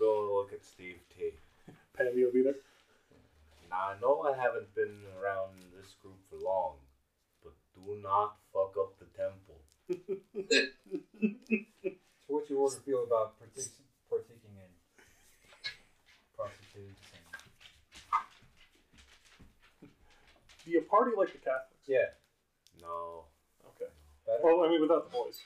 Go 0.05 0.37
look 0.37 0.53
at 0.53 0.61
Steve 0.63 1.01
T. 1.17 1.33
Pammy 1.97 2.21
will 2.23 2.31
be 2.31 2.43
there. 2.43 2.61
Now 3.71 3.89
I 3.89 3.95
know 3.99 4.21
I 4.21 4.37
haven't 4.37 4.69
been 4.75 5.01
around 5.19 5.57
this 5.75 5.95
group 5.99 6.19
for 6.29 6.37
long, 6.37 6.77
but 7.41 7.53
do 7.73 7.97
not 8.03 8.37
fuck 8.53 8.77
up 8.77 8.99
the 9.01 9.09
temple. 9.17 9.57
So 12.27 12.33
what's 12.33 12.49
your 12.49 12.57
order 12.57 12.77
feel 12.83 13.03
about 13.03 13.39
partic- 13.39 13.69
partaking 14.09 14.57
in 14.57 14.71
prostitutes 16.35 17.01
and... 17.13 17.21
Do 20.65 20.71
you 20.71 20.81
party 20.81 21.11
like 21.15 21.33
the 21.33 21.37
Catholics? 21.37 21.85
Yeah. 21.87 22.17
No. 22.81 23.25
Okay. 23.67 23.91
Better? 24.25 24.39
Well, 24.43 24.65
I 24.65 24.69
mean, 24.69 24.81
without 24.81 25.05
the 25.05 25.11
boys. 25.15 25.39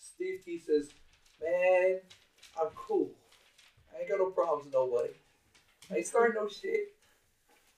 Steve 0.00 0.40
T 0.44 0.58
says, 0.58 0.90
Man, 1.42 2.00
I'm 2.60 2.68
cool. 2.76 3.10
I 3.92 4.00
ain't 4.00 4.08
got 4.08 4.18
no 4.18 4.26
problems 4.26 4.66
with 4.66 4.74
nobody. 4.74 5.10
I 5.90 5.96
ain't 5.96 6.06
starting 6.06 6.34
no 6.40 6.48
shit. 6.48 6.94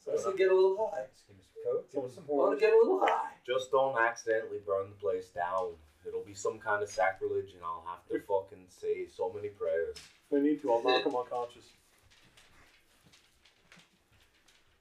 So 0.04 0.12
I 0.12 0.16
just 0.16 0.36
get 0.36 0.50
a 0.50 0.54
little 0.54 0.90
high. 0.92 1.06
Just 1.10 1.26
give 1.26 1.36
me 1.36 1.42
some 1.42 1.72
coke, 1.72 1.92
give 1.92 2.04
me 2.04 2.10
some 2.14 2.24
I 2.28 2.32
want 2.32 2.58
to 2.58 2.60
get 2.60 2.74
a 2.74 2.76
little 2.76 3.00
high. 3.00 3.32
Just 3.46 3.70
don't 3.70 3.98
accidentally 3.98 4.58
burn 4.66 4.90
the 4.90 4.96
place 4.96 5.28
down. 5.28 5.76
It'll 6.06 6.22
be 6.22 6.34
some 6.34 6.58
kind 6.58 6.82
of 6.82 6.90
sacrilege, 6.90 7.54
and 7.54 7.64
I'll 7.64 7.86
have 7.88 8.06
to 8.08 8.18
fucking 8.26 8.66
say 8.68 9.06
so 9.06 9.32
many 9.34 9.48
prayers. 9.48 9.96
If 9.96 10.30
we 10.30 10.40
need 10.40 10.60
to, 10.60 10.72
I'll 10.72 10.82
knock 10.82 11.04
them 11.04 11.16
unconscious. 11.16 11.64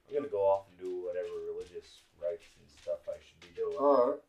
I'm 0.06 0.14
gonna 0.14 0.28
go 0.28 0.44
off 0.44 0.66
and 0.68 0.78
do 0.78 1.06
whatever 1.06 1.28
religious 1.48 2.02
rites 2.22 2.44
and 2.60 2.68
stuff 2.82 3.00
I 3.08 3.16
should 3.24 3.40
be 3.40 3.54
doing. 3.56 3.76
All 3.78 4.10
right. 4.10 4.20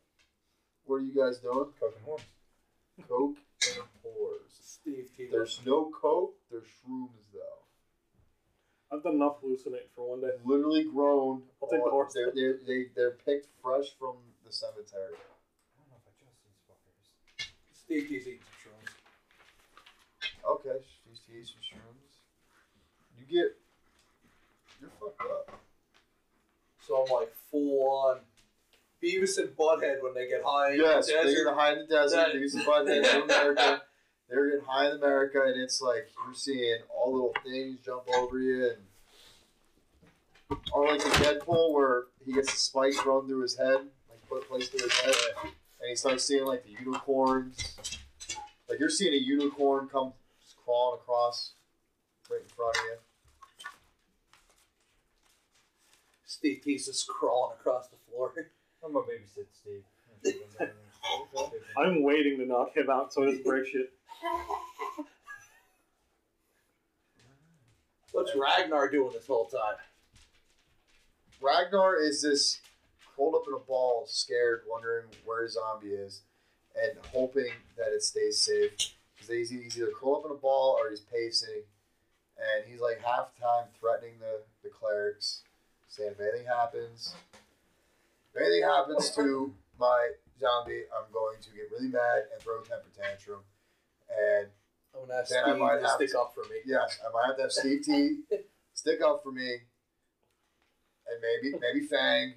What 0.86 0.96
are 0.96 1.00
you 1.00 1.14
guys 1.14 1.38
doing? 1.38 1.66
Coke 1.78 1.94
and 1.94 2.04
horse. 2.04 2.22
Coke 3.06 3.36
and 3.74 3.84
whores. 4.04 4.54
Steve 4.60 5.10
T. 5.16 5.28
There's 5.30 5.60
no 5.64 5.90
coke. 5.90 6.34
There's 6.50 6.64
shrooms 6.64 7.26
though. 7.32 7.62
I've 8.92 9.02
done 9.02 9.14
enough 9.14 9.40
hallucinating 9.40 9.88
for 9.94 10.10
one 10.10 10.20
day. 10.20 10.30
literally 10.44 10.84
grown. 10.84 11.42
I'll 11.60 11.68
take 11.68 11.82
the 11.82 11.90
horse. 11.90 12.12
They're, 12.14 12.32
they're, 12.34 12.58
they, 12.66 12.86
they're 12.94 13.18
picked 13.26 13.48
fresh 13.62 13.86
from 13.98 14.14
the 14.46 14.52
cemetery. 14.52 15.18
I 15.18 15.82
don't 15.82 15.90
know 15.90 15.98
if 15.98 16.06
I 16.06 16.12
trust 16.14 16.38
these 16.46 16.62
fuckers. 16.70 17.02
Steve 17.74 18.08
T's 18.08 18.26
eating 18.28 18.40
some 18.46 18.70
shrooms. 18.70 18.94
Okay, 20.46 20.78
she's 21.02 21.20
to 21.26 21.32
eat 21.34 21.46
some 21.46 21.62
shrooms. 21.66 22.22
You 23.18 23.26
get. 23.26 23.56
You're 24.80 24.90
fucked 25.00 25.20
up. 25.22 25.60
So 26.86 27.02
I'm 27.02 27.10
like 27.12 27.32
full 27.50 27.82
on 27.90 28.20
Beavis 29.02 29.38
and 29.38 29.56
Butthead 29.56 30.02
when 30.02 30.14
they 30.14 30.28
get 30.28 30.42
high 30.44 30.72
Yes, 30.72 31.06
the 31.06 31.20
they 31.24 31.34
get 31.34 31.54
high 31.54 31.72
in 31.72 31.80
the 31.80 31.86
desert. 31.86 32.28
Beavis 32.34 32.54
and 32.54 32.62
some 32.62 32.88
in 32.88 33.22
America. 33.22 33.82
They're 34.28 34.50
getting 34.50 34.64
high 34.66 34.86
in 34.88 34.96
America, 34.96 35.42
and 35.44 35.60
it's 35.60 35.80
like 35.80 36.08
you're 36.24 36.34
seeing 36.34 36.78
all 36.90 37.12
little 37.12 37.34
things 37.44 37.78
jump 37.84 38.02
over 38.16 38.40
you, 38.40 38.70
and 38.70 38.76
or 40.72 40.88
like 40.88 41.04
in 41.04 41.12
Deadpool 41.12 41.72
where 41.72 42.04
he 42.24 42.32
gets 42.32 42.52
a 42.52 42.56
spike 42.56 42.94
thrown 42.94 43.28
through 43.28 43.42
his 43.42 43.56
head, 43.56 43.86
like 44.10 44.28
put 44.28 44.48
placed 44.48 44.72
through 44.72 44.88
his 44.88 44.98
head, 45.00 45.14
and 45.80 45.88
he 45.88 45.94
starts 45.94 46.24
seeing 46.24 46.44
like 46.44 46.64
the 46.64 46.72
unicorns. 46.84 47.76
Like 48.68 48.80
you're 48.80 48.90
seeing 48.90 49.14
a 49.14 49.16
unicorn 49.16 49.88
come 49.88 50.12
just 50.42 50.56
crawling 50.56 50.98
across 51.00 51.52
right 52.28 52.40
in 52.40 52.48
front 52.48 52.76
of 52.76 52.82
you. 52.82 52.96
Steve 56.24 56.62
Tease 56.62 56.88
is 56.88 57.04
crawling 57.08 57.56
across 57.58 57.88
the 57.88 57.96
floor. 58.10 58.32
I'm 58.86 58.92
gonna 58.92 59.06
babysit 59.06 59.46
Steve. 59.52 59.82
I'm 61.76 62.02
waiting 62.02 62.38
to 62.38 62.46
knock 62.46 62.76
him 62.76 62.88
out 62.88 63.12
so 63.12 63.22
he 63.22 63.30
doesn't 63.30 63.44
break 63.44 63.66
shit. 63.66 63.92
What's 68.12 68.32
Ragnar 68.34 68.88
doing 68.90 69.12
this 69.12 69.26
whole 69.26 69.46
time? 69.46 69.76
Ragnar 71.40 72.00
is 72.00 72.22
this 72.22 72.60
curled 73.14 73.34
up 73.34 73.42
in 73.48 73.54
a 73.54 73.58
ball, 73.58 74.06
scared, 74.06 74.62
wondering 74.68 75.06
where 75.24 75.42
his 75.42 75.54
zombie 75.54 75.88
is, 75.88 76.22
and 76.80 76.92
hoping 77.12 77.50
that 77.76 77.92
it 77.92 78.02
stays 78.02 78.38
safe. 78.40 78.72
Because 79.16 79.28
he's, 79.28 79.50
he's 79.50 79.76
either 79.76 79.90
curled 80.00 80.24
up 80.24 80.30
in 80.30 80.36
a 80.36 80.40
ball 80.40 80.78
or 80.80 80.90
he's 80.90 81.00
pacing, 81.00 81.62
and 82.38 82.64
he's 82.66 82.80
like 82.80 83.02
half 83.04 83.36
time 83.40 83.64
threatening 83.78 84.14
the, 84.20 84.42
the 84.62 84.70
clerics, 84.70 85.42
saying 85.88 86.12
if 86.12 86.20
anything 86.20 86.46
happens, 86.46 87.14
if 88.36 88.42
anything 88.42 88.62
happens 88.68 89.10
to 89.16 89.52
my 89.80 90.10
zombie, 90.38 90.84
I'm 90.92 91.08
going 91.12 91.40
to 91.40 91.50
get 91.56 91.70
really 91.72 91.88
mad 91.88 92.28
and 92.32 92.40
throw 92.42 92.60
a 92.60 92.64
temper 92.64 92.92
tantrum. 92.92 93.40
And 94.12 94.48
I'm 94.94 95.08
gonna 95.08 95.20
ask 95.20 95.30
Then 95.30 95.44
I 95.44 95.48
Steve 95.50 95.60
might 95.60 95.76
to 95.80 95.86
have 95.88 95.96
stick 95.96 96.10
to- 96.12 96.20
up 96.20 96.34
for 96.34 96.44
me. 96.44 96.60
Yes, 96.66 96.98
I 97.00 97.08
might 97.12 97.26
have 97.26 97.36
to 97.36 97.42
have 97.48 97.52
Steve 97.52 97.82
T 97.82 98.20
stick 98.74 99.00
up 99.00 99.22
for 99.22 99.32
me, 99.32 99.52
and 101.08 101.16
maybe 101.24 101.56
maybe 101.58 101.86
Fang. 101.86 102.34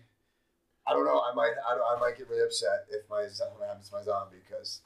I 0.87 0.93
don't 0.93 1.05
know. 1.05 1.19
I 1.21 1.33
might 1.35 1.53
I, 1.69 1.75
don't- 1.75 1.97
I 1.97 1.99
might 1.99 2.17
get 2.17 2.29
really 2.29 2.43
upset 2.43 2.85
if 2.89 3.07
my 3.09 3.27
something 3.27 3.59
happens 3.67 3.89
to 3.89 3.95
my 3.95 4.03
zombie 4.03 4.37
because 4.47 4.81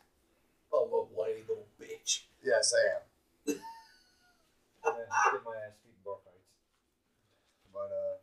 I'm 0.74 0.90
a 0.92 1.06
whiny 1.14 1.42
little 1.48 1.68
bitch. 1.80 2.24
yes, 2.44 2.74
I 2.74 2.96
am. 2.98 3.60
Yeah, 4.86 4.92
get 5.32 5.46
my 5.46 5.56
ass 5.64 5.80
beat 5.80 5.96
in 5.96 6.04
bar 6.04 6.18
fights. 6.28 6.52
But 7.72 7.88
uh, 7.88 8.20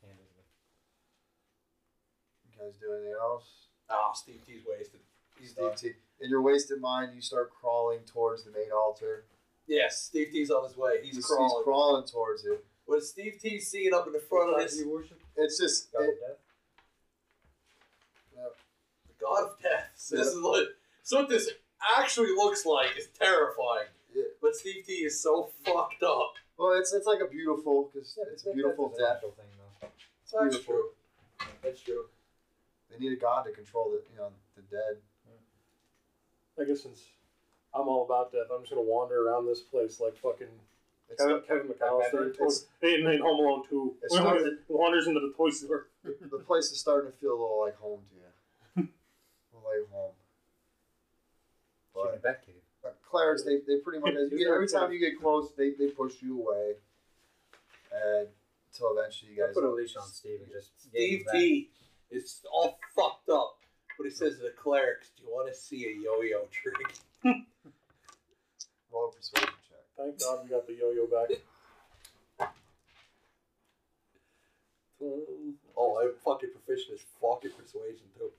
Handedly. 0.00 0.48
you 2.48 2.53
guys 2.64 2.74
do 2.80 2.92
anything 2.94 3.14
else? 3.20 3.44
Ah, 3.90 4.12
Steve 4.12 4.40
T's 4.46 4.62
wasted. 4.66 5.00
He's 5.38 5.50
Steve 5.50 5.64
done. 5.64 5.76
T. 5.76 5.92
In 6.20 6.30
your 6.30 6.42
wasted 6.42 6.80
mind, 6.80 7.12
you 7.14 7.20
start 7.20 7.50
crawling 7.60 8.00
towards 8.06 8.44
the 8.44 8.50
main 8.50 8.70
altar. 8.74 9.24
Yes, 9.66 10.00
Steve 10.02 10.28
T's 10.32 10.50
on 10.50 10.64
his 10.64 10.76
way. 10.76 11.00
He's 11.02 11.16
He's, 11.16 11.26
crawling. 11.26 11.48
he's 11.56 11.64
crawling 11.64 12.06
towards 12.06 12.44
it. 12.44 12.64
What 12.86 12.98
is 12.98 13.08
Steve 13.10 13.38
T 13.40 13.58
seeing 13.60 13.94
up 13.94 14.06
in 14.06 14.12
the 14.12 14.20
front 14.20 14.50
of 14.50 14.54
What 14.56 14.62
this? 14.70 14.82
worship? 14.84 15.20
It's 15.36 15.58
just 15.58 15.92
God 15.92 16.02
it, 16.04 16.08
of 16.10 16.14
death? 16.20 16.38
The 19.08 19.14
God 19.24 19.44
of 19.50 19.60
Death. 19.62 19.90
So 19.96 20.16
this 20.16 20.28
is 20.28 20.40
what. 20.42 20.66
So 21.02 21.20
what 21.20 21.28
this 21.28 21.50
actually 21.98 22.28
looks 22.28 22.64
like 22.66 22.88
is 22.98 23.08
terrifying. 23.18 23.88
Yeah. 24.14 24.24
But 24.40 24.54
Steve 24.54 24.84
T 24.86 24.92
is 24.92 25.20
so 25.22 25.50
fucked 25.64 26.02
up. 26.02 26.34
well, 26.58 26.78
it's 26.78 26.92
it's 26.92 27.06
like 27.06 27.20
a 27.20 27.26
beautiful 27.28 27.90
because 27.92 28.14
Yeah, 28.18 28.32
it's 28.32 28.46
a 28.46 28.52
beautiful 28.52 28.92
death. 28.98 29.20
thing, 29.22 29.30
though. 29.80 29.88
It's 30.22 30.32
That's 30.32 30.44
beautiful. 30.56 30.74
true. 30.74 31.48
That's 31.62 31.80
true. 31.80 32.04
They 32.98 33.04
need 33.04 33.12
a 33.12 33.20
god 33.20 33.42
to 33.44 33.50
control 33.52 33.90
the 33.90 34.02
you 34.12 34.16
know 34.18 34.30
the 34.56 34.62
dead. 34.62 34.98
I 36.60 36.64
guess 36.64 36.82
since 36.82 37.02
I'm 37.74 37.88
all 37.88 38.04
about 38.04 38.30
death, 38.32 38.46
I'm 38.54 38.60
just 38.62 38.70
gonna 38.70 38.82
wander 38.82 39.28
around 39.28 39.46
this 39.46 39.60
place 39.60 39.98
like 40.00 40.16
fucking 40.16 40.46
It's 41.10 41.20
Kevin, 41.22 41.42
Kevin 41.46 41.66
McAllister 41.68 42.30
It's- 42.30 42.66
in, 42.82 43.06
in 43.06 43.20
Home 43.20 43.40
Alone 43.40 43.62
2. 43.68 43.96
It's 44.02 44.14
When 44.14 44.22
not- 44.24 44.38
he 44.40 44.72
wanders 44.72 45.06
into 45.08 45.20
the 45.20 45.32
toy 45.36 45.50
store. 45.50 45.88
the 46.04 46.38
place 46.46 46.70
is 46.70 46.78
starting 46.78 47.10
to 47.10 47.16
feel 47.18 47.30
a 47.32 47.38
little 47.40 47.60
like 47.60 47.76
home 47.76 48.00
to 48.08 48.14
you. 48.14 48.22
a 49.52 49.56
little 49.56 49.68
like 49.82 49.90
home. 49.92 50.12
But 51.94 52.22
back 52.22 52.44
cave. 52.46 52.54
uh, 52.84 52.90
clerics, 53.08 53.42
they, 53.44 53.58
they 53.66 53.78
pretty 53.80 53.98
much 54.00 54.14
you 54.30 54.38
get, 54.38 54.48
every 54.48 54.68
time 54.68 54.92
you 54.92 54.98
get 54.98 55.20
close, 55.20 55.50
they, 55.56 55.70
they 55.72 55.88
push 55.88 56.14
you 56.22 56.40
away, 56.40 56.74
and 57.92 58.28
until 58.72 58.96
eventually 58.98 59.32
you 59.36 59.42
I 59.42 59.46
guys. 59.46 59.54
put 59.54 59.64
a 59.64 59.70
leash 59.70 59.96
on 59.96 60.06
Steve 60.08 60.40
and 60.42 60.52
just 60.52 60.70
Steve. 60.80 61.24
T 61.32 61.68
is 62.10 62.40
all 62.52 62.78
fucked 62.94 63.28
up. 63.28 63.58
But 63.98 64.04
he 64.04 64.10
says 64.10 64.36
to 64.36 64.42
the 64.42 64.50
clerics, 64.60 65.10
Do 65.16 65.22
you 65.24 65.30
want 65.30 65.48
to 65.52 65.54
see 65.58 65.86
a 65.86 65.90
yo 66.02 66.20
yo 66.22 66.46
trick? 66.50 66.74
roll 68.92 69.08
a 69.08 69.12
persuasion 69.16 69.48
check. 69.68 69.84
Thank 69.96 70.18
God 70.20 70.40
we 70.44 70.50
got 70.50 70.66
the 70.66 70.74
yo-yo 70.74 71.06
back. 71.06 72.48
Oh, 75.76 76.00
I'm 76.00 76.12
fucking 76.24 76.50
proficient 76.52 76.94
as 76.94 77.04
fucking 77.20 77.50
persuasion 77.60 78.06
too. 78.16 78.30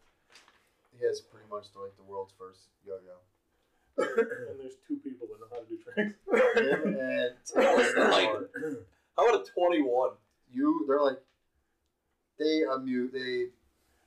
He 0.98 1.06
has 1.06 1.20
pretty 1.20 1.46
much 1.52 1.72
the, 1.74 1.80
like 1.82 1.96
the 1.98 2.04
world's 2.04 2.34
first 2.40 2.62
yo-yo. 2.86 3.20
and 3.98 4.60
there's 4.60 4.76
two 4.88 4.96
people 5.04 5.28
that 5.28 5.40
know 5.40 5.48
how 5.52 5.60
to 5.60 5.68
do 5.70 5.78
tricks. 5.78 6.16
Him 6.58 6.98
and 6.98 7.36
Tim 7.46 8.10
Like- 8.10 8.30
How 9.18 9.28
about 9.30 9.48
a 9.48 9.52
21? 9.52 10.10
you, 10.52 10.86
they're 10.88 11.02
like 11.02 11.20
they 12.38 12.64
amuse 12.64 13.12
they 13.12 13.48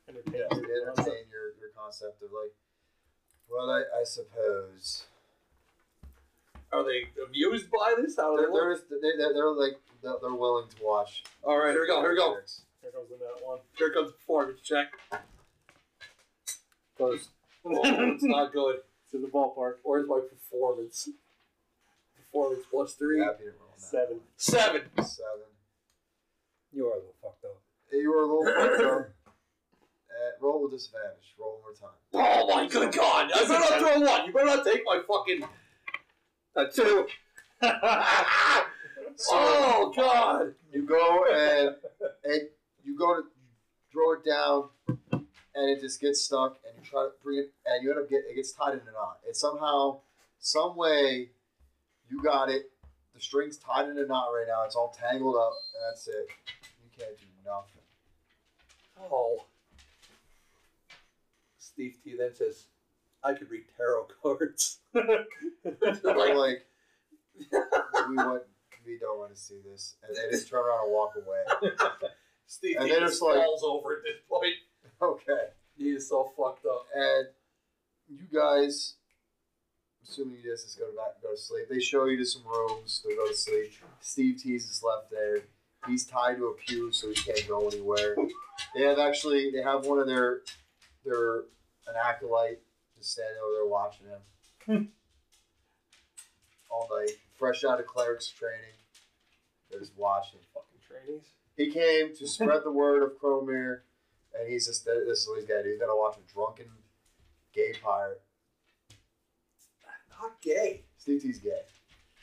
Entertain 0.09 0.41
Yes, 0.41 0.49
they 0.51 0.57
entertain 0.57 1.24
your, 1.31 1.53
your 1.61 1.70
concept 1.76 2.22
of 2.22 2.31
like, 2.33 2.53
well, 3.51 3.68
I, 3.70 3.83
I 4.01 4.05
suppose. 4.05 5.05
Are 6.72 6.85
they 6.85 7.09
amused 7.26 7.70
by 7.70 7.95
this? 8.01 8.16
How 8.16 8.37
do 8.37 8.43
They're, 8.43 8.47
they 8.47 8.53
they're, 8.53 8.70
look? 8.70 8.89
they, 8.89 9.16
they're, 9.18 9.35
they're 9.35 9.53
like, 9.53 9.81
they're, 10.03 10.14
they're 10.20 10.35
willing 10.35 10.68
to 10.68 10.76
watch. 10.83 11.24
All 11.43 11.59
right, 11.59 11.72
here 11.72 11.83
we 11.83 11.87
go. 11.87 12.01
Here 12.01 12.11
we 12.12 12.16
go. 12.16 12.37
Here 12.83 12.91
comes 12.93 13.09
the 13.11 13.16
net 13.16 13.43
one. 13.43 13.59
Here 13.76 13.91
comes 13.93 14.09
the 14.09 14.12
performance 14.12 14.61
check. 14.62 14.89
Close. 16.97 17.29
Oh, 17.70 17.83
it's 17.85 18.22
not 18.22 18.53
good. 18.53 18.76
It's 19.05 19.12
in 19.12 19.20
the 19.20 19.29
ballpark. 19.29 19.74
Where's 19.83 20.09
my 20.09 20.20
performance? 20.20 21.11
Performance 22.16 22.64
plus 22.70 22.95
three. 22.95 23.18
Happy 23.20 23.45
to 23.45 23.51
roll. 23.61 23.74
Seven. 23.76 24.20
Seven. 24.37 24.83
Seven. 24.97 25.49
You 26.72 26.87
are 26.87 26.93
a 26.93 26.95
little 26.95 27.14
fucked 27.20 27.45
up. 27.45 27.61
You 27.93 28.11
were 28.11 28.22
a 28.22 28.26
little 28.26 28.97
up. 28.97 29.07
Uh, 30.18 30.45
roll 30.45 30.62
with 30.62 30.72
disadvantage. 30.72 31.32
Roll 31.39 31.61
one 31.62 31.62
more 31.62 31.72
time. 31.74 31.95
Oh 32.12 32.53
my 32.53 32.66
good 32.66 32.93
god! 32.93 33.30
I 33.32 33.43
better 33.43 33.53
not 33.53 33.78
throw 33.78 34.01
one. 34.01 34.26
You 34.26 34.32
better 34.32 34.47
not 34.47 34.64
take 34.66 34.82
my 34.84 35.01
fucking. 35.07 35.45
A 36.57 36.66
two. 36.66 37.07
oh 39.30 39.93
god! 39.95 40.55
You 40.72 40.82
go 40.82 41.26
and 41.32 41.76
and 42.24 42.49
you 42.82 42.99
go 42.99 43.20
to 43.20 43.28
throw 43.93 44.14
it 44.14 44.24
down, 44.24 44.70
and 45.55 45.70
it 45.70 45.80
just 45.80 46.01
gets 46.01 46.22
stuck, 46.22 46.59
and 46.66 46.74
you 46.76 46.91
try 46.91 47.05
to 47.05 47.11
bring 47.22 47.39
it, 47.39 47.53
and 47.66 47.84
you 47.84 47.91
end 47.91 48.01
up 48.01 48.09
get 48.09 48.22
it 48.28 48.34
gets 48.34 48.53
tied 48.53 48.74
in 48.74 48.80
a 48.80 48.93
knot. 48.93 49.18
And 49.26 49.36
somehow, 49.36 50.01
some 50.41 50.76
way, 50.76 51.30
you 52.09 52.22
got 52.22 52.49
it. 52.49 52.70
The 53.14 53.20
string's 53.20 53.57
tied 53.57 53.89
in 53.89 53.99
a 53.99 54.07
knot 54.07 54.28
right 54.34 54.47
now. 54.49 54.64
It's 54.64 54.76
all 54.76 54.97
tangled 54.99 55.36
up, 55.36 55.53
and 55.74 55.91
that's 55.91 56.07
it. 56.09 56.28
You 56.82 56.91
can't 56.97 57.18
do 57.18 57.26
nothing. 57.45 57.78
Oh. 59.11 59.44
Steve 61.59 61.96
T 62.03 62.16
then 62.18 62.34
says, 62.34 62.66
"I 63.22 63.34
could 63.34 63.51
read 63.51 63.64
tarot 63.76 64.09
cards." 64.22 64.78
They're 64.92 65.05
like, 66.16 66.34
like, 66.36 66.66
we 68.09 68.16
want, 68.16 68.42
we 68.84 68.99
don't 68.99 69.18
want 69.18 69.34
to 69.34 69.40
see 69.40 69.61
this, 69.70 69.96
and 70.03 70.16
they 70.16 70.30
just 70.30 70.49
turn 70.49 70.61
around 70.64 70.84
and 70.84 70.92
walk 70.92 71.14
away. 71.16 71.70
Steve 72.46 72.76
And 72.78 72.86
T 72.86 72.92
then 72.92 73.01
just 73.03 73.14
it's 73.14 73.22
like- 73.22 73.36
falls 73.36 73.62
over 73.64 73.92
at 73.99 74.03
this 74.03 74.20
point. 74.28 74.55
Okay. 75.01 75.44
He 75.76 75.90
is 75.90 76.09
so 76.09 76.32
fucked 76.36 76.66
up. 76.66 76.86
And 76.92 77.28
you 78.09 78.24
guys, 78.36 78.94
assuming 80.03 80.38
you 80.42 80.51
guys 80.51 80.64
just 80.64 80.76
go 80.76 80.86
to 80.90 80.96
back, 80.96 81.22
go 81.22 81.30
to 81.30 81.36
sleep, 81.36 81.66
they 81.70 81.78
show 81.78 82.07
you 82.07 82.16
to 82.16 82.24
some 82.26 82.42
rooms 82.44 82.99
to 83.07 83.14
go 83.14 83.28
to 83.28 83.34
sleep. 83.36 83.70
Steve 84.01 84.42
Tease 84.42 84.68
is 84.68 84.82
left 84.82 85.11
there. 85.12 85.42
He's 85.87 86.05
tied 86.05 86.37
to 86.39 86.47
a 86.47 86.55
pew, 86.55 86.93
so 86.93 87.09
he 87.09 87.14
can't 87.14 87.47
go 87.49 87.68
anywhere. 87.68 88.16
They 88.74 88.83
have 88.83 88.99
actually, 88.99 89.51
they 89.51 89.62
have 89.62 89.87
one 89.87 89.99
of 89.99 90.07
their, 90.07 90.41
their 91.05 91.39
an 91.87 91.95
acolyte 92.05 92.61
just 92.97 93.12
standing 93.12 93.37
over 93.43 93.55
there 93.55 93.66
watching 93.66 94.07
him 94.07 94.89
all 96.70 96.89
night, 96.95 97.12
fresh 97.39 97.64
out 97.64 97.81
of 97.81 97.87
clerics 97.87 98.29
training. 98.29 98.74
They're 99.70 99.81
just 99.81 99.97
watching. 99.97 100.41
Fucking 100.53 100.81
trainees. 100.87 101.24
He 101.57 101.70
came 101.70 102.14
to 102.16 102.26
spread 102.26 102.62
the 102.64 102.70
word 102.70 103.03
of 103.03 103.20
Cromir, 103.20 103.81
and 104.39 104.49
he's 104.49 104.66
just 104.66 104.85
this 104.85 105.20
is 105.20 105.29
what 105.29 105.39
he's 105.41 105.49
got 105.49 105.59
to 105.59 105.62
do. 105.64 105.70
He's 105.70 105.81
got 105.81 105.87
to 105.87 105.97
watch 105.97 106.16
a 106.16 106.33
drunken 106.33 106.66
gay 107.53 107.72
pirate. 107.83 108.22
Not 110.11 110.41
gay. 110.41 110.85
Steve 110.97 111.22
T's 111.22 111.39
gay. 111.39 111.61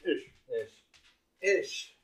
Ish. 0.04 0.32
Ish. 0.50 0.74
Ish. 1.42 1.95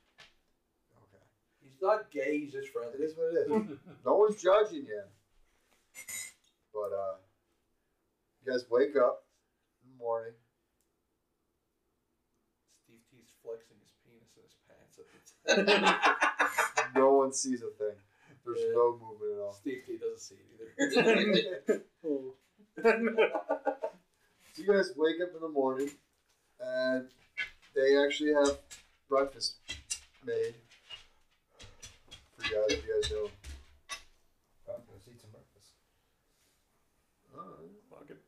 Okay. 1.82 1.96
Not 1.96 2.10
gay. 2.10 2.38
He's 2.40 2.52
just 2.52 2.68
It 2.68 2.72
friendly. 2.72 2.98
is 3.04 3.14
what 3.16 3.34
it 3.34 3.50
is. 3.70 3.78
no 4.06 4.14
one's 4.16 4.36
judging 4.40 4.86
you. 4.86 5.02
But 6.72 6.92
uh, 6.92 7.16
you 8.44 8.52
guys 8.52 8.64
wake 8.70 8.96
up 8.96 9.24
in 9.84 9.90
the 9.92 9.98
morning. 10.02 10.32
Steve 12.84 13.00
T's 13.10 13.30
flexing 13.42 13.76
his 13.80 13.92
penis 14.04 14.36
in 14.36 14.42
his 14.42 14.54
pants 14.68 14.98
at 15.48 15.56
the 15.66 15.72
time. 16.84 16.92
No 16.94 17.12
one 17.14 17.32
sees 17.32 17.62
a 17.62 17.70
thing. 17.78 17.96
There's 18.44 18.58
Yeah. 18.60 18.72
no 18.74 18.92
movement 19.00 19.32
at 19.34 19.40
all. 19.40 19.52
Steve 19.52 19.82
T 19.86 19.96
doesn't 19.98 20.20
see 20.20 20.36
it 20.36 20.40
either. 21.68 21.82
So 22.02 22.34
you 24.56 24.66
guys 24.66 24.90
wake 24.96 25.20
up 25.22 25.34
in 25.34 25.40
the 25.40 25.48
morning, 25.48 25.90
and 26.60 27.08
they 27.74 27.96
actually 28.04 28.32
have 28.34 28.58
breakfast 29.08 29.54
made 30.26 30.54
for 32.42 32.54
you 32.54 32.60
guys. 32.68 32.78
If 32.78 32.86
you 32.86 33.00
guys 33.02 33.10
know. 33.10 33.28
Oh, 34.68 34.80
let's 34.92 35.08
eat 35.08 35.20
some 35.20 35.30
breakfast. 35.30 35.70
Alright. 37.34 37.70
Fuck 37.90 38.10
it. 38.10 38.18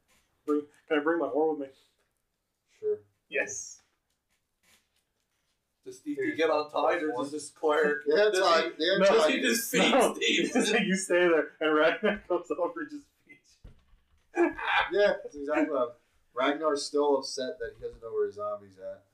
Bring, 0.46 0.62
can 0.88 0.98
I 0.98 1.02
bring 1.02 1.18
my 1.20 1.26
whore 1.26 1.50
with 1.58 1.68
me? 1.68 1.74
Sure. 2.80 2.98
Yes. 3.28 3.80
Does 5.84 5.98
Steve 5.98 6.16
T 6.16 6.34
get 6.36 6.48
untied 6.50 7.02
or 7.02 7.12
does 7.22 7.32
this 7.32 7.50
cleric? 7.50 7.98
Yeah, 8.06 8.28
it's 8.28 8.38
does 8.38 8.48
fine. 8.48 8.72
he, 8.78 8.98
No, 8.98 9.04
does 9.04 9.26
he 9.26 9.40
just 9.40 9.70
feed 9.70 9.90
No. 9.92 10.14
Steve? 10.54 10.80
you 10.86 10.96
stay 10.96 11.28
there, 11.28 11.48
and 11.60 11.74
Ragnar 11.74 12.22
comes 12.28 12.50
over 12.50 12.80
and 12.80 12.90
just 12.90 13.04
feeds. 13.26 13.58
Yeah, 14.92 15.12
that's 15.22 15.36
exactly 15.36 15.68
what 15.74 16.00
Ragnar's 16.34 16.84
still 16.86 17.18
upset 17.18 17.58
that 17.60 17.72
he 17.76 17.84
doesn't 17.84 18.02
know 18.02 18.12
where 18.12 18.26
his 18.26 18.36
zombie's 18.36 18.78
at. 18.78 19.04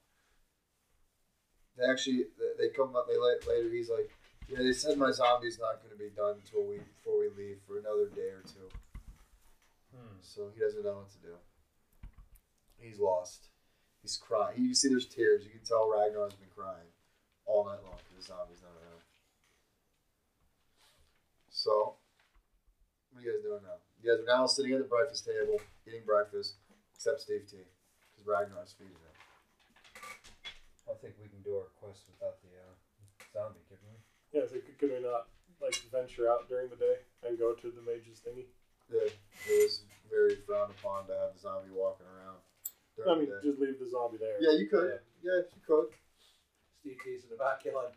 They 1.76 1.90
actually, 1.90 2.26
they- 2.38 2.68
they 2.68 2.74
come 2.74 2.94
up 2.94 3.09
they 3.09 3.18
later. 3.18 3.68
He's 3.74 3.90
like, 3.90 4.11
"Yeah, 4.51 4.62
they 4.66 4.72
said 4.72 4.98
my 4.98 5.12
zombie's 5.12 5.61
not 5.61 5.78
going 5.78 5.94
to 5.94 5.98
be 5.98 6.11
done 6.11 6.42
until 6.42 6.66
we 6.66 6.78
before 6.78 7.20
we 7.20 7.30
leave 7.38 7.59
for 7.66 7.78
another 7.78 8.07
day 8.11 8.34
or 8.34 8.42
two. 8.42 8.66
Hmm. 9.94 10.18
So 10.22 10.51
he 10.53 10.59
doesn't 10.59 10.82
know 10.82 11.07
what 11.07 11.11
to 11.12 11.18
do. 11.22 11.34
He's 12.78 12.98
lost. 12.98 13.46
He's 14.03 14.16
crying. 14.16 14.59
You 14.59 14.68
can 14.68 14.74
see 14.74 14.88
there's 14.88 15.07
tears. 15.07 15.44
You 15.44 15.51
can 15.51 15.62
tell 15.62 15.88
Ragnar's 15.88 16.34
been 16.34 16.51
crying 16.51 16.90
all 17.46 17.64
night 17.64 17.78
long 17.86 17.94
because 18.03 18.26
the 18.26 18.34
zombie's 18.34 18.62
not 18.62 18.74
around. 18.74 19.07
So, 21.51 21.94
what 23.12 23.20
are 23.20 23.22
you 23.22 23.30
guys 23.30 23.42
doing 23.42 23.62
now? 23.62 23.78
You 24.03 24.11
guys 24.11 24.18
are 24.18 24.26
now 24.26 24.46
sitting 24.46 24.72
at 24.72 24.80
the 24.80 24.88
breakfast 24.88 25.26
table, 25.26 25.61
eating 25.86 26.03
breakfast, 26.07 26.57
except 26.96 27.20
Steve 27.20 27.46
T, 27.46 27.59
because 27.61 28.26
Ragnar's 28.26 28.74
feeding 28.74 28.96
him. 28.98 29.16
I 30.90 30.98
think 30.98 31.14
we 31.22 31.28
can 31.28 31.42
do 31.44 31.55
our 31.55 31.70
quest 31.78 32.09
without 32.09 32.40
the 32.42 32.51
uh, 32.57 32.74
zombie? 33.30 33.61
Yeah, 34.33 34.43
so 34.47 34.55
could, 34.55 34.78
could 34.78 34.91
we 34.93 35.01
not 35.01 35.26
like 35.61 35.74
venture 35.93 36.31
out 36.31 36.49
during 36.49 36.70
the 36.70 36.76
day 36.76 36.97
and 37.26 37.39
go 37.39 37.53
to 37.53 37.70
the 37.70 37.83
mage's 37.83 38.20
thingy? 38.20 38.47
Yeah, 38.93 39.07
it 39.11 39.14
was 39.62 39.83
very 40.11 40.37
frowned 40.47 40.72
upon 40.78 41.07
to 41.07 41.12
have 41.12 41.35
the 41.35 41.41
zombie 41.41 41.70
walking 41.74 42.07
around 42.07 42.39
I 43.07 43.18
mean, 43.18 43.31
the 43.31 43.37
day. 43.37 43.49
just 43.49 43.61
leave 43.61 43.78
the 43.78 43.89
zombie 43.89 44.18
there. 44.18 44.37
Yeah, 44.41 44.59
you 44.59 44.66
could. 44.68 44.99
Yeah, 45.22 45.41
you 45.55 45.62
could. 45.66 45.87
Steve 46.81 46.97
T's 47.05 47.24
in 47.24 47.31
the 47.31 47.37
back 47.37 47.64
yelling, 47.64 47.93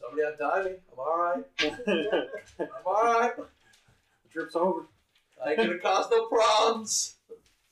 Somebody 0.00 0.22
untie 0.22 0.62
me. 0.64 0.76
I'm 0.92 0.98
alright. 0.98 1.44
I'm 2.60 2.86
alright. 2.86 3.36
the 3.36 4.28
trip's 4.32 4.54
over. 4.56 4.86
I 5.44 5.50
ain't 5.50 5.58
gonna 5.58 5.78
cause 5.78 6.10
no 6.10 6.26
problems. 6.26 7.14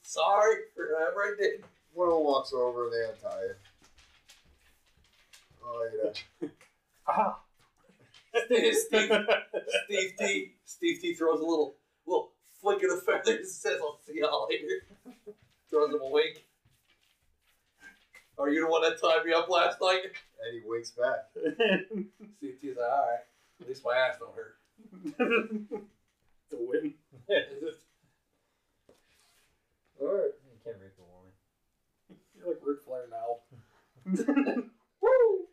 Sorry 0.03 0.57
for 0.75 0.89
whatever 0.93 1.21
I 1.23 1.35
did. 1.39 1.65
One 1.95 2.09
of 2.09 2.15
them 2.15 2.25
walks 2.25 2.53
over 2.53 2.85
and 2.85 2.93
they 2.93 3.05
untie 3.09 3.43
it. 3.45 3.59
Oh, 5.65 5.89
yeah. 6.43 6.49
Ah. 7.09 7.39
Steve, 8.45 8.75
Steve, 8.87 9.11
Steve 9.85 10.13
T. 10.19 10.53
Steve 10.65 11.01
T. 11.01 11.15
throws 11.15 11.41
a 11.41 11.45
little 11.45 11.77
little 12.07 12.33
flick 12.61 12.83
of 12.83 12.91
the 12.91 13.03
feathers 13.05 13.39
and 13.39 13.49
says, 13.49 13.79
"I'll 13.81 13.99
see 14.07 14.21
y'all 14.21 14.47
later." 14.49 14.87
throws 15.69 15.93
him 15.93 16.01
a 16.01 16.11
wink. 16.11 16.45
Are 18.39 18.49
you 18.49 18.61
the 18.61 18.71
one 18.71 18.83
that 18.83 19.01
tied 19.01 19.25
me 19.25 19.33
up 19.33 19.49
last 19.49 19.79
night? 19.81 20.03
And 20.45 20.55
he 20.55 20.61
winks 20.65 20.91
back. 20.91 21.27
Steve 22.37 22.61
T's 22.61 22.77
like, 22.77 22.91
"All 22.91 23.09
right. 23.09 23.21
At 23.61 23.69
least 23.69 23.85
my 23.85 23.97
ass 23.97 24.17
don't 24.19 24.35
hurt." 24.35 24.59
the 26.51 26.57
a 26.57 26.59
win. 26.59 26.95
All 30.01 30.07
right. 30.09 30.31
You 30.45 30.59
can't 30.63 30.77
rape 30.81 30.93
a 30.99 31.03
woman. 31.03 31.33
You're 32.37 32.49
like 32.49 32.61
Ric 32.63 32.83
Flair 32.83 33.09
now. 33.11 33.41
Woo! 35.01 35.47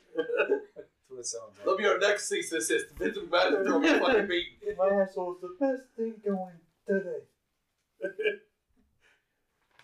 That's 1.16 1.36
what 1.36 1.43
it 1.43 1.45
sounds 1.45 1.57
That'll 1.57 1.78
be 1.78 1.86
our 1.86 1.99
next 1.99 2.28
cease 2.28 2.51
and 2.51 2.61
desist. 2.61 2.97
Vince 2.97 3.18
McMahon 3.18 3.66
throw 3.66 3.80
me 3.80 3.89
a 3.89 3.99
fucking 3.99 4.28
beat. 4.28 4.57
My 4.78 4.89
asshole's 4.89 5.41
the 5.41 5.55
best 5.59 5.84
thing 5.95 6.16
going 6.26 6.59
today. 6.88 7.24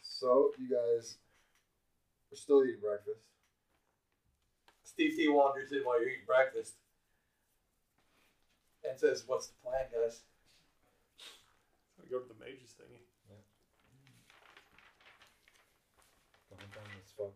So, 0.02 0.52
you 0.60 0.68
guys 0.68 1.16
are 2.30 2.36
still 2.36 2.62
eating 2.66 2.82
breakfast. 2.82 3.22
Steve 4.84 5.16
T 5.16 5.30
wanders 5.30 5.72
in 5.72 5.80
while 5.86 5.98
you're 5.98 6.10
eating 6.10 6.28
breakfast 6.28 6.74
and 8.84 9.00
says, 9.00 9.24
"What's 9.26 9.48
the 9.48 9.54
plan, 9.64 9.86
guys?" 9.96 10.24
We 12.04 12.10
go 12.10 12.20
to 12.20 12.28
the 12.28 12.36
mage's 12.44 12.76
thingy. 12.76 13.00
Going 16.50 16.68
down. 16.76 17.32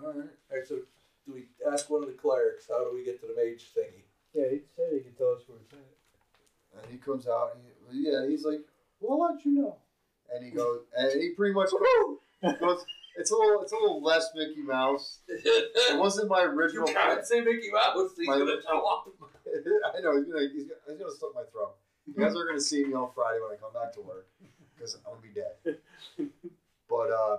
All 0.00 0.12
right. 0.14 0.16
All 0.16 0.56
right, 0.56 0.66
so 0.66 0.78
do 1.26 1.32
we 1.34 1.44
ask 1.72 1.88
one 1.90 2.02
of 2.02 2.08
the 2.08 2.14
clerics 2.14 2.66
how 2.68 2.82
do 2.84 2.94
we 2.94 3.04
get 3.04 3.20
to 3.20 3.26
the 3.26 3.34
mage 3.36 3.70
thingy? 3.76 4.02
Yeah, 4.34 4.48
he 4.50 4.60
said 4.76 4.86
he 4.92 5.00
could 5.00 5.16
tell 5.16 5.32
us 5.34 5.42
where 5.46 5.58
it's 5.62 5.72
at. 5.72 6.82
And 6.82 6.90
he 6.90 6.98
comes 6.98 7.26
out. 7.28 7.52
And 7.54 7.62
he, 7.92 8.10
yeah, 8.10 8.26
he's 8.26 8.44
like, 8.44 8.60
"Well, 9.00 9.20
I'll 9.22 9.34
let 9.34 9.44
you 9.44 9.52
know." 9.52 9.76
And 10.34 10.42
he 10.44 10.50
goes, 10.56 10.80
and 10.96 11.20
he 11.20 11.30
pretty 11.30 11.54
much 11.54 11.70
goes. 12.60 12.84
It's 13.14 13.30
a 13.30 13.36
little, 13.36 13.60
it's 13.60 13.72
a 13.72 13.76
little 13.76 14.02
less 14.02 14.30
Mickey 14.34 14.62
Mouse. 14.62 15.18
It 15.28 15.98
wasn't 15.98 16.30
my 16.30 16.42
original. 16.44 16.86
can't 16.86 17.26
say 17.26 17.40
Mickey 17.42 17.70
Mouse. 17.70 18.12
He's 18.16 18.26
My- 18.26 18.38
gonna 18.38 18.62
show 18.62 18.78
up. 18.90 19.06
I 19.94 20.00
know 20.00 20.16
he's 20.16 20.26
gonna, 20.32 20.48
he's 20.50 20.64
gonna, 20.64 20.80
he's 20.88 20.98
gonna 20.98 21.12
slit 21.12 21.32
my 21.34 21.42
throat. 21.52 21.74
You 22.06 22.14
guys 22.14 22.34
are 22.34 22.46
gonna 22.46 22.58
see 22.58 22.84
me 22.84 22.94
on 22.94 23.10
Friday 23.14 23.38
when 23.42 23.52
I 23.52 23.60
come 23.60 23.72
back 23.74 23.92
to 23.94 24.00
work 24.00 24.26
because 24.74 24.96
I'm 25.06 25.12
gonna 25.12 25.20
be 25.20 25.28
dead. 25.28 25.76
But 26.88 27.10
uh, 27.10 27.38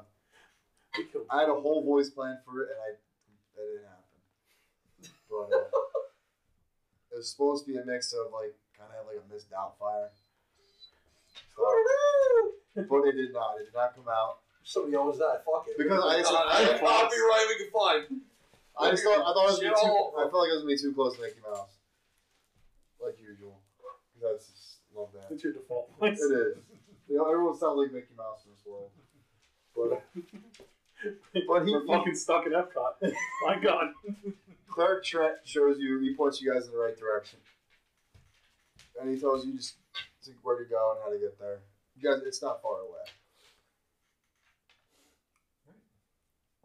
I 1.31 1.39
had 1.41 1.49
a 1.49 1.53
whole 1.60 1.84
voice 1.84 2.11
plan 2.11 2.38
for 2.45 2.61
it, 2.61 2.69
and 2.69 2.80
I 2.80 2.91
that 3.55 3.63
didn't 3.63 3.88
happen. 3.88 4.17
But 5.30 5.47
uh, 5.55 5.69
it 7.11 7.17
was 7.17 7.30
supposed 7.30 7.65
to 7.65 7.71
be 7.71 7.77
a 7.77 7.85
mix 7.85 8.13
of 8.13 8.31
like 8.34 8.53
kind 8.77 8.89
of 8.99 9.05
like 9.07 9.17
a 9.17 9.34
Miss 9.34 9.45
Doubtfire. 9.45 10.09
So, 11.55 11.63
but 12.75 13.05
it 13.07 13.13
did 13.13 13.34
not. 13.34 13.55
It 13.59 13.65
did 13.65 13.73
not 13.75 13.95
come 13.95 14.07
out. 14.09 14.39
Somebody 14.63 14.95
owns 14.95 15.17
that. 15.19 15.43
Fuck 15.45 15.67
it. 15.67 15.77
Because 15.77 16.01
I- 16.01 16.21
Uh, 16.21 16.34
I- 16.49 16.61
any 16.61 16.80
copyright 16.80 17.47
we 17.49 17.57
can 17.57 17.71
find. 17.71 18.21
I 18.80 18.89
just 18.91 19.03
thought 19.03 19.19
I 19.21 19.34
thought 19.34 19.45
it 19.45 19.51
was 19.51 19.59
gonna 19.59 19.75
be 19.75 19.81
too. 19.81 20.17
I 20.17 20.23
felt 20.30 20.34
like 20.41 20.49
it 20.49 20.53
was 20.57 20.63
gonna 20.63 20.73
be 20.75 20.81
too 20.81 20.93
close 20.93 21.15
to 21.15 21.21
Mickey 21.21 21.39
Mouse, 21.45 21.77
like 22.99 23.19
usual. 23.21 23.59
That's 24.21 24.47
just 24.49 24.77
love 24.95 25.09
that. 25.13 25.30
It's 25.31 25.43
your 25.43 25.53
default 25.53 25.89
It 25.89 25.99
voice. 25.99 26.19
is. 26.19 26.57
You 27.09 27.17
know, 27.17 27.30
everyone 27.30 27.55
sounds 27.57 27.77
like 27.77 27.91
Mickey 27.91 28.15
Mouse 28.17 28.45
in 28.45 28.51
this 28.51 28.65
world. 28.65 28.89
But 29.75 30.01
But 31.03 31.65
he- 31.65 31.73
We're 31.75 31.85
fucking 31.85 32.15
stuck 32.15 32.45
in 32.45 32.53
Epcot. 32.53 33.01
My 33.45 33.59
God. 33.61 33.91
Clark 34.69 35.03
Trent 35.05 35.35
shows 35.43 35.77
you, 35.80 35.99
he 35.99 36.15
points 36.15 36.41
you 36.41 36.51
guys 36.53 36.65
in 36.65 36.71
the 36.71 36.77
right 36.77 36.97
direction. 36.97 37.39
And 38.99 39.09
he 39.13 39.19
tells 39.19 39.45
you 39.45 39.53
just 39.53 39.75
to 40.25 40.31
where 40.41 40.57
to 40.57 40.65
go 40.69 40.93
and 40.95 40.99
how 41.03 41.11
to 41.11 41.19
get 41.19 41.38
there. 41.39 41.59
You 41.95 42.09
guys, 42.09 42.21
it's 42.25 42.41
not 42.41 42.61
far 42.61 42.80
away. 42.80 43.05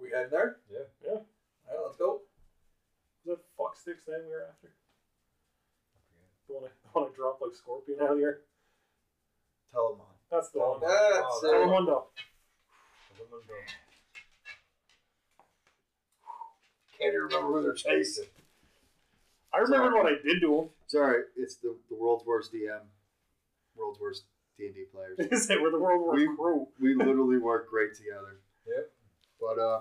We 0.01 0.11
heading 0.11 0.31
there? 0.31 0.57
Yeah. 0.71 0.79
Yeah. 1.05 1.11
All 1.11 1.21
right, 1.77 1.85
let's 1.87 1.97
go. 1.99 2.21
Is 3.25 3.31
that 3.37 3.39
fuck 3.59 3.77
sticks 3.77 4.07
name 4.09 4.21
we 4.25 4.31
were 4.31 4.47
after? 4.49 4.69
The 6.49 6.55
one 6.55 6.65
I, 6.65 6.69
the 6.69 6.89
one 6.93 7.11
I 7.13 7.17
dropped 7.17 7.43
like 7.43 7.55
Scorpion 7.55 7.99
out 8.01 8.13
of 8.13 8.19
here? 8.19 8.41
Telemon. 9.75 10.01
That's 10.31 10.49
the 10.51 10.61
one. 10.61 10.81
That's 10.81 10.95
Oh, 10.95 11.41
it. 11.45 11.69
Telemundo. 11.69 12.03
Can't 17.01 17.15
even 17.15 17.21
remember 17.23 17.53
who 17.59 17.63
they're 17.63 17.73
chasing. 17.75 18.25
I 19.53 19.59
remember 19.59 19.89
Sorry. 19.91 20.03
what 20.03 20.13
I 20.13 20.17
did 20.23 20.41
to 20.43 20.57
them. 20.57 20.69
Sorry, 20.89 21.23
it's 21.37 21.57
the, 21.57 21.75
the 21.89 21.97
world's 21.97 22.25
worst 22.27 22.53
DM. 22.53 22.81
World's 23.77 24.01
worst 24.01 24.25
D&D 24.59 24.85
players. 24.93 25.19
him. 25.33 25.39
Say 25.39 25.57
we're 25.61 25.71
the 25.71 25.79
World 25.79 26.03
War 26.03 26.15
We- 26.15 26.27
crew. 26.37 26.69
we 26.81 26.95
literally 26.95 27.39
work 27.39 27.71
great 27.71 27.95
together. 27.95 28.41
Yep. 28.67 28.91
But, 29.41 29.59
uh, 29.61 29.81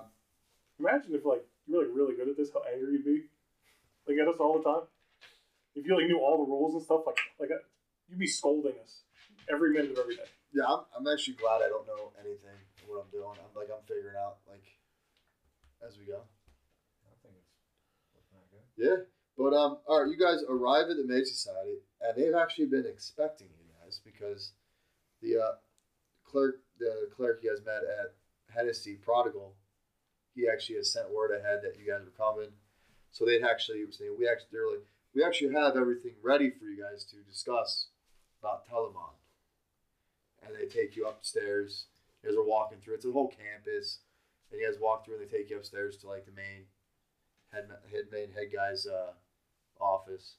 Imagine 0.80 1.14
if 1.16 1.24
like 1.24 1.42
you 1.66 1.74
were 1.76 1.82
like 1.82 1.90
really 1.92 2.14
good 2.14 2.28
at 2.28 2.36
this, 2.36 2.50
how 2.54 2.62
angry 2.72 2.92
you'd 2.92 3.04
be. 3.04 3.24
Like 4.06 4.16
at 4.22 4.28
us 4.32 4.38
all 4.38 4.58
the 4.58 4.62
time. 4.62 4.86
If 5.74 5.84
you 5.84 5.96
like 5.96 6.06
knew 6.06 6.20
all 6.20 6.38
the 6.38 6.48
rules 6.48 6.74
and 6.74 6.82
stuff, 6.84 7.02
like 7.04 7.18
like 7.40 7.50
uh, 7.50 7.58
you'd 8.08 8.20
be 8.20 8.28
scolding 8.28 8.78
us 8.80 9.02
every 9.50 9.70
minute 9.72 9.90
of 9.90 9.98
every 9.98 10.14
day. 10.14 10.30
yeah, 10.54 10.62
I'm, 10.70 10.86
I'm 10.96 11.06
actually 11.12 11.34
glad 11.34 11.62
I 11.66 11.68
don't 11.68 11.84
know 11.84 12.12
anything 12.20 12.54
what 12.86 13.02
I'm 13.02 13.10
doing. 13.10 13.26
I'm 13.26 13.50
like, 13.58 13.68
I'm 13.74 13.82
figuring 13.90 14.14
out, 14.16 14.36
like, 14.48 14.62
as 15.86 15.98
we 15.98 16.06
go. 16.06 16.22
Think 17.30 17.44
it's 18.14 18.32
looking 18.32 18.38
that 18.38 18.48
good. 18.50 18.66
Yeah. 18.76 19.04
But 19.36 19.54
um, 19.54 19.78
all 19.86 20.02
right, 20.02 20.10
you 20.10 20.18
guys 20.18 20.42
arrive 20.48 20.90
at 20.90 20.96
the 20.96 21.06
Mage 21.06 21.26
Society, 21.26 21.78
and 22.02 22.16
they've 22.16 22.34
actually 22.34 22.66
been 22.66 22.86
expecting 22.86 23.48
you 23.54 23.70
guys 23.80 24.00
because 24.04 24.52
the 25.22 25.38
uh, 25.38 25.52
clerk, 26.24 26.60
the 26.78 27.08
clerk 27.14 27.40
you 27.42 27.50
guys 27.50 27.64
met 27.64 27.82
at 27.84 28.14
Hennessy 28.54 28.94
Prodigal, 28.94 29.54
he 30.34 30.48
actually 30.48 30.76
has 30.76 30.92
sent 30.92 31.10
word 31.10 31.30
ahead 31.30 31.60
that 31.62 31.78
you 31.78 31.86
guys 31.90 32.02
were 32.04 32.18
coming. 32.18 32.50
So 33.10 33.24
they'd 33.24 33.44
actually 33.44 33.84
say 33.90 34.06
we 34.16 34.28
actually 34.28 34.48
they're 34.52 34.70
like, 34.70 34.86
we 35.14 35.24
actually 35.24 35.54
have 35.54 35.76
everything 35.76 36.14
ready 36.22 36.50
for 36.50 36.66
you 36.66 36.82
guys 36.82 37.04
to 37.04 37.16
discuss 37.28 37.86
about 38.40 38.68
Telemon. 38.68 39.16
And 40.44 40.54
they 40.54 40.66
take 40.66 40.96
you 40.96 41.06
upstairs. 41.06 41.86
You 42.22 42.30
guys 42.30 42.36
are 42.36 42.44
walking 42.44 42.78
through. 42.78 42.94
It's 42.94 43.04
a 43.04 43.12
whole 43.12 43.28
campus. 43.28 44.00
And 44.50 44.60
you 44.60 44.66
guys 44.66 44.80
walk 44.80 45.04
through 45.04 45.18
and 45.18 45.28
they 45.28 45.38
take 45.38 45.50
you 45.50 45.56
upstairs 45.56 45.96
to 45.98 46.08
like 46.08 46.26
the 46.26 46.32
main 46.32 46.66
head 47.52 47.68
head 47.92 48.04
main 48.12 48.32
head 48.32 48.52
guy's 48.52 48.86
uh, 48.86 49.12
office. 49.80 50.34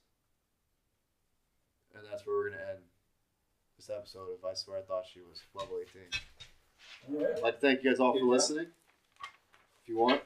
And 1.94 2.04
that's 2.10 2.26
where 2.26 2.36
we're 2.36 2.50
gonna 2.50 2.62
end 2.62 2.78
this 3.76 3.90
episode. 3.90 4.28
If 4.38 4.44
I 4.44 4.54
swear 4.54 4.78
I 4.78 4.82
thought 4.82 5.04
she 5.12 5.20
was 5.20 5.42
level 5.54 5.78
eighteen. 5.80 6.10
I'd 7.08 7.42
like 7.42 7.54
to 7.54 7.60
thank 7.60 7.82
you 7.82 7.90
guys 7.90 8.00
all 8.00 8.12
for 8.12 8.24
listening. 8.24 8.66
If 9.82 9.88
you 9.88 9.96
want, 9.96 10.20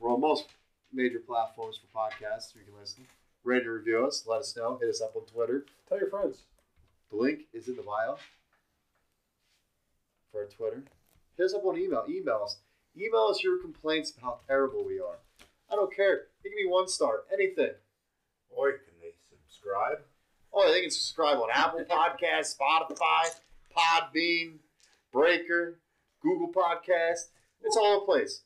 we're 0.00 0.12
on 0.12 0.20
most 0.20 0.46
major 0.92 1.20
platforms 1.20 1.78
for 1.78 1.96
podcasts. 1.96 2.54
You 2.54 2.62
can 2.64 2.78
listen. 2.78 3.06
Rate 3.44 3.62
and 3.62 3.70
review 3.70 4.04
us. 4.04 4.24
Let 4.26 4.40
us 4.40 4.56
know. 4.56 4.78
Hit 4.80 4.90
us 4.90 5.00
up 5.00 5.14
on 5.14 5.22
Twitter. 5.26 5.64
Tell 5.88 5.98
your 5.98 6.10
friends. 6.10 6.42
The 7.10 7.16
link 7.16 7.42
is 7.54 7.68
in 7.68 7.76
the 7.76 7.82
bio 7.82 8.18
for 10.30 10.42
our 10.42 10.46
Twitter. 10.48 10.82
Hit 11.36 11.46
us 11.46 11.54
up 11.54 11.64
on 11.64 11.78
email. 11.78 12.04
Email 12.08 12.42
us. 12.44 12.58
Email 12.96 13.28
us 13.30 13.42
your 13.42 13.58
complaints 13.58 14.10
about 14.10 14.22
how 14.22 14.38
terrible 14.46 14.84
we 14.84 14.98
are. 14.98 15.18
I 15.70 15.74
don't 15.76 15.94
care. 15.94 16.14
It 16.44 16.48
can 16.48 16.56
be 16.56 16.68
one 16.68 16.88
star. 16.88 17.22
Anything. 17.32 17.72
Boy, 18.54 18.70
can 18.70 18.94
they 19.00 19.12
subscribe? 19.46 19.98
Oh, 20.52 20.72
they 20.72 20.82
can 20.82 20.90
subscribe 20.90 21.38
on 21.38 21.48
Apple 21.52 21.84
Podcasts, 21.90 22.56
Spotify, 22.56 23.28
Podbean, 23.76 24.54
Breaker, 25.12 25.80
Google 26.22 26.52
Podcast. 26.52 27.28
It's 27.62 27.76
all 27.76 28.02
a 28.02 28.04
place. 28.04 28.42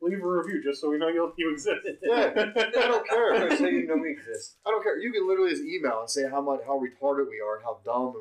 Leave 0.00 0.22
a 0.22 0.26
review 0.26 0.62
just 0.62 0.80
so 0.80 0.90
we 0.90 0.98
know 0.98 1.08
you 1.08 1.32
you 1.36 1.52
exist. 1.52 1.80
Yeah, 2.02 2.30
I 2.36 2.70
don't 2.70 3.08
care. 3.08 3.56
so 3.56 3.66
you 3.66 3.86
know 3.86 3.96
we 3.96 4.12
exist. 4.12 4.56
I 4.64 4.70
don't 4.70 4.82
care. 4.82 4.96
You 4.98 5.10
can 5.10 5.26
literally 5.26 5.50
just 5.50 5.64
email 5.64 6.00
and 6.00 6.10
say 6.10 6.28
how 6.28 6.40
much 6.40 6.60
how 6.64 6.78
retarded 6.78 7.28
we 7.28 7.40
are 7.40 7.56
and 7.56 7.64
how 7.64 7.78
dumb 7.84 8.14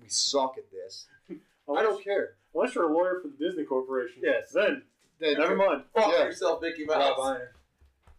we 0.00 0.08
suck 0.08 0.56
at 0.58 0.70
this. 0.70 1.06
I 1.30 1.82
don't 1.82 2.02
care. 2.04 2.34
Unless 2.54 2.74
you're 2.74 2.90
a 2.90 2.92
lawyer 2.92 3.20
for 3.22 3.28
the 3.28 3.42
Disney 3.42 3.64
Corporation. 3.64 4.20
Yes. 4.22 4.52
Then 4.52 4.82
Then 5.22 5.38
never 5.38 5.54
mind. 5.56 5.84
Fuck 5.94 6.12
Yeah. 6.12 6.24
yourself, 6.24 6.60
Mickey 6.60 6.84
Mouse. 6.84 6.96
Rob 7.16 7.16
Reiner. 7.38 7.48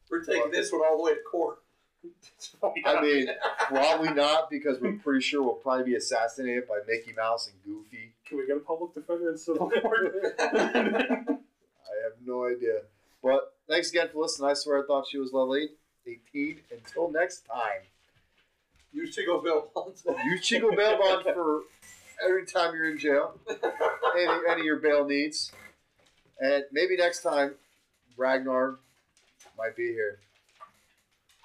We're 0.09 0.23
taking 0.23 0.51
this 0.51 0.71
one 0.71 0.81
all 0.81 0.97
the 0.97 1.03
way 1.03 1.13
to 1.15 1.19
court. 1.29 1.59
I 2.85 3.01
mean, 3.01 3.27
probably 3.67 4.13
not 4.13 4.49
because 4.49 4.79
we're 4.79 4.93
pretty 4.97 5.21
sure 5.21 5.41
we'll 5.43 5.53
probably 5.55 5.85
be 5.85 5.95
assassinated 5.95 6.67
by 6.67 6.79
Mickey 6.87 7.13
Mouse 7.13 7.47
and 7.49 7.55
Goofy. 7.63 8.13
Can 8.25 8.37
we 8.37 8.45
get 8.47 8.57
a 8.57 8.59
public 8.61 8.93
defender 8.93 9.29
in 9.31 9.37
civil 9.37 9.69
court? 9.69 10.15
I 10.39 11.35
have 12.03 12.13
no 12.25 12.45
idea. 12.45 12.81
But 13.21 13.53
thanks 13.67 13.89
again 13.89 14.09
for 14.11 14.21
listening. 14.21 14.49
I 14.49 14.53
swear 14.53 14.83
I 14.83 14.87
thought 14.87 15.07
she 15.09 15.17
was 15.17 15.31
lovely. 15.33 15.69
18. 16.05 16.59
Until 16.71 17.09
next 17.11 17.45
time, 17.45 17.81
Use 18.93 19.15
Chico 19.15 19.41
Bail 19.41 19.69
Bonds. 19.73 20.05
use 20.25 20.45
Chico 20.45 20.75
bail 20.75 20.97
bond 20.99 21.23
for 21.23 21.61
every 22.23 22.45
time 22.45 22.75
you're 22.75 22.91
in 22.91 22.97
jail. 22.97 23.39
Any, 23.49 24.27
any 24.49 24.59
of 24.61 24.65
your 24.65 24.75
bail 24.77 25.03
needs. 25.05 25.51
And 26.39 26.63
maybe 26.71 26.97
next 26.97 27.21
time, 27.21 27.55
Ragnar 28.17 28.77
might 29.57 29.75
be 29.75 29.87
here. 29.91 30.19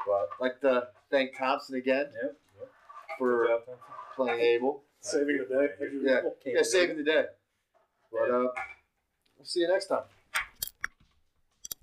But 0.06 0.12
I'd 0.12 0.40
like 0.40 0.60
to 0.62 0.89
thank 1.10 1.36
Thompson 1.36 1.77
again 1.77 2.06
Yep. 2.23 2.36
yep. 2.59 2.69
for 3.19 3.39
Good 3.43 3.48
job, 3.48 3.66
Thompson. 3.66 3.85
playing 4.16 4.40
Abel. 4.40 4.82
Saving 5.01 5.39
the 5.39 5.44
day. 5.44 5.65
as 5.74 5.93
Yeah. 5.93 6.15
usual. 6.16 6.36
Yeah, 6.44 6.62
saving 6.62 6.97
the 6.97 7.05
day. 7.05 7.27
But 8.10 8.31
uh, 8.31 8.48
we'll 9.36 9.44
see 9.44 9.60
you 9.60 9.69
next 9.69 9.86
time. 9.86 10.02